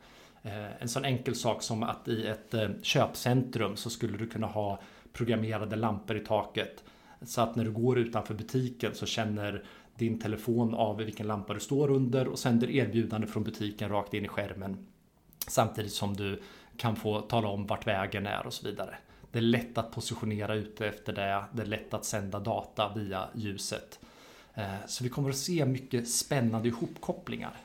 Eh, 0.42 0.82
en 0.82 0.88
sån 0.88 1.04
enkel 1.04 1.34
sak 1.34 1.62
som 1.62 1.82
att 1.82 2.08
i 2.08 2.26
ett 2.26 2.54
eh, 2.54 2.68
köpcentrum 2.82 3.76
så 3.76 3.90
skulle 3.90 4.18
du 4.18 4.28
kunna 4.28 4.46
ha 4.46 4.80
programmerade 5.12 5.76
lampor 5.76 6.16
i 6.16 6.20
taket. 6.20 6.84
Så 7.22 7.40
att 7.40 7.56
när 7.56 7.64
du 7.64 7.70
går 7.70 7.98
utanför 7.98 8.34
butiken 8.34 8.94
så 8.94 9.06
känner 9.06 9.64
din 9.94 10.18
telefon 10.18 10.74
av 10.74 10.96
vilken 10.96 11.26
lampa 11.26 11.54
du 11.54 11.60
står 11.60 11.90
under 11.90 12.28
och 12.28 12.38
sänder 12.38 12.70
erbjudande 12.70 13.26
från 13.26 13.44
butiken 13.44 13.88
rakt 13.88 14.14
in 14.14 14.24
i 14.24 14.28
skärmen. 14.28 14.86
Samtidigt 15.46 15.92
som 15.92 16.16
du 16.16 16.42
kan 16.76 16.96
få 16.96 17.20
tala 17.20 17.48
om 17.48 17.66
vart 17.66 17.86
vägen 17.86 18.26
är 18.26 18.46
och 18.46 18.52
så 18.52 18.66
vidare. 18.66 18.94
Det 19.32 19.38
är 19.38 19.42
lätt 19.42 19.78
att 19.78 19.92
positionera 19.92 20.54
ute 20.54 20.86
efter 20.86 21.12
det. 21.12 21.44
Det 21.52 21.62
är 21.62 21.66
lätt 21.66 21.94
att 21.94 22.04
sända 22.04 22.38
data 22.38 22.92
via 22.96 23.28
ljuset. 23.34 24.00
Eh, 24.54 24.86
så 24.86 25.04
vi 25.04 25.10
kommer 25.10 25.30
att 25.30 25.36
se 25.36 25.66
mycket 25.66 26.08
spännande 26.08 26.68
ihopkopplingar. 26.68 27.56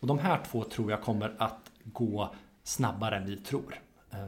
Och 0.00 0.06
de 0.06 0.18
här 0.18 0.40
två 0.50 0.64
tror 0.64 0.90
jag 0.90 1.02
kommer 1.02 1.34
att 1.38 1.70
gå 1.84 2.34
snabbare 2.62 3.16
än 3.16 3.26
vi 3.26 3.36
tror. 3.36 3.80
Eh, 4.10 4.26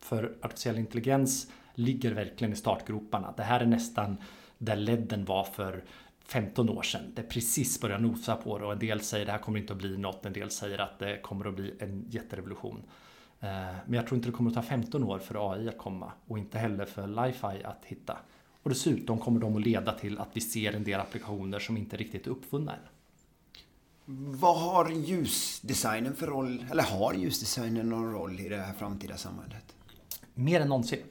för 0.00 0.34
artificiell 0.42 0.78
intelligens 0.78 1.50
ligger 1.80 2.12
verkligen 2.14 2.52
i 2.52 2.56
startgroparna. 2.56 3.34
Det 3.36 3.42
här 3.42 3.60
är 3.60 3.66
nästan 3.66 4.16
där 4.58 4.76
ledden 4.76 5.24
var 5.24 5.44
för 5.44 5.84
15 6.24 6.68
år 6.68 6.82
sedan. 6.82 7.12
Det 7.14 7.22
precis 7.22 7.80
börjar 7.80 7.98
nosa 7.98 8.36
på 8.36 8.58
det 8.58 8.64
och 8.64 8.72
en 8.72 8.78
del 8.78 9.00
säger 9.00 9.26
det 9.26 9.32
här 9.32 9.38
kommer 9.38 9.58
inte 9.58 9.72
att 9.72 9.78
bli 9.78 9.96
något. 9.98 10.26
En 10.26 10.32
del 10.32 10.50
säger 10.50 10.78
att 10.78 10.98
det 10.98 11.22
kommer 11.22 11.48
att 11.48 11.54
bli 11.54 11.74
en 11.78 12.06
jätterevolution. 12.10 12.82
Eh, 13.40 13.48
men 13.86 13.92
jag 13.94 14.06
tror 14.06 14.16
inte 14.16 14.28
det 14.28 14.36
kommer 14.36 14.50
att 14.50 14.54
ta 14.54 14.62
15 14.62 15.04
år 15.04 15.18
för 15.18 15.52
AI 15.52 15.68
att 15.68 15.78
komma 15.78 16.12
och 16.26 16.38
inte 16.38 16.58
heller 16.58 16.84
för 16.84 17.06
Li-Fi 17.06 17.64
att 17.64 17.84
hitta. 17.84 18.16
Och 18.62 18.70
dessutom 18.70 19.18
kommer 19.18 19.40
de 19.40 19.56
att 19.56 19.64
leda 19.64 19.92
till 19.92 20.18
att 20.18 20.28
vi 20.32 20.40
ser 20.40 20.72
en 20.72 20.84
del 20.84 21.00
applikationer 21.00 21.58
som 21.58 21.76
inte 21.76 21.96
riktigt 21.96 22.26
är 22.26 22.30
uppfunna 22.30 22.72
än. 22.72 22.80
Vad 24.40 24.60
har 24.60 24.90
ljusdesignen 24.90 26.16
för 26.16 26.26
roll, 26.26 26.64
eller 26.70 26.82
har 26.82 27.14
ljusdesignen 27.14 27.88
någon 27.88 28.12
roll 28.12 28.40
i 28.40 28.48
det 28.48 28.56
här 28.56 28.72
framtida 28.72 29.16
samhället? 29.16 29.74
Mer 30.34 30.60
än 30.60 30.68
någonsin. 30.68 31.02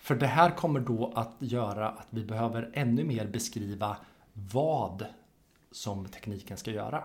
För 0.00 0.14
det 0.14 0.26
här 0.26 0.50
kommer 0.50 0.80
då 0.80 1.12
att 1.14 1.36
göra 1.38 1.88
att 1.88 2.06
vi 2.10 2.24
behöver 2.24 2.70
ännu 2.74 3.04
mer 3.04 3.26
beskriva 3.26 3.96
vad 4.32 5.06
som 5.70 6.08
tekniken 6.08 6.56
ska 6.56 6.70
göra. 6.70 7.04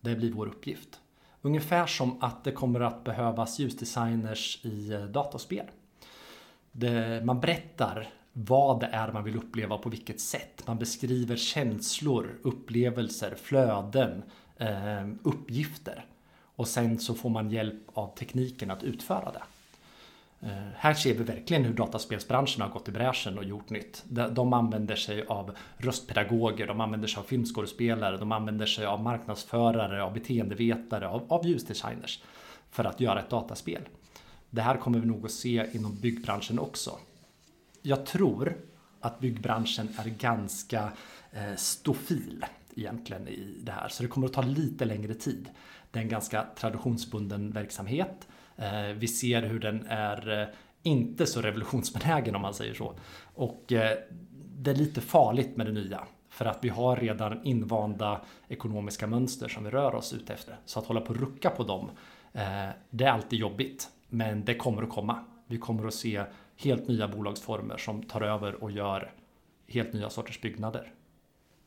Det 0.00 0.16
blir 0.16 0.32
vår 0.32 0.46
uppgift. 0.46 1.00
Ungefär 1.42 1.86
som 1.86 2.22
att 2.22 2.44
det 2.44 2.52
kommer 2.52 2.80
att 2.80 3.04
behövas 3.04 3.58
ljusdesigners 3.58 4.64
i 4.64 4.92
eh, 4.92 5.04
dataspel. 5.04 5.66
Det, 6.72 7.24
man 7.24 7.40
berättar 7.40 8.08
vad 8.32 8.80
det 8.80 8.86
är 8.86 9.12
man 9.12 9.24
vill 9.24 9.36
uppleva 9.36 9.74
och 9.74 9.82
på 9.82 9.88
vilket 9.88 10.20
sätt. 10.20 10.66
Man 10.66 10.78
beskriver 10.78 11.36
känslor, 11.36 12.38
upplevelser, 12.42 13.34
flöden, 13.42 14.22
eh, 14.56 15.08
uppgifter. 15.22 16.04
Och 16.40 16.68
sen 16.68 16.98
så 16.98 17.14
får 17.14 17.30
man 17.30 17.50
hjälp 17.50 17.82
av 17.94 18.14
tekniken 18.14 18.70
att 18.70 18.82
utföra 18.82 19.32
det. 19.32 19.42
Eh, 20.40 20.50
här 20.74 20.94
ser 20.94 21.14
vi 21.14 21.24
verkligen 21.24 21.64
hur 21.64 21.74
dataspelsbranschen 21.74 22.62
har 22.62 22.68
gått 22.68 22.88
i 22.88 22.92
bräschen 22.92 23.38
och 23.38 23.44
gjort 23.44 23.70
nytt. 23.70 24.04
De 24.30 24.52
använder 24.52 24.96
sig 24.96 25.24
av 25.26 25.56
röstpedagoger, 25.76 26.66
de 26.66 26.80
använder 26.80 27.08
sig 27.08 27.20
av 27.20 27.24
filmskådespelare, 27.24 28.16
de 28.16 28.32
använder 28.32 28.66
sig 28.66 28.86
av 28.86 29.02
marknadsförare, 29.02 30.02
av 30.02 30.12
beteendevetare, 30.12 31.08
av, 31.08 31.32
av 31.32 31.46
ljusdesigners 31.46 32.22
för 32.70 32.84
att 32.84 33.00
göra 33.00 33.20
ett 33.20 33.30
dataspel. 33.30 33.82
Det 34.50 34.62
här 34.62 34.76
kommer 34.76 34.98
vi 34.98 35.06
nog 35.06 35.24
att 35.24 35.30
se 35.30 35.66
inom 35.72 35.94
byggbranschen 35.94 36.58
också. 36.58 36.98
Jag 37.82 38.06
tror 38.06 38.56
att 39.00 39.20
byggbranschen 39.20 39.88
är 39.98 40.08
ganska 40.08 40.92
eh, 41.32 41.56
stofil 41.56 42.44
egentligen 42.76 43.28
i 43.28 43.54
det 43.62 43.72
här, 43.72 43.88
så 43.88 44.02
det 44.02 44.08
kommer 44.08 44.26
att 44.26 44.32
ta 44.32 44.42
lite 44.42 44.84
längre 44.84 45.14
tid. 45.14 45.48
Det 45.90 45.98
är 45.98 46.02
en 46.02 46.08
ganska 46.08 46.46
traditionsbunden 46.56 47.50
verksamhet 47.50 48.28
eh, 48.56 48.96
vi 48.96 49.08
ser 49.08 49.42
hur 49.42 49.60
den 49.60 49.86
är 49.88 50.40
eh, 50.40 50.48
inte 50.82 51.26
så 51.26 51.42
revolutionsbenägen 51.42 52.36
om 52.36 52.42
man 52.42 52.54
säger 52.54 52.74
så. 52.74 52.94
Och 53.34 53.72
eh, 53.72 53.98
det 54.56 54.70
är 54.70 54.74
lite 54.74 55.00
farligt 55.00 55.56
med 55.56 55.66
det 55.66 55.72
nya. 55.72 56.00
För 56.28 56.44
att 56.44 56.58
vi 56.62 56.68
har 56.68 56.96
redan 56.96 57.44
invanda 57.44 58.20
ekonomiska 58.48 59.06
mönster 59.06 59.48
som 59.48 59.64
vi 59.64 59.70
rör 59.70 59.94
oss 59.94 60.12
ut 60.12 60.30
efter. 60.30 60.56
Så 60.64 60.78
att 60.78 60.86
hålla 60.86 61.00
på 61.00 61.10
och 61.10 61.20
rucka 61.20 61.50
på 61.50 61.62
dem, 61.62 61.90
det 62.90 63.04
är 63.04 63.10
alltid 63.10 63.38
jobbigt. 63.38 63.88
Men 64.08 64.44
det 64.44 64.54
kommer 64.54 64.82
att 64.82 64.90
komma. 64.90 65.24
Vi 65.46 65.58
kommer 65.58 65.86
att 65.86 65.94
se 65.94 66.24
helt 66.56 66.88
nya 66.88 67.08
bolagsformer 67.08 67.76
som 67.76 68.02
tar 68.02 68.20
över 68.20 68.62
och 68.62 68.70
gör 68.70 69.12
helt 69.66 69.92
nya 69.92 70.10
sorters 70.10 70.40
byggnader. 70.40 70.92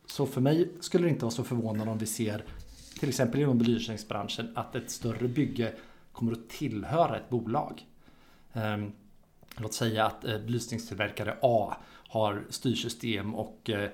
Så 0.05 0.25
för 0.25 0.41
mig 0.41 0.71
skulle 0.79 1.03
det 1.03 1.09
inte 1.09 1.25
vara 1.25 1.31
så 1.31 1.43
förvånande 1.43 1.91
om 1.91 1.97
vi 1.97 2.05
ser 2.05 2.43
till 2.99 3.09
exempel 3.09 3.41
inom 3.41 3.57
belysningsbranschen 3.57 4.51
att 4.55 4.75
ett 4.75 4.91
större 4.91 5.27
bygge 5.27 5.73
kommer 6.11 6.31
att 6.31 6.49
tillhöra 6.49 7.17
ett 7.17 7.29
bolag. 7.29 7.85
Ehm, 8.53 8.91
låt 9.57 9.73
säga 9.73 10.05
att 10.05 10.25
eh, 10.25 10.39
belysningstillverkare 10.39 11.37
A 11.41 11.73
har 12.07 12.43
styrsystem 12.49 13.35
och 13.35 13.69
eh, 13.69 13.89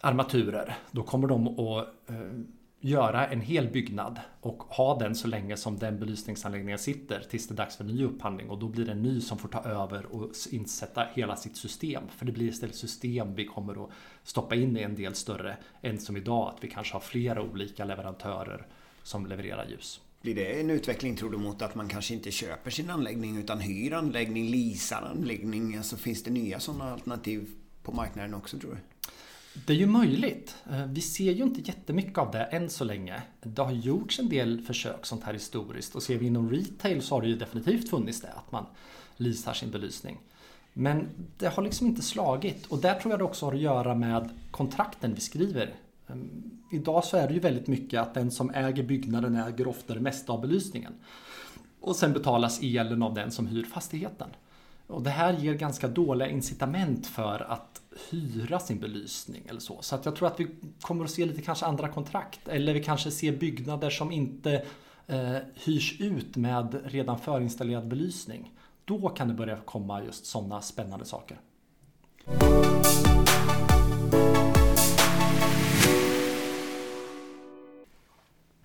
armaturer. 0.00 0.76
Då 0.90 1.02
kommer 1.02 1.28
de 1.28 1.48
att 1.48 1.86
eh, 2.06 2.40
göra 2.80 3.26
en 3.26 3.40
hel 3.40 3.68
byggnad 3.68 4.20
och 4.40 4.62
ha 4.62 4.98
den 4.98 5.14
så 5.14 5.28
länge 5.28 5.56
som 5.56 5.78
den 5.78 5.98
belysningsanläggningen 5.98 6.78
sitter 6.78 7.20
tills 7.30 7.48
det 7.48 7.54
är 7.54 7.56
dags 7.56 7.76
för 7.76 7.84
ny 7.84 8.04
upphandling 8.04 8.50
och 8.50 8.58
då 8.58 8.68
blir 8.68 8.84
det 8.84 8.92
en 8.92 9.02
ny 9.02 9.20
som 9.20 9.38
får 9.38 9.48
ta 9.48 9.64
över 9.64 10.06
och 10.06 10.30
insätta 10.50 11.06
hela 11.14 11.36
sitt 11.36 11.56
system. 11.56 12.02
För 12.16 12.26
det 12.26 12.32
blir 12.32 12.48
istället 12.48 12.74
system 12.74 13.34
vi 13.34 13.44
kommer 13.44 13.84
att 13.84 13.90
stoppa 14.22 14.54
in 14.54 14.76
i 14.76 14.82
en 14.82 14.94
del 14.94 15.14
större 15.14 15.56
än 15.82 15.98
som 15.98 16.16
idag 16.16 16.48
att 16.48 16.64
vi 16.64 16.70
kanske 16.70 16.94
har 16.94 17.00
flera 17.00 17.42
olika 17.42 17.84
leverantörer 17.84 18.66
som 19.02 19.26
levererar 19.26 19.66
ljus. 19.70 20.00
Blir 20.22 20.34
det 20.34 20.60
en 20.60 20.70
utveckling 20.70 21.16
tror 21.16 21.30
du 21.30 21.38
mot 21.38 21.62
att 21.62 21.74
man 21.74 21.88
kanske 21.88 22.14
inte 22.14 22.30
köper 22.30 22.70
sin 22.70 22.90
anläggning 22.90 23.36
utan 23.36 23.60
hyr 23.60 23.92
anläggning, 23.92 24.50
leasar 24.50 25.02
anläggning? 25.02 25.76
Alltså 25.76 25.96
finns 25.96 26.22
det 26.22 26.30
nya 26.30 26.60
sådana 26.60 26.92
alternativ 26.92 27.48
på 27.82 27.92
marknaden 27.92 28.34
också 28.34 28.58
tror 28.58 28.70
du? 28.70 28.78
Det 29.66 29.72
är 29.72 29.76
ju 29.76 29.86
möjligt. 29.86 30.56
Eh, 30.70 30.86
vi 30.86 31.00
ser 31.00 31.32
ju 31.32 31.42
inte 31.42 31.60
jättemycket 31.60 32.18
av 32.18 32.30
det 32.30 32.42
än 32.42 32.70
så 32.70 32.84
länge. 32.84 33.22
Det 33.40 33.62
har 33.62 33.72
gjorts 33.72 34.18
en 34.18 34.28
del 34.28 34.60
försök 34.60 35.06
sånt 35.06 35.24
här 35.24 35.32
historiskt 35.32 35.94
och 35.94 36.02
ser 36.02 36.18
vi 36.18 36.26
inom 36.26 36.50
retail 36.50 37.02
så 37.02 37.14
har 37.14 37.22
det 37.22 37.28
ju 37.28 37.36
definitivt 37.36 37.88
funnits 37.88 38.20
det 38.20 38.28
att 38.28 38.52
man 38.52 38.66
leasar 39.16 39.52
sin 39.52 39.70
belysning. 39.70 40.18
Men 40.72 41.08
det 41.38 41.46
har 41.46 41.62
liksom 41.62 41.86
inte 41.86 42.02
slagit 42.02 42.66
och 42.66 42.78
där 42.78 42.94
tror 42.94 43.12
jag 43.12 43.20
det 43.20 43.24
också 43.24 43.46
har 43.46 43.54
att 43.54 43.60
göra 43.60 43.94
med 43.94 44.30
kontrakten 44.50 45.14
vi 45.14 45.20
skriver 45.20 45.74
ehm, 46.08 46.50
idag 46.72 47.04
så 47.04 47.16
är 47.16 47.28
det 47.28 47.34
ju 47.34 47.40
väldigt 47.40 47.66
mycket 47.66 48.00
att 48.00 48.14
den 48.14 48.30
som 48.30 48.50
äger 48.50 48.82
byggnaden 48.82 49.36
äger 49.36 49.68
ofta 49.68 49.94
det 49.94 50.00
mesta 50.00 50.32
av 50.32 50.40
belysningen. 50.40 50.92
Och 51.80 51.96
sen 51.96 52.12
betalas 52.12 52.60
elen 52.62 53.02
av 53.02 53.14
den 53.14 53.30
som 53.30 53.46
hyr 53.46 53.64
fastigheten. 53.64 54.28
Och 54.86 55.02
det 55.02 55.10
här 55.10 55.32
ger 55.32 55.54
ganska 55.54 55.88
dåliga 55.88 56.28
incitament 56.28 57.06
för 57.06 57.46
att 57.52 57.82
hyra 58.10 58.58
sin 58.60 58.80
belysning 58.80 59.42
eller 59.48 59.60
så. 59.60 59.82
Så 59.82 59.94
att 59.94 60.04
jag 60.04 60.16
tror 60.16 60.28
att 60.28 60.40
vi 60.40 60.48
kommer 60.80 61.04
att 61.04 61.10
se 61.10 61.26
lite 61.26 61.42
kanske 61.42 61.66
andra 61.66 61.88
kontrakt. 61.88 62.48
Eller 62.48 62.74
vi 62.74 62.84
kanske 62.84 63.10
ser 63.10 63.32
byggnader 63.32 63.90
som 63.90 64.12
inte 64.12 64.64
eh, 65.06 65.36
hyrs 65.54 66.00
ut 66.00 66.36
med 66.36 66.80
redan 66.84 67.18
förinstallerad 67.18 67.88
belysning. 67.88 68.52
Då 68.84 69.08
kan 69.08 69.28
det 69.28 69.34
börja 69.34 69.56
komma 69.56 70.04
just 70.04 70.26
sådana 70.26 70.60
spännande 70.60 71.04
saker. 71.04 71.38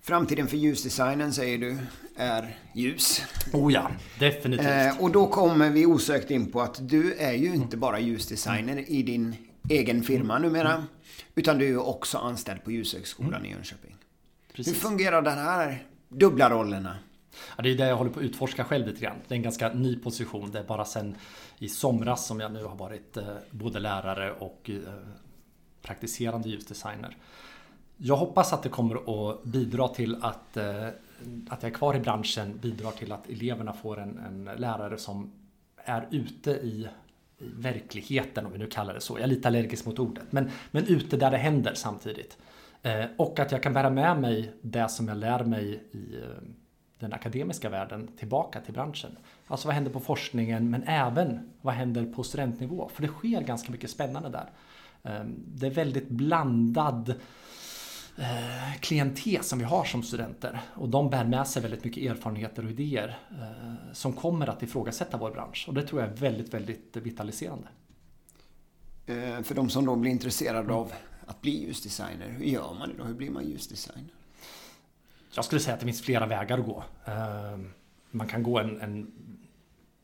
Framtiden 0.06 0.48
för 0.48 0.56
ljusdesignen 0.56 1.32
säger 1.32 1.58
du 1.58 1.78
är 2.16 2.58
ljus. 2.74 3.22
Oh 3.52 3.72
ja, 3.72 3.90
definitivt. 4.18 4.66
Eh, 4.66 5.02
och 5.02 5.10
då 5.10 5.26
kommer 5.26 5.70
vi 5.70 5.86
osökt 5.86 6.30
in 6.30 6.52
på 6.52 6.60
att 6.60 6.88
du 6.88 7.14
är 7.14 7.32
ju 7.32 7.54
inte 7.54 7.76
bara 7.76 8.00
ljusdesigner 8.00 8.90
i 8.90 9.02
din 9.02 9.36
egen 9.68 10.02
firma 10.02 10.38
numera. 10.38 10.84
Utan 11.34 11.58
du 11.58 11.68
är 11.68 11.88
också 11.88 12.18
anställd 12.18 12.64
på 12.64 12.72
Ljushögskolan 12.72 13.46
i 13.46 13.50
Jönköping. 13.50 13.96
Precis. 14.52 14.74
Hur 14.74 14.80
fungerar 14.80 15.22
de 15.22 15.30
här 15.30 15.82
dubbla 16.08 16.50
rollerna? 16.50 16.96
Ja, 17.56 17.62
det 17.62 17.70
är 17.70 17.76
det 17.76 17.86
jag 17.86 17.96
håller 17.96 18.10
på 18.10 18.20
att 18.20 18.26
utforska 18.26 18.64
själv 18.64 18.86
lite 18.86 19.00
grann. 19.00 19.16
Det 19.28 19.34
är 19.34 19.36
en 19.36 19.42
ganska 19.42 19.68
ny 19.68 19.96
position. 19.96 20.50
Det 20.50 20.58
är 20.58 20.64
bara 20.64 20.84
sen 20.84 21.16
i 21.58 21.68
somras 21.68 22.26
som 22.26 22.40
jag 22.40 22.52
nu 22.52 22.64
har 22.64 22.76
varit 22.76 23.16
eh, 23.16 23.24
både 23.50 23.78
lärare 23.78 24.32
och 24.32 24.70
eh, 24.70 24.94
praktiserande 25.82 26.48
ljusdesigner. 26.48 27.16
Jag 27.96 28.16
hoppas 28.16 28.52
att 28.52 28.62
det 28.62 28.68
kommer 28.68 29.30
att 29.30 29.44
bidra 29.44 29.88
till 29.88 30.16
att, 30.22 30.56
eh, 30.56 30.86
att 31.48 31.62
jag 31.62 31.70
är 31.70 31.74
kvar 31.74 31.96
i 31.96 32.00
branschen, 32.00 32.58
bidrar 32.62 32.90
till 32.90 33.12
att 33.12 33.28
eleverna 33.28 33.72
får 33.72 34.00
en, 34.00 34.18
en 34.18 34.50
lärare 34.56 34.98
som 34.98 35.32
är 35.76 36.08
ute 36.10 36.50
i, 36.50 36.88
verkligheten, 37.38 38.46
om 38.46 38.52
vi 38.52 38.58
nu 38.58 38.66
kallar 38.66 38.94
det 38.94 39.00
så. 39.00 39.14
Jag 39.14 39.22
är 39.22 39.26
lite 39.26 39.48
allergisk 39.48 39.86
mot 39.86 39.98
ordet, 39.98 40.24
men, 40.30 40.50
men 40.70 40.86
ute 40.86 41.16
där 41.16 41.30
det 41.30 41.36
händer 41.36 41.74
samtidigt. 41.74 42.38
Eh, 42.82 43.04
och 43.16 43.38
att 43.38 43.52
jag 43.52 43.62
kan 43.62 43.72
bära 43.72 43.90
med 43.90 44.20
mig 44.20 44.52
det 44.60 44.88
som 44.88 45.08
jag 45.08 45.16
lär 45.16 45.44
mig 45.44 45.82
i 45.92 46.16
eh, 46.16 46.42
den 46.98 47.12
akademiska 47.12 47.68
världen 47.68 48.08
tillbaka 48.16 48.60
till 48.60 48.74
branschen. 48.74 49.16
Alltså 49.46 49.68
vad 49.68 49.74
händer 49.74 49.90
på 49.90 50.00
forskningen 50.00 50.70
men 50.70 50.82
även 50.82 51.50
vad 51.60 51.74
händer 51.74 52.04
på 52.04 52.22
studentnivå? 52.22 52.90
För 52.94 53.02
det 53.02 53.08
sker 53.08 53.40
ganska 53.40 53.72
mycket 53.72 53.90
spännande 53.90 54.28
där. 54.28 54.50
Ehm, 55.02 55.34
det 55.46 55.66
är 55.66 55.70
väldigt 55.70 56.08
blandad 56.08 57.14
eh, 58.18 58.80
klientel 58.80 59.42
som 59.42 59.58
vi 59.58 59.64
har 59.64 59.84
som 59.84 60.02
studenter 60.02 60.60
och 60.74 60.88
de 60.88 61.10
bär 61.10 61.24
med 61.24 61.46
sig 61.48 61.62
väldigt 61.62 61.84
mycket 61.84 62.10
erfarenheter 62.10 62.64
och 62.64 62.70
idéer 62.70 63.18
eh, 63.30 63.92
som 63.92 64.12
kommer 64.12 64.46
att 64.46 64.62
ifrågasätta 64.62 65.16
vår 65.16 65.30
bransch 65.30 65.64
och 65.68 65.74
det 65.74 65.82
tror 65.82 66.00
jag 66.00 66.10
är 66.10 66.14
väldigt, 66.14 66.54
väldigt 66.54 66.96
vitaliserande. 66.96 67.68
Eh, 69.06 69.42
för 69.42 69.54
de 69.54 69.70
som 69.70 69.86
då 69.86 69.96
blir 69.96 70.10
intresserade 70.10 70.74
av 70.74 70.92
att 71.26 71.40
bli 71.40 71.66
ljusdesigner, 71.66 72.28
hur 72.28 72.44
gör 72.44 72.74
man 72.78 72.88
det 72.88 72.94
då? 72.98 73.04
Hur 73.04 73.14
blir 73.14 73.30
man 73.30 73.44
ljusdesigner? 73.44 74.10
Jag 75.34 75.44
skulle 75.44 75.60
säga 75.60 75.74
att 75.74 75.80
det 75.80 75.86
finns 75.86 76.02
flera 76.02 76.26
vägar 76.26 76.58
att 76.58 76.66
gå. 76.66 76.84
Man 78.10 78.26
kan 78.26 78.42
gå 78.42 78.58
en, 78.58 78.80
en 78.80 79.12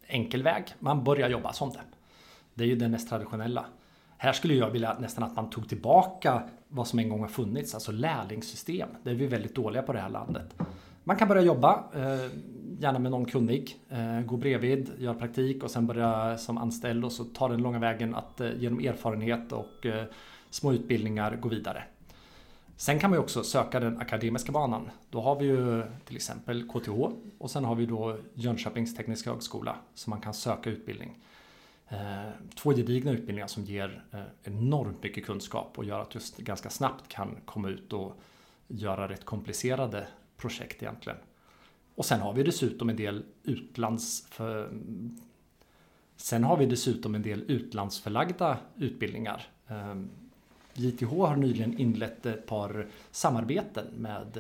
enkel 0.07 0.43
väg. 0.43 0.65
Man 0.79 1.05
börjar 1.05 1.29
jobba 1.29 1.53
som 1.53 1.71
det. 1.71 1.81
Det 2.55 2.65
är 2.65 2.69
ju 2.69 2.77
den 2.77 2.91
mest 2.91 3.09
traditionella. 3.09 3.67
Här 4.17 4.33
skulle 4.33 4.55
jag 4.55 4.71
vilja 4.71 4.99
nästan 4.99 5.25
att 5.25 5.37
man 5.37 5.51
tog 5.51 5.69
tillbaka 5.69 6.49
vad 6.71 6.89
som 6.89 6.99
en 6.99 7.09
gång 7.09 7.21
har 7.21 7.29
funnits, 7.29 7.75
alltså 7.75 7.93
lärlingssystem. 7.93 8.89
Det 9.03 9.11
är 9.11 9.15
vi 9.15 9.27
väldigt 9.27 9.55
dåliga 9.55 9.83
på 9.83 9.93
det 9.93 10.01
här 10.01 10.09
landet. 10.09 10.55
Man 11.05 11.17
kan 11.17 11.29
börja 11.29 11.43
jobba, 11.43 11.85
eh, 11.95 12.31
gärna 12.79 12.99
med 12.99 13.11
någon 13.11 13.25
kunnig, 13.25 13.77
eh, 13.89 14.21
gå 14.21 14.37
bredvid, 14.37 14.91
göra 14.99 15.15
praktik 15.15 15.65
och 15.65 15.71
sen 15.71 15.87
börja 15.87 16.39
som 16.39 16.59
anställd 16.59 17.05
och 17.05 17.13
så 17.13 17.25
ta 17.25 17.49
den 17.49 17.63
långa 17.63 17.79
vägen 17.79 18.15
att 18.15 18.41
eh, 18.41 18.51
genom 18.59 18.81
erfarenhet 18.81 19.53
och 19.53 19.87
små 20.51 20.73
utbildningar 20.73 21.37
gå 21.37 21.49
vidare. 21.49 21.83
Sen 22.77 22.99
kan 22.99 23.11
man 23.11 23.17
ju 23.17 23.23
också 23.23 23.43
söka 23.43 23.81
den 23.81 23.99
akademiska 23.99 24.53
banan. 24.53 24.91
Då 25.11 25.21
har 25.21 25.37
vi 25.41 25.47
ju 25.47 25.83
till 26.05 26.17
exempel 26.17 26.69
KTH 26.69 26.91
och 27.39 27.51
sen 27.51 27.65
har 27.65 27.75
vi 27.75 27.87
då 27.87 28.17
Jönköpings 28.35 28.97
tekniska 28.97 29.31
högskola 29.31 29.77
som 29.95 30.11
man 30.11 30.21
kan 30.21 30.35
söka 30.35 30.71
utbildning. 30.71 31.19
Eh, 31.93 32.31
två 32.55 32.73
gedigna 32.73 33.11
utbildningar 33.11 33.47
som 33.47 33.65
ger 33.65 34.05
eh, 34.13 34.23
enormt 34.43 35.03
mycket 35.03 35.27
kunskap 35.27 35.79
och 35.79 35.85
gör 35.85 36.01
att 36.01 36.11
du 36.11 36.43
ganska 36.45 36.71
snabbt 36.71 37.09
kan 37.09 37.37
komma 37.45 37.69
ut 37.69 37.93
och 37.93 38.21
göra 38.69 39.09
rätt 39.09 39.25
komplicerade 39.25 40.07
projekt 40.37 40.83
egentligen. 40.83 41.19
Och 41.95 42.05
sen 42.05 42.21
har 42.21 42.33
vi 42.33 42.43
dessutom 42.43 42.91
en 42.91 42.97
del 42.97 43.25
utlands... 43.43 44.27
För, 44.31 44.71
sen 46.17 46.45
har 46.45 46.57
vi 46.57 46.67
dessutom 46.67 47.15
en 47.15 47.23
del 47.23 47.45
utlandsförlagda 47.49 48.59
utbildningar. 48.77 49.49
Eh, 49.67 49.95
JTH 50.75 51.11
har 51.11 51.37
nyligen 51.37 51.79
inlett 51.79 52.27
ett 52.27 52.47
par 52.47 52.89
samarbeten 53.11 53.87
med 53.97 54.39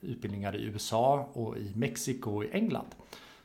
utbildningar 0.00 0.56
i 0.56 0.62
USA 0.62 1.30
och 1.32 1.58
i 1.58 1.72
Mexiko 1.74 2.36
och 2.36 2.44
i 2.44 2.50
England. 2.50 2.88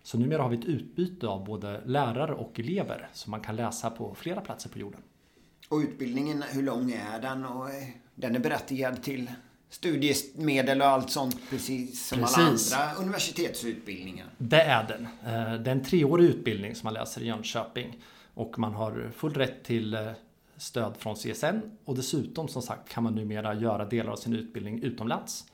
Så 0.06 0.18
numera 0.18 0.42
har 0.42 0.50
vi 0.50 0.58
ett 0.58 0.66
utbyte 0.66 1.28
av 1.28 1.46
både 1.46 1.82
lärare 1.86 2.34
och 2.34 2.60
elever 2.60 3.10
som 3.14 3.32
man 3.32 3.40
kan 3.42 3.56
läsa 3.56 3.90
på 3.90 4.16
flera 4.16 4.42
platser 4.42 4.70
på 4.70 4.80
jorden. 4.80 5.02
Och 5.70 5.78
utbildningen, 5.78 6.44
hur 6.52 6.64
lång 6.64 6.92
är 6.92 7.22
den? 7.22 7.46
Och 7.46 7.70
eh, 7.70 7.88
den 8.16 8.36
är 8.36 8.40
berättigad 8.40 9.04
till 9.04 9.32
studiemedel 9.70 10.82
och 10.82 10.88
allt 10.88 11.10
sånt 11.10 11.50
precis 11.50 12.08
som 12.08 12.20
Precis. 12.20 12.74
alla 12.74 12.84
andra 12.86 13.02
universitetsutbildningar. 13.02 14.28
Det 14.38 14.62
är 14.62 14.88
den. 14.88 15.04
Eh, 15.04 15.62
Det 15.62 15.70
är 15.70 15.76
en 15.76 15.84
treårig 15.84 16.26
utbildning 16.26 16.76
som 16.76 16.88
man 16.88 16.94
läser 16.94 17.22
i 17.22 17.26
Jönköping 17.28 18.02
och 18.34 18.60
man 18.60 18.74
har 18.74 19.12
full 19.16 19.34
rätt 19.34 19.64
till 19.64 19.94
eh, 19.94 20.12
stöd 20.58 20.98
från 20.98 21.16
CSN 21.16 21.60
och 21.86 21.96
dessutom 21.96 22.48
som 22.48 22.62
sagt 22.62 22.90
kan 22.90 23.04
man 23.04 23.16
numera 23.16 23.54
göra 23.54 23.86
delar 23.86 24.12
av 24.12 24.16
sin 24.16 24.34
utbildning 24.34 24.84
utomlands 24.84 25.46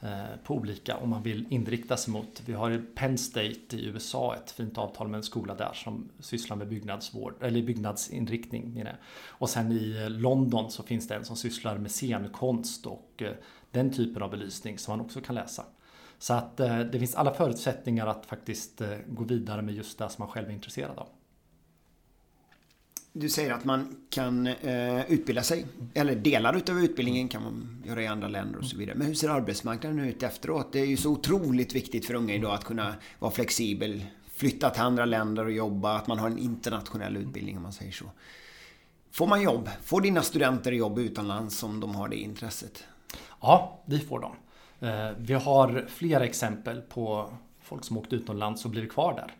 Eh, 0.00 0.36
på 0.44 0.54
olika 0.54 0.96
om 0.96 1.10
man 1.10 1.22
vill 1.22 1.46
inrikta 1.50 1.96
sig 1.96 2.12
mot. 2.12 2.42
Vi 2.46 2.52
har 2.52 2.70
i 2.70 2.78
Penn 2.78 3.18
State 3.18 3.76
i 3.76 3.86
USA 3.86 4.36
ett 4.36 4.50
fint 4.50 4.78
avtal 4.78 5.08
med 5.08 5.18
en 5.18 5.22
skola 5.22 5.54
där 5.54 5.72
som 5.74 6.08
sysslar 6.20 6.56
med 6.56 6.68
byggnadsvård 6.68 7.34
eller 7.40 7.62
byggnadsinriktning 7.62 8.74
menar 8.74 8.90
jag. 8.90 8.98
Och 9.28 9.50
sen 9.50 9.72
i 9.72 10.02
eh, 10.02 10.10
London 10.10 10.70
så 10.70 10.82
finns 10.82 11.08
det 11.08 11.14
en 11.14 11.24
som 11.24 11.36
sysslar 11.36 11.78
med 11.78 11.90
scenkonst 11.90 12.86
och 12.86 13.22
eh, 13.22 13.32
den 13.70 13.92
typen 13.92 14.22
av 14.22 14.30
belysning 14.30 14.78
som 14.78 14.92
man 14.92 15.06
också 15.06 15.20
kan 15.20 15.34
läsa. 15.34 15.64
Så 16.18 16.34
att 16.34 16.56
det 16.56 16.98
finns 16.98 17.14
alla 17.14 17.34
förutsättningar 17.34 18.06
att 18.06 18.26
faktiskt 18.26 18.82
gå 19.06 19.24
vidare 19.24 19.62
med 19.62 19.74
just 19.74 19.98
det 19.98 20.08
som 20.08 20.22
man 20.22 20.28
själv 20.28 20.48
är 20.48 20.52
intresserad 20.52 20.98
av. 20.98 21.08
Du 23.16 23.28
säger 23.28 23.52
att 23.52 23.64
man 23.64 23.96
kan 24.10 24.46
eh, 24.46 25.10
utbilda 25.12 25.42
sig, 25.42 25.66
eller 25.94 26.14
delar 26.14 26.56
utav 26.56 26.78
utbildningen 26.78 27.28
kan 27.28 27.42
man 27.42 27.82
göra 27.86 28.02
i 28.02 28.06
andra 28.06 28.28
länder 28.28 28.58
och 28.58 28.64
så 28.64 28.76
vidare. 28.76 28.96
Men 28.96 29.06
hur 29.06 29.14
ser 29.14 29.28
arbetsmarknaden 29.28 30.00
ut 30.00 30.22
efteråt? 30.22 30.72
Det 30.72 30.80
är 30.80 30.86
ju 30.86 30.96
så 30.96 31.10
otroligt 31.10 31.74
viktigt 31.74 32.06
för 32.06 32.14
unga 32.14 32.34
idag 32.34 32.54
att 32.54 32.64
kunna 32.64 32.94
vara 33.18 33.32
flexibel, 33.32 34.04
flytta 34.34 34.70
till 34.70 34.82
andra 34.82 35.04
länder 35.04 35.44
och 35.44 35.52
jobba, 35.52 35.96
att 35.96 36.06
man 36.06 36.18
har 36.18 36.26
en 36.26 36.38
internationell 36.38 37.16
utbildning 37.16 37.56
om 37.56 37.62
man 37.62 37.72
säger 37.72 37.92
så. 37.92 38.04
Får 39.10 39.26
man 39.26 39.42
jobb? 39.42 39.70
Får 39.82 40.00
dina 40.00 40.22
studenter 40.22 40.72
jobb 40.72 40.98
utomlands 40.98 41.62
om 41.62 41.80
de 41.80 41.94
har 41.94 42.08
det 42.08 42.16
intresset? 42.16 42.84
Ja, 43.40 43.82
vi 43.86 43.98
får 43.98 44.20
dem. 44.20 44.36
Eh, 44.80 45.10
vi 45.18 45.34
har 45.34 45.84
flera 45.88 46.24
exempel 46.24 46.80
på 46.80 47.32
folk 47.60 47.84
som 47.84 47.96
åkt 47.98 48.12
utomlands 48.12 48.64
och 48.64 48.70
blivit 48.70 48.92
kvar 48.92 49.14
där. 49.14 49.34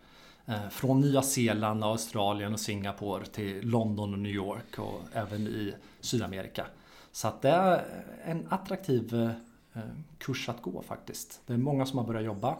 Eh, 0.46 0.68
från 0.68 1.00
Nya 1.00 1.22
Zeeland, 1.22 1.85
Australien 1.85 2.52
och 2.52 2.61
Singapore 2.61 3.26
till 3.26 3.68
London 3.68 4.12
och 4.12 4.18
New 4.18 4.33
York 4.33 4.78
och 4.78 5.00
även 5.12 5.46
i 5.46 5.74
Sydamerika. 6.00 6.66
Så 7.12 7.28
att 7.28 7.42
det 7.42 7.48
är 7.50 7.85
en 8.24 8.46
attraktiv 8.50 9.14
eh, 9.14 9.30
eh, 9.72 9.90
kurs 10.18 10.48
att 10.48 10.62
gå 10.62 10.83
faktiskt. 10.83 11.40
Det 11.46 11.52
är 11.52 11.57
många 11.59 11.87
som 11.87 11.98
har 11.98 12.07
börjat 12.07 12.24
jobba. 12.24 12.57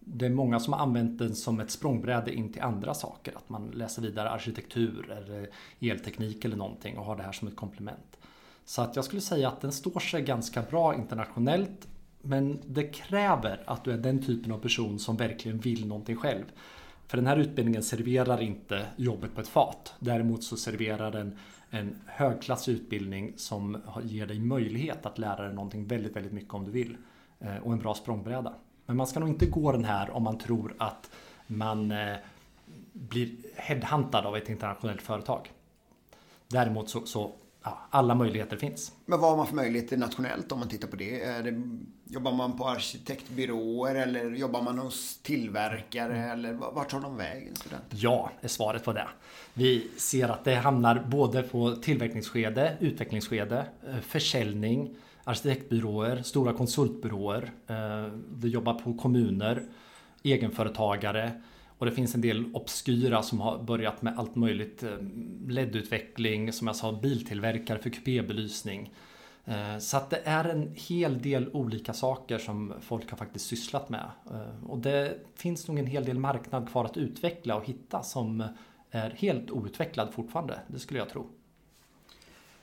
Det 0.00 0.26
är 0.26 0.30
många 0.30 0.60
som 0.60 0.72
har 0.72 0.80
använt 0.80 1.18
den 1.18 1.34
som 1.34 1.60
ett 1.60 1.70
språngbräde 1.70 2.34
in 2.34 2.52
till 2.52 2.62
andra 2.62 2.94
saker. 2.94 3.36
Att 3.36 3.48
man 3.48 3.66
läser 3.66 4.02
vidare 4.02 4.30
arkitektur 4.30 5.10
eller 5.10 5.50
elteknik 5.80 6.44
eller 6.44 6.56
någonting 6.56 6.98
och 6.98 7.04
har 7.04 7.16
det 7.16 7.22
här 7.22 7.32
som 7.32 7.48
ett 7.48 7.56
komplement. 7.56 8.18
Så 8.64 8.82
att 8.82 8.96
jag 8.96 9.04
skulle 9.04 9.22
säga 9.22 9.48
att 9.48 9.60
den 9.60 9.72
står 9.72 10.00
sig 10.00 10.22
ganska 10.22 10.62
bra 10.62 10.94
internationellt. 10.94 11.88
Men 12.22 12.58
det 12.66 12.84
kräver 12.84 13.62
att 13.66 13.84
du 13.84 13.92
är 13.92 13.98
den 13.98 14.22
typen 14.22 14.52
av 14.52 14.58
person 14.58 14.98
som 14.98 15.16
verkligen 15.16 15.58
vill 15.58 15.86
någonting 15.86 16.16
själv. 16.16 16.44
För 17.06 17.16
den 17.16 17.26
här 17.26 17.36
utbildningen 17.36 17.82
serverar 17.82 18.42
inte 18.42 18.86
jobbet 18.96 19.34
på 19.34 19.40
ett 19.40 19.48
fat. 19.48 19.94
Däremot 19.98 20.44
så 20.44 20.56
serverar 20.56 21.10
den 21.10 21.38
en 21.70 22.00
högklassig 22.06 22.72
utbildning 22.72 23.32
som 23.36 23.82
ger 24.02 24.26
dig 24.26 24.38
möjlighet 24.38 25.06
att 25.06 25.18
lära 25.18 25.42
dig 25.42 25.54
någonting 25.54 25.86
väldigt, 25.86 26.16
väldigt 26.16 26.32
mycket 26.32 26.54
om 26.54 26.64
du 26.64 26.70
vill. 26.70 26.96
Eh, 27.40 27.56
och 27.56 27.72
en 27.72 27.78
bra 27.78 27.94
språngbräda. 27.94 28.54
Men 28.86 28.96
man 28.96 29.06
ska 29.06 29.20
nog 29.20 29.28
inte 29.28 29.46
gå 29.46 29.72
den 29.72 29.84
här 29.84 30.10
om 30.10 30.22
man 30.22 30.38
tror 30.38 30.74
att 30.78 31.10
man 31.46 31.90
eh, 31.90 32.16
blir 32.92 33.36
headhuntad 33.56 34.26
av 34.26 34.36
ett 34.36 34.48
internationellt 34.48 35.02
företag. 35.02 35.52
Däremot 36.48 36.90
så, 36.90 37.06
så 37.06 37.32
ja, 37.64 37.78
alla 37.90 38.14
möjligheter 38.14 38.56
finns. 38.56 38.92
Men 39.06 39.20
vad 39.20 39.30
har 39.30 39.36
man 39.36 39.46
för 39.46 39.54
möjligheter 39.54 39.96
nationellt 39.96 40.52
om 40.52 40.58
man 40.58 40.68
tittar 40.68 40.88
på 40.88 40.96
det? 40.96 41.42
Det 41.42 41.62
jobbar 42.04 42.32
man 42.32 42.58
på 42.58 42.68
arkitektbyråer 42.68 43.94
eller 43.94 44.30
jobbar 44.30 44.62
man 44.62 44.78
hos 44.78 45.18
tillverkare 45.22 46.18
eller 46.32 46.52
vart 46.52 46.90
tar 46.90 47.00
de 47.00 47.16
vägen? 47.16 47.56
Studenter? 47.56 47.96
Ja, 48.00 48.30
är 48.40 48.48
svaret 48.48 48.84
på 48.84 48.92
det. 48.92 49.08
Vi 49.54 49.90
ser 49.96 50.28
att 50.28 50.44
det 50.44 50.54
hamnar 50.54 51.04
både 51.08 51.42
på 51.42 51.76
tillverkningsskede, 51.76 52.76
utvecklingsskede, 52.80 53.66
eh, 53.88 53.98
försäljning, 54.00 54.96
arkitektbyråer, 55.24 56.22
stora 56.22 56.52
konsultbyråer. 56.52 57.50
eh, 57.66 58.12
Vi 58.36 58.48
jobbar 58.48 58.74
på 58.74 58.94
kommuner, 58.94 59.62
egenföretagare 60.22 61.32
och 61.78 61.86
det 61.86 61.92
finns 61.92 62.14
en 62.14 62.20
del 62.20 62.54
obskyra 62.54 63.22
som 63.22 63.40
har 63.40 63.58
börjat 63.58 64.02
med 64.02 64.18
allt 64.18 64.36
möjligt. 64.36 64.82
Eh, 64.82 64.90
LED-utveckling, 65.48 66.52
som 66.52 66.66
jag 66.66 66.76
sa, 66.76 66.92
biltillverkare 66.92 67.78
för 67.78 67.90
kupébelysning. 67.90 68.92
Eh, 69.44 69.78
så 69.78 69.96
att 69.96 70.10
det 70.10 70.20
är 70.24 70.44
en 70.44 70.72
hel 70.74 71.22
del 71.22 71.50
olika 71.52 71.92
saker 71.92 72.38
som 72.38 72.74
folk 72.80 73.10
har 73.10 73.16
faktiskt 73.16 73.46
sysslat 73.46 73.88
med. 73.88 74.10
Eh, 74.30 74.70
och 74.70 74.78
det 74.78 75.18
finns 75.34 75.68
nog 75.68 75.78
en 75.78 75.86
hel 75.86 76.04
del 76.04 76.18
marknad 76.18 76.68
kvar 76.70 76.84
att 76.84 76.96
utveckla 76.96 77.56
och 77.56 77.66
hitta 77.66 78.02
som 78.02 78.44
är 78.90 79.10
helt 79.10 79.50
outvecklad 79.50 80.14
fortfarande. 80.14 80.58
Det 80.66 80.78
skulle 80.78 80.98
jag 80.98 81.08
tro. 81.08 81.26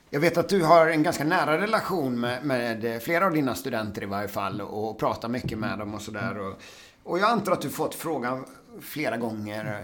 Jag 0.10 0.20
vet 0.20 0.38
att 0.38 0.50
du 0.50 0.64
har 0.64 0.88
en 0.88 1.04
ganska 1.04 1.24
nära 1.24 1.62
relation 1.62 2.20
med, 2.20 2.46
med 2.46 3.04
flera 3.04 3.26
av 3.26 3.34
dina 3.34 3.56
studenter 3.56 4.04
i 4.04 4.06
varje 4.06 4.28
fall 4.28 4.62
och 4.62 5.00
pratar 5.00 5.30
mycket 5.30 5.58
med 5.58 5.80
dem 5.80 5.94
och 5.94 6.02
sådär. 6.02 6.38
Och, 6.38 6.62
och 7.04 7.20
jag 7.20 7.30
antar 7.30 7.52
att 7.52 7.62
du 7.62 7.70
fått 7.70 7.96
frågan 7.96 8.46
flera 8.82 9.18
gånger. 9.18 9.84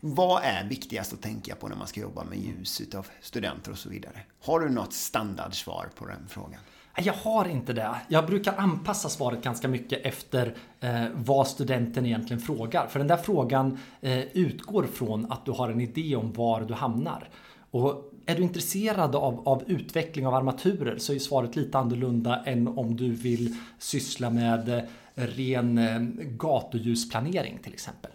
Vad 0.00 0.42
är 0.44 0.68
viktigast 0.68 1.12
att 1.12 1.22
tänka 1.22 1.54
på 1.54 1.68
när 1.68 1.76
man 1.76 1.86
ska 1.86 2.00
jobba 2.00 2.24
med 2.24 2.38
ljus 2.38 2.80
utav 2.80 3.06
studenter 3.20 3.70
och 3.70 3.78
så 3.78 3.88
vidare? 3.88 4.20
Har 4.44 4.60
du 4.60 4.68
något 4.68 4.92
standardsvar 4.92 5.88
på 5.94 6.06
den 6.06 6.28
frågan? 6.28 6.60
Jag 6.96 7.12
har 7.12 7.48
inte 7.48 7.72
det. 7.72 7.94
Jag 8.08 8.26
brukar 8.26 8.54
anpassa 8.56 9.08
svaret 9.08 9.42
ganska 9.42 9.68
mycket 9.68 10.06
efter 10.06 10.54
eh, 10.80 11.04
vad 11.14 11.46
studenten 11.46 12.06
egentligen 12.06 12.40
frågar. 12.40 12.86
För 12.86 12.98
den 12.98 13.08
där 13.08 13.16
frågan 13.16 13.78
eh, 14.00 14.18
utgår 14.18 14.84
från 14.84 15.32
att 15.32 15.44
du 15.44 15.50
har 15.50 15.68
en 15.68 15.80
idé 15.80 16.16
om 16.16 16.32
var 16.32 16.60
du 16.60 16.74
hamnar. 16.74 17.28
Och 17.70 18.12
är 18.26 18.34
du 18.34 18.42
intresserad 18.42 19.16
av, 19.16 19.48
av 19.48 19.62
utveckling 19.66 20.26
av 20.26 20.34
armaturer 20.34 20.98
så 20.98 21.12
är 21.12 21.18
svaret 21.18 21.56
lite 21.56 21.78
annorlunda 21.78 22.42
än 22.44 22.68
om 22.68 22.96
du 22.96 23.10
vill 23.10 23.56
syssla 23.78 24.30
med 24.30 24.68
eh, 24.68 24.82
ren 25.14 25.78
eh, 25.78 26.00
gatuljusplanering 26.24 27.58
till 27.62 27.72
exempel. 27.72 28.10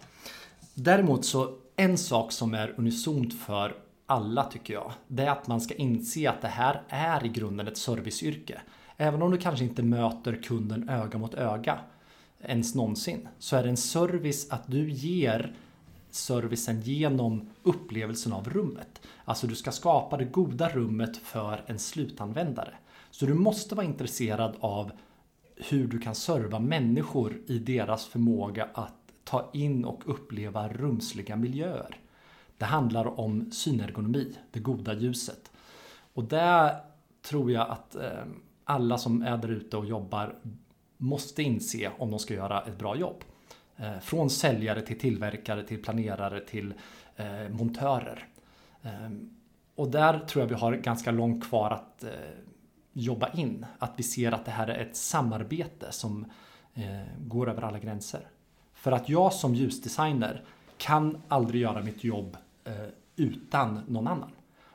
Däremot 0.74 1.24
så 1.24 1.54
en 1.76 1.98
sak 1.98 2.32
som 2.32 2.54
är 2.54 2.74
unisont 2.76 3.34
för 3.34 3.76
alla 4.06 4.44
tycker 4.44 4.74
jag, 4.74 4.92
det 5.08 5.22
är 5.22 5.30
att 5.30 5.46
man 5.46 5.60
ska 5.60 5.74
inse 5.74 6.30
att 6.30 6.42
det 6.42 6.48
här 6.48 6.82
är 6.88 7.26
i 7.26 7.28
grunden 7.28 7.68
ett 7.68 7.76
serviceyrke. 7.76 8.60
Även 8.96 9.22
om 9.22 9.30
du 9.30 9.38
kanske 9.38 9.64
inte 9.64 9.82
möter 9.82 10.42
kunden 10.42 10.88
öga 10.88 11.18
mot 11.18 11.34
öga 11.34 11.78
ens 12.40 12.74
någonsin 12.74 13.28
så 13.38 13.56
är 13.56 13.62
det 13.62 13.68
en 13.68 13.76
service 13.76 14.50
att 14.50 14.70
du 14.70 14.90
ger 14.90 15.54
servicen 16.10 16.80
genom 16.80 17.50
upplevelsen 17.62 18.32
av 18.32 18.50
rummet. 18.50 19.00
Alltså 19.24 19.46
du 19.46 19.54
ska 19.54 19.72
skapa 19.72 20.16
det 20.16 20.24
goda 20.24 20.68
rummet 20.68 21.16
för 21.16 21.64
en 21.66 21.78
slutanvändare. 21.78 22.74
Så 23.10 23.26
du 23.26 23.34
måste 23.34 23.74
vara 23.74 23.86
intresserad 23.86 24.56
av 24.60 24.90
hur 25.56 25.86
du 25.86 25.98
kan 25.98 26.14
serva 26.14 26.58
människor 26.58 27.40
i 27.46 27.58
deras 27.58 28.06
förmåga 28.06 28.68
att 28.74 29.03
ta 29.24 29.50
in 29.52 29.84
och 29.84 30.02
uppleva 30.06 30.68
rumsliga 30.68 31.36
miljöer. 31.36 31.96
Det 32.58 32.64
handlar 32.64 33.20
om 33.20 33.50
synergonomi, 33.52 34.36
det 34.50 34.60
goda 34.60 34.94
ljuset. 34.94 35.50
Och 36.14 36.24
där 36.24 36.80
tror 37.22 37.52
jag 37.52 37.70
att 37.70 37.94
eh, 37.94 38.24
alla 38.64 38.98
som 38.98 39.22
är 39.22 39.36
där 39.36 39.48
ute 39.48 39.76
och 39.76 39.86
jobbar 39.86 40.34
måste 40.96 41.42
inse 41.42 41.90
om 41.98 42.10
de 42.10 42.18
ska 42.18 42.34
göra 42.34 42.60
ett 42.60 42.78
bra 42.78 42.96
jobb. 42.96 43.24
Eh, 43.76 43.98
från 43.98 44.30
säljare 44.30 44.82
till 44.82 44.98
tillverkare 44.98 45.62
till 45.62 45.82
planerare 45.82 46.40
till 46.40 46.74
eh, 47.16 47.48
montörer. 47.50 48.28
Och 49.74 49.90
där 49.90 50.18
tror 50.18 50.42
jag 50.42 50.48
vi 50.48 50.54
har 50.54 50.72
ganska 50.72 51.10
långt 51.10 51.48
kvar 51.48 51.70
att 51.70 52.04
jobba 52.92 53.28
in. 53.28 53.66
Att 53.78 53.92
vi 53.96 54.02
ser 54.02 54.32
att 54.32 54.44
det 54.44 54.50
här 54.50 54.68
är 54.68 54.78
ett 54.78 54.96
samarbete 54.96 55.92
som 55.92 56.32
går 57.18 57.50
över 57.50 57.62
alla 57.62 57.78
gränser. 57.78 58.28
För 58.84 58.92
att 58.92 59.08
jag 59.08 59.32
som 59.32 59.54
ljusdesigner 59.54 60.44
kan 60.78 61.22
aldrig 61.28 61.62
göra 61.62 61.82
mitt 61.82 62.04
jobb 62.04 62.36
eh, 62.64 62.72
utan 63.16 63.80
någon 63.88 64.06
annan. 64.06 64.30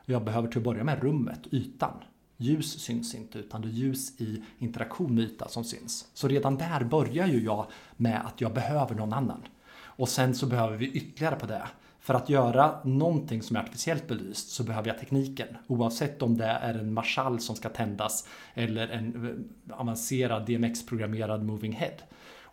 Jag 0.05 0.23
behöver 0.23 0.47
till 0.47 0.57
att 0.57 0.63
börja 0.63 0.83
med 0.83 1.03
rummet, 1.03 1.39
ytan. 1.51 1.93
Ljus 2.37 2.79
syns 2.79 3.15
inte 3.15 3.39
utan 3.39 3.61
det 3.61 3.67
är 3.67 3.71
ljus 3.71 4.21
i 4.21 4.43
interaktion 4.57 5.15
med 5.15 5.23
yta 5.23 5.47
som 5.47 5.63
syns. 5.63 6.07
Så 6.13 6.27
redan 6.27 6.57
där 6.57 6.83
börjar 6.83 7.27
ju 7.27 7.43
jag 7.43 7.65
med 7.97 8.25
att 8.25 8.41
jag 8.41 8.53
behöver 8.53 8.95
någon 8.95 9.13
annan. 9.13 9.41
Och 9.81 10.09
sen 10.09 10.35
så 10.35 10.45
behöver 10.45 10.77
vi 10.77 10.91
ytterligare 10.91 11.35
på 11.35 11.45
det. 11.45 11.67
För 11.99 12.13
att 12.13 12.29
göra 12.29 12.79
någonting 12.83 13.41
som 13.41 13.55
är 13.55 13.59
artificiellt 13.59 14.07
belyst 14.07 14.49
så 14.49 14.63
behöver 14.63 14.87
jag 14.87 14.99
tekniken. 14.99 15.47
Oavsett 15.67 16.21
om 16.21 16.37
det 16.37 16.45
är 16.45 16.73
en 16.73 16.93
marschall 16.93 17.39
som 17.39 17.55
ska 17.55 17.69
tändas 17.69 18.27
eller 18.53 18.87
en 18.87 19.25
eh, 19.69 19.79
avancerad 19.79 20.45
DMX-programmerad 20.45 21.43
moving 21.43 21.73
head. 21.73 21.97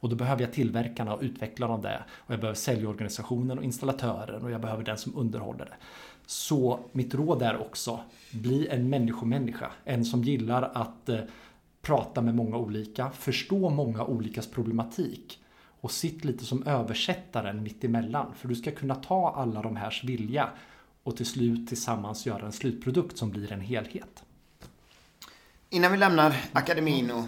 Och 0.00 0.08
då 0.08 0.16
behöver 0.16 0.42
jag 0.42 0.52
tillverkarna 0.52 1.14
och 1.14 1.22
utvecklarna 1.22 1.74
av 1.74 1.82
det. 1.82 2.04
Och 2.10 2.32
jag 2.32 2.40
behöver 2.40 2.56
säljorganisationen 2.58 3.58
och 3.58 3.64
installatören 3.64 4.42
och 4.42 4.50
jag 4.50 4.60
behöver 4.60 4.84
den 4.84 4.98
som 4.98 5.16
underhåller 5.16 5.64
det. 5.64 5.74
Så 6.26 6.80
mitt 6.92 7.14
råd 7.14 7.42
är 7.42 7.60
också, 7.60 8.00
bli 8.32 8.68
en 8.68 8.88
människomänniska. 8.88 9.70
En 9.84 10.04
som 10.04 10.22
gillar 10.22 10.70
att 10.74 11.08
eh, 11.08 11.20
prata 11.82 12.22
med 12.22 12.34
många 12.34 12.56
olika, 12.56 13.10
förstå 13.10 13.70
många 13.70 14.04
olikas 14.04 14.46
problematik. 14.46 15.40
Och 15.80 15.90
sitt 15.90 16.24
lite 16.24 16.44
som 16.44 16.62
översättaren 16.66 17.62
mitt 17.62 17.84
emellan. 17.84 18.34
För 18.34 18.48
du 18.48 18.54
ska 18.54 18.70
kunna 18.70 18.94
ta 18.94 19.34
alla 19.36 19.62
de 19.62 19.76
härs 19.76 20.04
vilja 20.04 20.48
och 21.02 21.16
till 21.16 21.26
slut 21.26 21.68
tillsammans 21.68 22.26
göra 22.26 22.46
en 22.46 22.52
slutprodukt 22.52 23.18
som 23.18 23.30
blir 23.30 23.52
en 23.52 23.60
helhet. 23.60 24.24
Innan 25.70 25.92
vi 25.92 25.98
lämnar 25.98 26.36
akademin 26.52 27.10
och 27.10 27.24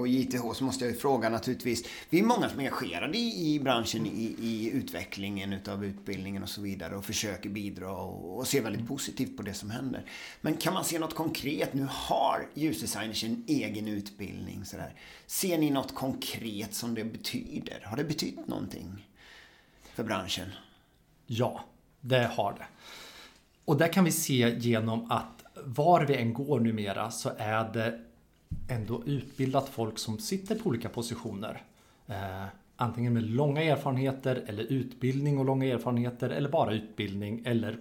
och 0.00 0.08
JTH 0.08 0.52
så 0.54 0.64
måste 0.64 0.84
jag 0.84 0.92
ju 0.92 0.98
fråga 1.00 1.28
naturligtvis. 1.28 1.88
Vi 2.10 2.18
är 2.18 2.22
många 2.22 2.48
som 2.48 2.60
är 2.60 2.64
engagerade 2.64 3.18
i, 3.18 3.54
i 3.54 3.60
branschen 3.60 4.06
i, 4.06 4.36
i 4.38 4.70
utvecklingen 4.70 5.52
utav 5.52 5.84
utbildningen 5.84 6.42
och 6.42 6.48
så 6.48 6.60
vidare 6.60 6.96
och 6.96 7.04
försöker 7.04 7.50
bidra 7.50 7.92
och, 7.92 8.38
och 8.38 8.46
ser 8.46 8.62
väldigt 8.62 8.88
positivt 8.88 9.36
på 9.36 9.42
det 9.42 9.54
som 9.54 9.70
händer. 9.70 10.04
Men 10.40 10.56
kan 10.56 10.74
man 10.74 10.84
se 10.84 10.98
något 10.98 11.14
konkret? 11.14 11.74
Nu 11.74 11.86
har 11.90 12.48
ljusdesigners 12.54 13.24
en 13.24 13.44
egen 13.46 13.88
utbildning. 13.88 14.64
Så 14.64 14.76
där. 14.76 14.94
Ser 15.26 15.58
ni 15.58 15.70
något 15.70 15.94
konkret 15.94 16.74
som 16.74 16.94
det 16.94 17.04
betyder? 17.04 17.80
Har 17.84 17.96
det 17.96 18.04
betytt 18.04 18.46
någonting 18.46 19.06
för 19.94 20.04
branschen? 20.04 20.48
Ja, 21.26 21.64
det 22.00 22.30
har 22.36 22.52
det. 22.52 22.66
Och 23.64 23.76
det 23.76 23.88
kan 23.88 24.04
vi 24.04 24.10
se 24.10 24.56
genom 24.58 25.10
att 25.10 25.44
var 25.64 26.04
vi 26.04 26.16
än 26.16 26.34
går 26.34 26.60
numera 26.60 27.10
så 27.10 27.32
är 27.38 27.72
det 27.72 28.00
ändå 28.68 29.02
utbildat 29.06 29.68
folk 29.68 29.98
som 29.98 30.18
sitter 30.18 30.54
på 30.54 30.68
olika 30.68 30.88
positioner. 30.88 31.62
Eh, 32.06 32.44
antingen 32.76 33.12
med 33.12 33.22
långa 33.22 33.62
erfarenheter 33.62 34.44
eller 34.46 34.64
utbildning 34.64 35.38
och 35.38 35.44
långa 35.44 35.66
erfarenheter 35.66 36.30
eller 36.30 36.48
bara 36.48 36.72
utbildning 36.72 37.42
eller 37.44 37.78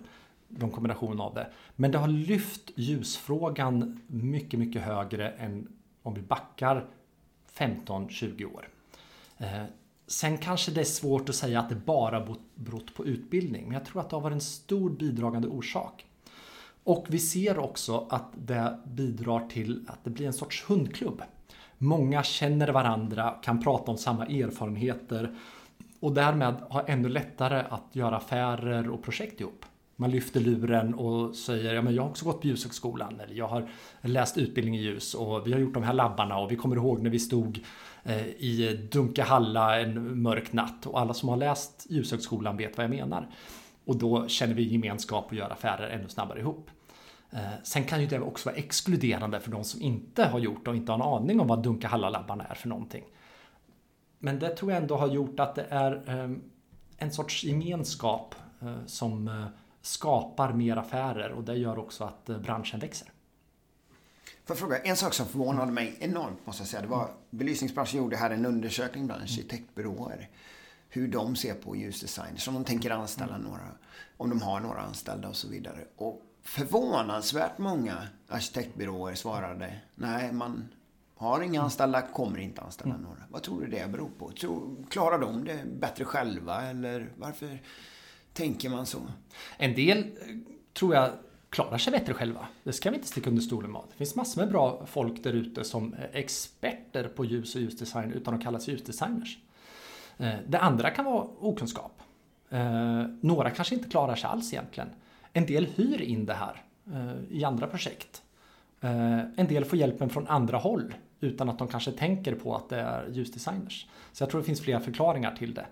någon 0.48 0.72
kombination 0.72 1.22
av 1.22 1.34
det. 1.34 1.48
Men 1.76 1.92
det 1.92 1.98
har 1.98 2.08
lyft 2.08 2.72
ljusfrågan 2.76 4.02
mycket, 4.08 4.60
mycket 4.60 4.82
högre 4.82 5.30
än 5.30 5.68
om 6.04 6.14
vi 6.14 6.22
backar 6.22 6.88
15-20 7.54 8.46
år. 8.46 8.70
Eh, 9.38 9.64
sen 10.08 10.38
kanske 10.38 10.72
det 10.72 10.82
är 10.82 10.86
svårt 10.86 11.30
att 11.30 11.36
säga 11.36 11.60
att 11.60 11.70
det 11.70 11.76
bara 11.76 12.36
berott 12.56 12.94
på 12.94 13.06
utbildning, 13.06 13.64
men 13.64 13.74
jag 13.74 13.86
tror 13.86 14.02
att 14.02 14.10
det 14.10 14.16
har 14.16 14.22
varit 14.22 14.34
en 14.34 14.42
stor 14.42 14.90
bidragande 14.90 15.48
orsak. 15.48 16.06
Och 16.84 17.06
vi 17.10 17.20
ser 17.20 17.60
också 17.60 18.08
att 18.10 18.32
det 18.36 18.80
bidrar 18.86 19.48
till 19.48 19.86
att 19.88 20.04
det 20.04 20.10
blir 20.10 20.28
en 20.28 20.34
sorts 20.34 20.64
hundklubb. 20.68 21.22
Många 21.78 22.24
känner 22.24 22.68
varandra, 22.68 23.36
kan 23.44 23.64
prata 23.64 23.92
om 23.92 23.98
samma 23.98 24.26
erfarenheter 24.26 25.36
och 26.00 26.14
därmed 26.14 26.56
har 26.70 26.84
ännu 26.88 27.10
lättare 27.10 27.64
att 27.70 27.86
göra 27.92 28.18
affärer 28.18 28.90
och 28.90 29.04
projekt 29.04 29.42
ihop. 29.42 29.66
Man 29.96 30.12
lyfter 30.12 30.40
luren 30.40 30.94
och 30.94 31.36
säger 31.36 31.74
ja, 31.74 31.82
men 31.82 31.96
jag 31.96 32.04
har 32.04 32.10
också 32.10 32.26
gått 32.26 32.42
på 32.42 32.48
Ljushögskolan 32.48 33.20
eller 33.20 33.36
jag 33.36 33.48
har 33.48 33.70
läst 34.02 34.38
utbildning 34.38 34.76
i 34.76 34.82
ljus 34.82 35.14
och 35.14 35.48
vi 35.48 35.54
har 35.54 35.60
gjort 35.60 35.74
de 35.74 35.84
här 35.84 35.94
labbarna 35.94 36.38
och 36.38 36.52
vi 36.52 36.56
kommer 36.56 36.76
ihåg 36.76 37.02
när 37.02 37.10
vi 37.10 37.20
stod 37.20 37.60
eh, 38.04 38.28
i 38.28 38.88
Dunkahalla 38.92 39.80
en 39.80 40.22
mörk 40.22 40.54
natt 40.54 40.86
och 40.86 41.00
alla 41.00 41.14
som 41.14 41.30
har 41.30 41.38
läst 41.38 41.88
Ljushögskolan 41.90 42.58
vet 42.58 42.78
vad 42.78 42.84
jag 42.84 42.92
menar. 42.92 43.28
Och 43.90 43.96
då 43.96 44.28
känner 44.28 44.54
vi 44.54 44.64
gemenskap 44.64 45.26
och 45.26 45.34
gör 45.34 45.50
affärer 45.50 45.90
ännu 45.90 46.10
snabbare 46.10 46.40
ihop. 46.40 46.70
Eh, 47.32 47.40
sen 47.64 47.84
kan 47.84 48.02
ju 48.02 48.08
det 48.08 48.20
också 48.20 48.50
vara 48.50 48.58
exkluderande 48.58 49.40
för 49.40 49.52
de 49.52 49.64
som 49.64 49.82
inte 49.82 50.26
har 50.26 50.40
gjort 50.40 50.68
och 50.68 50.76
inte 50.76 50.92
har 50.92 51.00
en 51.00 51.06
aning 51.06 51.40
om 51.40 51.48
vad 51.48 51.64
Dunka 51.64 51.88
Halla-labbarna 51.88 52.44
är 52.44 52.56
för 52.56 52.68
någonting. 52.68 53.04
Men 54.20 54.40
det 54.40 54.50
tror 54.50 54.72
jag 54.72 54.82
ändå 54.82 54.98
har 54.98 55.08
gjort 55.08 55.40
att 55.40 55.56
det 55.56 55.66
är 55.70 56.10
ehm, 56.10 56.42
en 56.98 57.12
sorts 57.12 57.44
gemenskap 57.44 58.36
eh, 58.62 58.86
som 58.86 59.28
eh, 59.28 59.46
skapar 59.82 60.54
mer 60.54 60.78
affärer 60.78 61.32
och 61.32 61.44
det 61.44 61.56
gör 61.56 61.80
också 61.80 62.04
att 62.04 62.26
branschen 62.26 62.80
växer. 62.80 63.08
Får 64.46 64.56
jag 64.56 64.58
fråga, 64.58 64.78
en 64.78 64.96
sak 64.96 65.14
som 65.14 65.26
förvånade 65.26 65.72
mig 65.72 65.98
enormt 66.00 66.46
måste 66.46 66.62
jag 66.62 66.68
säga. 66.68 66.82
Det 66.82 66.88
var 66.88 67.10
belysningsbranschen 67.30 68.00
gjorde 68.00 68.18
här 68.18 68.30
en 68.30 68.46
undersökning 68.46 69.06
bland 69.06 69.22
arkitektbyråer. 69.22 70.30
Hur 70.90 71.08
de 71.08 71.36
ser 71.36 71.54
på 71.54 71.76
ljusdesigners, 71.76 72.48
om 72.48 72.54
de 72.54 72.64
tänker 72.66 72.90
anställa 72.92 73.38
några, 73.38 73.72
om 74.18 74.30
de 74.30 74.42
har 74.42 74.60
några 74.60 74.82
anställda 74.82 75.30
och 75.30 75.36
så 75.36 75.48
vidare. 75.48 75.86
Och 75.96 76.22
förvånansvärt 76.44 77.58
många 77.58 78.08
arkitektbyråer 78.28 79.16
svarade 79.16 79.76
nej, 79.96 80.32
man 80.34 80.68
Har 81.16 81.42
inga 81.42 81.62
anställda, 81.62 82.02
kommer 82.02 82.40
inte 82.40 82.62
anställa 82.62 82.94
Mm. 82.94 83.04
några. 83.04 83.24
Vad 83.30 83.44
tror 83.44 83.62
du 83.62 83.68
det 83.68 83.92
beror 83.92 84.10
på? 84.18 84.32
Tror, 84.32 84.76
klarar 84.90 85.20
de 85.20 85.44
det 85.46 85.60
bättre 85.80 86.06
själva 86.06 86.62
eller 86.62 87.10
varför 87.18 87.62
tänker 88.34 88.70
man 88.70 88.86
så? 88.86 89.00
En 89.58 89.76
del 89.76 89.98
eh, 89.98 90.06
tror 90.74 90.96
jag 90.96 91.12
klarar 91.50 91.78
sig 91.78 91.92
bättre 91.92 92.14
själva. 92.14 92.48
Det 92.64 92.74
ska 92.74 92.90
vi 92.90 92.96
inte 92.96 93.08
sticka 93.08 93.30
under 93.30 93.42
stolen 93.42 93.72
med. 93.72 93.82
Det 93.92 93.98
finns 93.98 94.16
massor 94.16 94.42
med 94.42 94.50
bra 94.52 94.86
folk 94.86 95.24
där 95.24 95.34
ute 95.34 95.64
som 95.64 95.94
är 95.94 96.10
experter 96.14 97.08
på 97.08 97.26
ljus 97.26 97.56
och 97.56 97.62
ljusdesign 97.62 98.12
utan 98.12 98.34
att 98.34 98.44
kalla 98.44 98.60
sig 98.60 98.74
ljusdesigners. 98.74 99.38
Eh, 100.20 100.36
det 100.48 100.60
andra 100.60 100.90
kan 100.90 101.06
vara 101.06 101.24
okunskap. 101.40 102.02
Eh, 102.50 103.04
några 103.22 103.50
kanske 103.50 103.76
inte 103.76 103.90
klarar 103.90 104.16
sig 104.16 104.30
alls 104.30 104.54
egentligen. 104.54 104.90
En 105.34 105.46
del 105.46 105.66
hyr 105.66 106.02
in 106.02 106.26
det 106.26 106.34
här 106.34 106.64
eh, 106.94 107.38
i 107.38 107.44
andra 107.44 107.68
projekt. 107.68 108.22
En 108.82 109.48
del 109.48 109.66
får 109.66 109.80
hjälpen 109.80 110.10
från 110.10 110.28
andra 110.28 110.58
håll 110.58 110.94
utan 111.20 111.50
att 111.50 111.60
de 111.60 111.68
kanske 111.68 111.92
tänker 111.92 112.36
på 112.36 112.56
att 112.56 112.70
det 112.70 112.80
är 112.80 113.10
ljusdesigners. 113.12 113.88
Så 114.12 114.24
jag 114.24 114.30
tror 114.30 114.42
det 114.42 114.46
finns 114.46 114.62
flera 114.62 114.80
förklaringar 114.80 115.36
till 115.36 115.54
det. 115.54 115.66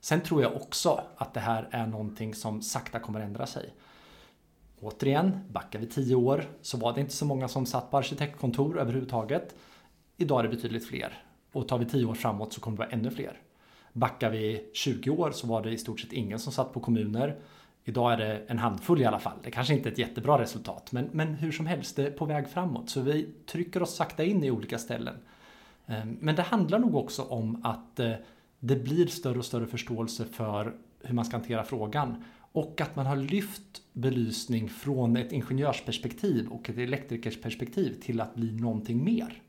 Sen 0.00 0.20
tror 0.20 0.42
jag 0.42 0.56
också 0.56 1.00
att 1.16 1.34
det 1.34 1.40
här 1.40 1.68
är 1.70 1.86
någonting 1.86 2.34
som 2.34 2.62
sakta 2.62 2.98
kommer 2.98 3.20
ändra 3.20 3.46
sig. 3.46 3.74
Återigen, 4.80 5.38
backar 5.50 5.78
vi 5.78 5.86
tio 5.86 6.14
år 6.14 6.44
så 6.62 6.76
var 6.76 6.94
det 6.94 7.00
inte 7.00 7.12
så 7.12 7.24
många 7.24 7.48
som 7.48 7.66
satt 7.66 7.90
på 7.90 7.98
arkitektkontor 7.98 8.80
överhuvudtaget. 8.80 9.54
Idag 10.16 10.38
är 10.38 10.42
det 10.42 10.56
betydligt 10.56 10.88
fler. 10.88 11.22
Och 11.52 11.68
tar 11.68 11.78
vi 11.78 11.84
tio 11.84 12.06
år 12.06 12.14
framåt 12.14 12.52
så 12.52 12.60
kommer 12.60 12.76
det 12.76 12.84
vara 12.84 12.90
ännu 12.90 13.10
fler. 13.10 13.40
Backar 13.96 14.30
vi 14.30 14.70
20 14.72 15.10
år 15.10 15.30
så 15.30 15.46
var 15.46 15.62
det 15.62 15.70
i 15.70 15.78
stort 15.78 16.00
sett 16.00 16.12
ingen 16.12 16.38
som 16.38 16.52
satt 16.52 16.72
på 16.72 16.80
kommuner. 16.80 17.36
Idag 17.84 18.12
är 18.12 18.16
det 18.16 18.42
en 18.46 18.58
handfull 18.58 19.02
i 19.02 19.04
alla 19.04 19.18
fall. 19.18 19.36
Det 19.42 19.50
kanske 19.50 19.74
inte 19.74 19.88
är 19.88 19.92
ett 19.92 19.98
jättebra 19.98 20.42
resultat, 20.42 20.92
men, 20.92 21.08
men 21.12 21.34
hur 21.34 21.52
som 21.52 21.66
helst, 21.66 21.96
det 21.96 22.06
är 22.06 22.10
på 22.10 22.24
väg 22.24 22.48
framåt. 22.48 22.90
Så 22.90 23.00
vi 23.00 23.28
trycker 23.46 23.82
oss 23.82 23.94
sakta 23.94 24.24
in 24.24 24.44
i 24.44 24.50
olika 24.50 24.78
ställen. 24.78 25.14
Ehm, 25.86 26.16
men 26.20 26.36
det 26.36 26.42
handlar 26.42 26.78
nog 26.78 26.94
också 26.94 27.22
om 27.22 27.60
att 27.64 28.00
eh, 28.00 28.12
det 28.58 28.76
blir 28.76 29.06
större 29.06 29.38
och 29.38 29.44
större 29.44 29.66
förståelse 29.66 30.24
för 30.24 30.74
hur 31.02 31.14
man 31.14 31.24
ska 31.24 31.36
hantera 31.36 31.64
frågan. 31.64 32.24
Och 32.52 32.80
att 32.80 32.96
man 32.96 33.06
har 33.06 33.16
lyft 33.16 33.82
belysning 33.92 34.68
från 34.68 35.16
ett 35.16 35.32
ingenjörsperspektiv 35.32 36.48
och 36.48 36.70
ett 36.70 36.78
elektrikersperspektiv 36.78 38.00
till 38.00 38.20
att 38.20 38.34
bli 38.34 38.52
någonting 38.52 39.04
mer. 39.04 39.42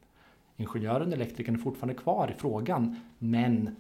Ingenjören 0.57 1.07
och 1.07 1.13
elektrikern 1.13 1.55
är 1.55 1.59
fortfarande 1.59 2.01
kvar 2.01 2.33
i 2.35 2.39
frågan, 2.39 2.99
men 3.17 3.75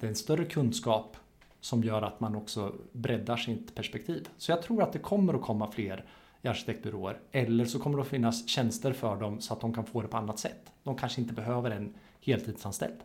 det 0.00 0.06
är 0.06 0.08
en 0.08 0.16
större 0.16 0.44
kunskap 0.44 1.16
som 1.60 1.84
gör 1.84 2.02
att 2.02 2.20
man 2.20 2.36
också 2.36 2.74
breddar 2.92 3.36
sitt 3.36 3.74
perspektiv. 3.74 4.28
Så 4.36 4.50
jag 4.52 4.62
tror 4.62 4.82
att 4.82 4.92
det 4.92 4.98
kommer 4.98 5.34
att 5.34 5.42
komma 5.42 5.72
fler 5.72 6.04
i 6.42 6.48
arkitektbyråer. 6.48 7.20
Eller 7.32 7.64
så 7.64 7.78
kommer 7.78 7.96
det 7.96 8.02
att 8.02 8.08
finnas 8.08 8.48
tjänster 8.48 8.92
för 8.92 9.16
dem 9.16 9.40
så 9.40 9.54
att 9.54 9.60
de 9.60 9.74
kan 9.74 9.86
få 9.86 10.02
det 10.02 10.08
på 10.08 10.16
annat 10.16 10.38
sätt. 10.38 10.72
De 10.82 10.96
kanske 10.96 11.20
inte 11.20 11.34
behöver 11.34 11.70
en 11.70 11.94
heltidsanställd. 12.20 12.96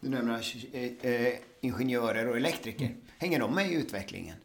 Du 0.00 0.08
nämner 0.08 0.42
eh, 0.72 1.12
eh, 1.12 1.34
ingenjörer 1.60 2.28
och 2.28 2.36
elektriker. 2.36 2.94
Hänger 3.18 3.40
de 3.40 3.54
med 3.54 3.72
i 3.72 3.74
utvecklingen? 3.74 4.36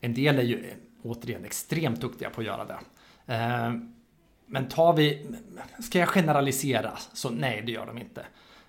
En 0.00 0.14
del 0.14 0.38
är 0.38 0.42
ju 0.42 0.64
eh, 0.64 0.74
återigen 1.02 1.44
extremt 1.44 2.00
duktiga 2.00 2.30
på 2.30 2.40
att 2.40 2.46
göra 2.46 2.64
det. 2.64 2.78
Men 4.46 4.68
tar 4.68 4.92
vi, 4.92 5.26
ska 5.80 5.98
jag 5.98 6.08
generalisera? 6.08 6.98
Så 7.12 7.30
nej, 7.30 7.62
det 7.66 7.72
gör 7.72 7.86
de 7.86 7.98
inte. 7.98 8.26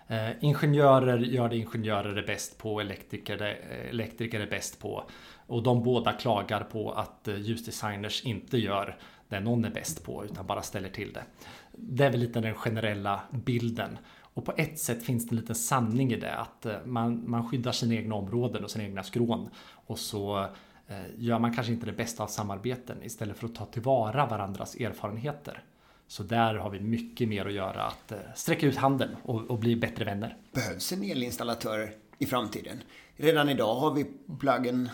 Eh, 0.10 0.32
Ingenjörer 0.44 1.18
gör 1.18 1.50
det 1.50 1.58
ingenjörer 1.58 2.16
är 2.16 2.28
bäst 2.28 2.58
på, 2.58 2.82
elektriker, 2.82 3.38
det, 3.38 3.54
eh, 3.56 3.90
elektriker 3.90 4.40
är 4.40 4.50
bäst 4.50 4.80
på. 4.80 5.04
Och 5.48 5.64
de 5.64 5.84
båda 5.84 6.14
klagar 6.14 6.64
på 6.64 6.92
att 6.92 7.28
eh, 7.28 7.38
ljusdesigners 7.38 8.24
inte 8.26 8.58
gör 8.58 8.98
det 9.28 9.40
någon 9.40 9.66
är 9.66 9.70
bäst 9.70 10.04
på, 10.06 10.26
utan 10.26 10.46
bara 10.46 10.62
ställer 10.62 10.90
till 10.90 11.14
det. 11.14 11.24
Det 11.72 12.06
är 12.06 12.12
väl 12.12 12.20
lite 12.20 12.40
den 12.40 12.54
generella 12.54 13.22
bilden. 13.32 13.98
Och 14.34 14.46
på 14.46 14.54
ett 14.58 14.80
sätt 14.80 15.04
finns 15.04 15.28
det 15.28 15.34
en 15.34 15.40
liten 15.40 15.56
sanning 15.56 16.12
i 16.12 16.16
det, 16.16 16.36
att 16.36 16.66
eh, 16.66 16.86
man, 16.86 17.30
man 17.30 17.50
skyddar 17.50 17.72
sina 17.72 17.96
egna 17.96 18.16
områden 18.16 18.64
och 18.64 18.72
sina 18.72 18.84
egna 18.84 19.04
skrån. 19.04 19.50
Och 19.72 20.00
så 20.00 20.40
eh, 20.88 21.06
gör 21.18 21.40
man 21.40 21.54
kanske 21.54 21.74
inte 21.74 21.86
det 21.86 21.94
bästa 21.94 22.24
av 22.24 22.28
samarbeten 22.28 23.04
istället 23.04 23.38
för 23.38 23.46
att 23.48 23.56
ta 23.56 23.66
tillvara 23.66 24.26
varandras 24.26 24.76
erfarenheter. 24.76 25.64
Så 26.10 26.24
där 26.24 26.56
har 26.56 26.70
vi 26.70 26.80
mycket 26.80 27.30
mer 27.30 27.46
att 27.46 27.54
göra, 27.54 27.84
att 27.84 28.12
eh, 28.12 28.18
sträcka 28.36 28.68
ut 28.68 28.76
handen 28.76 29.16
och, 29.24 29.50
och 29.50 29.60
bli 29.60 29.76
bättre 29.76 30.06
vänner. 30.06 30.38
Behövs 30.52 30.92
en 30.92 31.04
elinstallatör 31.04 31.94
i 32.18 32.26
framtiden? 32.26 32.84
Redan 33.16 33.50
idag 33.50 33.76
har 33.76 33.94
vi 33.94 34.06
pluggen 34.40 34.90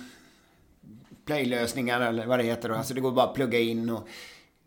playlösningar 1.25 2.01
eller 2.01 2.25
vad 2.25 2.39
det 2.39 2.43
heter. 2.43 2.69
Alltså 2.69 2.93
det 2.93 3.01
går 3.01 3.11
bara 3.11 3.25
att 3.25 3.35
plugga 3.35 3.59
in 3.59 3.89
och 3.89 4.07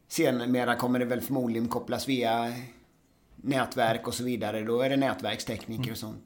senare 0.08 0.76
kommer 0.76 0.98
det 0.98 1.04
väl 1.04 1.20
förmodligen 1.20 1.68
kopplas 1.68 2.08
via 2.08 2.52
nätverk 3.36 4.06
och 4.06 4.14
så 4.14 4.24
vidare. 4.24 4.62
Då 4.62 4.80
är 4.80 4.90
det 4.90 4.96
nätverkstekniker 4.96 5.90
och 5.90 5.98
sånt. 5.98 6.24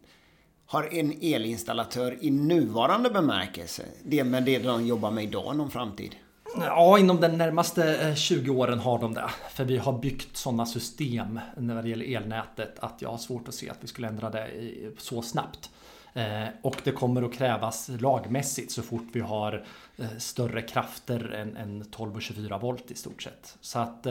Har 0.66 0.94
en 0.94 1.18
elinstallatör 1.22 2.18
i 2.20 2.30
nuvarande 2.30 3.10
bemärkelse, 3.10 3.84
det 4.04 4.24
med 4.24 4.44
det 4.44 4.58
de 4.58 4.86
jobbar 4.86 5.10
med 5.10 5.24
idag, 5.24 5.56
någon 5.56 5.70
framtid? 5.70 6.16
Ja, 6.56 6.98
inom 6.98 7.20
de 7.20 7.28
närmaste 7.28 8.08
eh, 8.08 8.14
20 8.14 8.50
åren 8.50 8.78
har 8.78 8.98
de 8.98 9.14
det. 9.14 9.30
För 9.50 9.64
vi 9.64 9.78
har 9.78 9.98
byggt 9.98 10.36
sådana 10.36 10.66
system 10.66 11.40
när 11.56 11.82
det 11.82 11.88
gäller 11.88 12.16
elnätet 12.16 12.78
att 12.78 13.02
jag 13.02 13.10
har 13.10 13.18
svårt 13.18 13.48
att 13.48 13.54
se 13.54 13.70
att 13.70 13.78
vi 13.80 13.86
skulle 13.86 14.08
ändra 14.08 14.30
det 14.30 14.50
så 14.98 15.22
snabbt. 15.22 15.70
Eh, 16.12 16.44
och 16.62 16.76
det 16.84 16.92
kommer 16.92 17.22
att 17.22 17.34
krävas 17.34 17.88
lagmässigt 17.88 18.72
så 18.72 18.82
fort 18.82 19.06
vi 19.12 19.20
har 19.20 19.64
eh, 19.96 20.16
större 20.18 20.62
krafter 20.62 21.32
än, 21.32 21.56
än 21.56 21.84
12 21.90 22.16
och 22.16 22.22
24 22.22 22.58
volt 22.58 22.90
i 22.90 22.94
stort 22.94 23.22
sett. 23.22 23.56
Så 23.60 23.78
att 23.78 24.06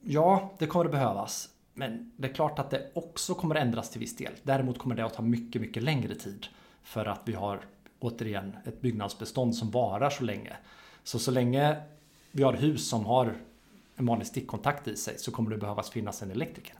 ja, 0.00 0.52
det 0.58 0.66
kommer 0.66 0.84
att 0.84 0.90
behövas. 0.90 1.48
Men 1.74 2.12
det 2.16 2.28
är 2.28 2.32
klart 2.32 2.58
att 2.58 2.70
det 2.70 2.90
också 2.94 3.34
kommer 3.34 3.54
att 3.54 3.62
ändras 3.62 3.90
till 3.90 4.00
viss 4.00 4.16
del. 4.16 4.32
Däremot 4.42 4.78
kommer 4.78 4.94
det 4.94 5.04
att 5.04 5.14
ta 5.14 5.22
mycket, 5.22 5.62
mycket 5.62 5.82
längre 5.82 6.14
tid. 6.14 6.46
För 6.82 7.06
att 7.06 7.20
vi 7.24 7.32
har 7.32 7.60
återigen 8.00 8.56
ett 8.64 8.80
byggnadsbestånd 8.80 9.56
som 9.56 9.70
varar 9.70 10.10
så 10.10 10.24
länge. 10.24 10.56
Så 11.04 11.18
så 11.18 11.30
länge 11.30 11.76
vi 12.32 12.42
har 12.42 12.52
hus 12.52 12.88
som 12.88 13.06
har 13.06 13.36
en 13.96 14.06
vanlig 14.06 14.26
stickkontakt 14.26 14.88
i 14.88 14.96
sig 14.96 15.18
så 15.18 15.30
kommer 15.30 15.50
det 15.50 15.56
behövas 15.56 15.90
finnas 15.90 16.22
en 16.22 16.30
elektriker. 16.30 16.74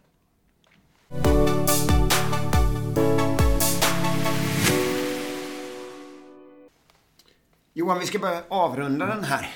Johan, 7.72 7.98
vi 7.98 8.06
ska 8.06 8.18
börja 8.18 8.42
avrunda 8.48 9.06
den 9.06 9.24
här 9.24 9.54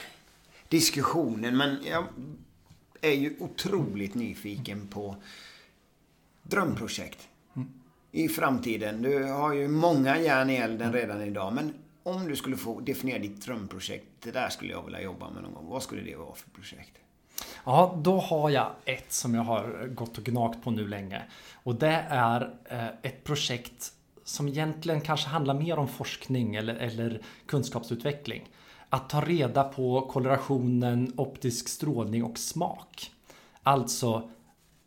diskussionen. 0.69 1.57
Men 1.57 1.79
jag 1.85 2.05
är 3.01 3.13
ju 3.13 3.37
otroligt 3.41 4.15
nyfiken 4.15 4.87
på 4.87 5.17
drömprojekt 6.43 7.29
i 8.13 8.29
framtiden. 8.29 9.03
Du 9.03 9.25
har 9.25 9.53
ju 9.53 9.69
många 9.69 10.19
järn 10.19 10.51
i 10.51 10.57
elden 10.57 10.93
redan 10.93 11.23
idag. 11.23 11.53
Men 11.53 11.75
om 12.05 12.29
du 12.29 12.37
skulle 12.37 12.57
få 12.57 12.81
definiera 12.81 13.19
ditt 13.19 13.45
drömprojekt. 13.45 14.07
Det 14.21 14.31
där 14.31 14.49
skulle 14.49 14.73
jag 14.73 14.83
vilja 14.83 15.03
jobba 15.03 15.31
med 15.31 15.43
någon 15.43 15.55
gång. 15.55 15.67
Vad 15.69 15.83
skulle 15.83 16.03
det 16.03 16.17
vara 16.17 16.35
för 16.35 16.51
projekt? 16.51 16.99
Ja, 17.65 17.99
då 18.03 18.21
har 18.21 18.51
jag 18.51 18.71
ett 18.85 19.13
som 19.13 19.35
jag 19.35 19.43
har 19.43 19.89
gått 19.95 20.19
och 20.19 20.25
gnagt 20.25 20.63
på 20.63 20.71
nu 20.71 20.89
länge. 20.89 21.23
Och 21.55 21.75
det 21.75 22.07
är 22.09 22.55
eh, 22.65 22.87
ett 23.03 23.25
projekt 23.25 23.93
som 24.25 24.49
egentligen 24.49 25.01
kanske 25.01 25.29
handlar 25.29 25.55
mer 25.55 25.79
om 25.79 25.89
forskning 25.89 26.55
eller, 26.55 26.75
eller 26.75 27.21
kunskapsutveckling. 27.47 28.51
Att 28.89 29.09
ta 29.09 29.21
reda 29.21 29.65
på 29.65 30.01
kolorationen, 30.01 31.13
optisk 31.17 31.69
strålning 31.69 32.25
och 32.25 32.39
smak. 32.39 33.11
Alltså, 33.63 34.31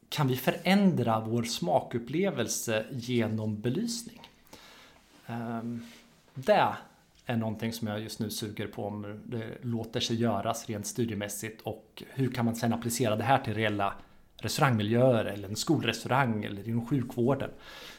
kan 0.10 0.28
vi 0.28 0.36
förändra 0.36 1.20
vår 1.20 1.44
smakupplevelse 1.44 2.86
genom 2.92 3.62
belysning? 3.62 4.22
Ehm, 5.28 5.86
det 6.34 6.76
är 7.28 7.38
någonting 7.38 7.74
som 7.74 7.88
jag 7.88 8.00
just 8.00 8.20
nu 8.20 8.30
suger 8.30 8.68
på 8.68 8.86
om 8.86 9.22
det 9.26 9.58
låter 9.62 10.00
sig 10.00 10.22
göras 10.22 10.70
rent 10.70 10.88
studiemässigt 10.88 11.62
och 11.62 12.04
hur 12.10 12.32
kan 12.32 12.46
man 12.46 12.56
sedan 12.56 12.74
applicera 12.74 13.16
det 13.16 13.24
här 13.24 13.44
till 13.44 13.54
reella 13.54 13.94
restaurangmiljöer 14.38 15.26
eller 15.26 15.50
en 15.50 15.56
skolrestaurang 15.56 16.44
eller 16.44 16.70
inom 16.70 16.86
sjukvården. 16.86 17.50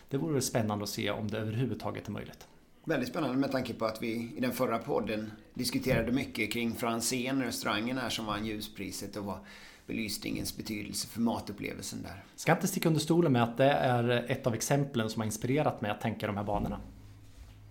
Det 0.08 0.16
vore 0.16 0.42
spännande 0.42 0.82
att 0.82 0.88
se 0.88 1.10
om 1.10 1.28
det 1.28 1.38
överhuvudtaget 1.38 2.08
är 2.08 2.12
möjligt. 2.12 2.46
Väldigt 2.84 3.08
spännande 3.08 3.36
med 3.36 3.52
tanke 3.52 3.74
på 3.74 3.84
att 3.84 4.02
vi 4.02 4.32
i 4.36 4.40
den 4.40 4.52
förra 4.52 4.78
podden 4.78 5.32
diskuterade 5.54 6.12
mycket 6.12 6.52
kring 6.52 6.74
Franzén, 6.74 7.42
restaurangen 7.42 7.98
här 7.98 8.08
som 8.08 8.26
vann 8.26 8.46
ljuspriset 8.46 9.16
och 9.16 9.24
vad 9.24 9.38
belysningens 9.86 10.56
betydelse 10.56 11.08
för 11.08 11.20
matupplevelsen 11.20 12.02
där. 12.02 12.24
Ska 12.36 12.52
inte 12.52 12.68
sticka 12.68 12.88
under 12.88 13.00
stolen 13.00 13.32
med 13.32 13.42
att 13.42 13.56
det 13.56 13.70
är 13.70 14.08
ett 14.28 14.46
av 14.46 14.54
exemplen 14.54 15.10
som 15.10 15.20
har 15.20 15.26
inspirerat 15.26 15.80
mig 15.80 15.90
att 15.90 16.00
tänka 16.00 16.26
de 16.26 16.36
här 16.36 16.44
banorna. 16.44 16.80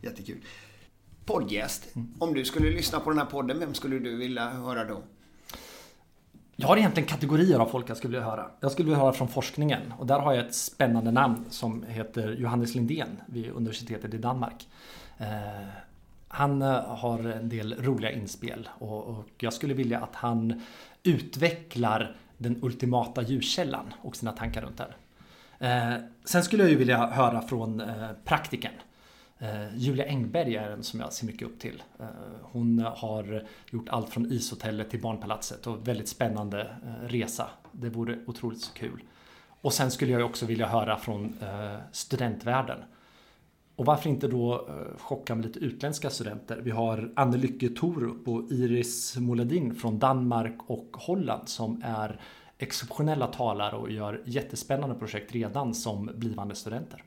Jättekul. 0.01 0.37
Poddgäst. 1.27 1.87
Om 2.19 2.33
du 2.33 2.45
skulle 2.45 2.69
lyssna 2.69 2.99
på 2.99 3.09
den 3.09 3.19
här 3.19 3.25
podden, 3.25 3.59
vem 3.59 3.73
skulle 3.73 3.99
du 3.99 4.17
vilja 4.17 4.49
höra 4.49 4.85
då? 4.85 5.01
Jag 6.55 6.67
har 6.67 6.77
egentligen 6.77 7.09
kategorier 7.09 7.59
av 7.59 7.65
folk 7.65 7.89
jag 7.89 7.97
skulle 7.97 8.11
vilja 8.17 8.29
höra. 8.29 8.51
Jag 8.59 8.71
skulle 8.71 8.85
vilja 8.85 8.99
höra 8.99 9.13
från 9.13 9.27
forskningen 9.27 9.93
och 9.99 10.07
där 10.07 10.19
har 10.19 10.33
jag 10.33 10.45
ett 10.45 10.55
spännande 10.55 11.11
namn 11.11 11.45
som 11.49 11.83
heter 11.83 12.31
Johannes 12.31 12.75
Lindén 12.75 13.21
vid 13.25 13.51
universitetet 13.51 14.13
i 14.13 14.17
Danmark. 14.17 14.67
Eh, 15.17 15.27
han 16.27 16.61
eh, 16.61 16.81
har 16.83 17.19
en 17.19 17.49
del 17.49 17.75
roliga 17.83 18.11
inspel 18.11 18.69
och, 18.79 19.03
och 19.07 19.25
jag 19.37 19.53
skulle 19.53 19.73
vilja 19.73 19.99
att 19.99 20.15
han 20.15 20.61
utvecklar 21.03 22.15
den 22.37 22.63
ultimata 22.63 23.21
ljuskällan 23.21 23.93
och 24.01 24.15
sina 24.15 24.31
tankar 24.31 24.61
runt 24.61 24.77
den. 24.77 24.91
Eh, 25.59 25.99
sen 26.25 26.43
skulle 26.43 26.63
jag 26.63 26.69
ju 26.69 26.77
vilja 26.77 27.07
höra 27.07 27.41
från 27.41 27.81
eh, 27.81 28.09
praktiken. 28.25 28.71
Eh, 29.39 29.75
Julia 29.75 30.05
Engberg 30.05 30.55
är 30.55 30.69
en 30.69 30.83
som 30.83 30.99
jag 30.99 31.13
ser 31.13 31.25
mycket 31.25 31.47
upp 31.47 31.59
till. 31.59 31.83
Eh, 31.99 32.05
hon 32.41 32.79
har 32.79 33.43
gjort 33.71 33.89
allt 33.89 34.09
från 34.09 34.31
ishotellet 34.31 34.89
till 34.89 35.01
barnpalatset 35.01 35.67
och 35.67 35.87
väldigt 35.87 36.07
spännande 36.07 36.61
eh, 36.61 37.07
resa. 37.07 37.49
Det 37.71 37.89
vore 37.89 38.19
otroligt 38.27 38.61
så 38.61 38.73
kul. 38.73 39.03
Och 39.61 39.73
sen 39.73 39.91
skulle 39.91 40.11
jag 40.11 40.25
också 40.25 40.45
vilja 40.45 40.67
höra 40.67 40.97
från 40.97 41.35
studentvärlden. 41.91 42.79
Och 43.75 43.85
varför 43.85 44.09
inte 44.09 44.27
då 44.27 44.69
chocka 44.97 45.35
med 45.35 45.45
lite 45.45 45.59
utländska 45.59 46.09
studenter? 46.09 46.61
Vi 46.63 46.71
har 46.71 47.13
Anne 47.15 47.37
Lycke 47.37 47.69
Torup 47.69 48.27
och 48.27 48.51
Iris 48.51 49.17
Moladin 49.17 49.75
från 49.75 49.99
Danmark 49.99 50.57
och 50.67 50.89
Holland 50.93 51.49
som 51.49 51.81
är 51.85 52.21
exceptionella 52.57 53.27
talare 53.27 53.75
och 53.75 53.91
gör 53.91 54.21
jättespännande 54.25 54.95
projekt 54.95 55.31
redan 55.31 55.73
som 55.73 56.11
blivande 56.15 56.55
studenter. 56.55 57.03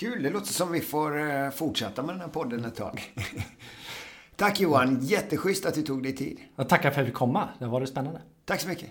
Kul, 0.00 0.22
det 0.22 0.30
låter 0.30 0.46
som 0.46 0.72
vi 0.72 0.80
får 0.80 1.30
eh, 1.30 1.50
fortsätta 1.50 2.02
med 2.02 2.14
den 2.14 2.20
här 2.20 2.28
podden 2.28 2.64
ett 2.64 2.74
tag. 2.74 3.14
Tack 4.36 4.60
Johan, 4.60 4.98
jätteschysst 5.00 5.66
att 5.66 5.74
du 5.74 5.82
tog 5.82 6.02
dig 6.02 6.16
tid. 6.16 6.40
Jag 6.56 6.68
tackar 6.68 6.82
för 6.82 6.88
att 6.90 6.96
jag 6.96 7.06
fick 7.06 7.14
komma, 7.14 7.48
det 7.58 7.66
var 7.66 7.80
det 7.80 7.86
spännande. 7.86 8.20
Tack 8.44 8.60
så 8.60 8.68
mycket. 8.68 8.90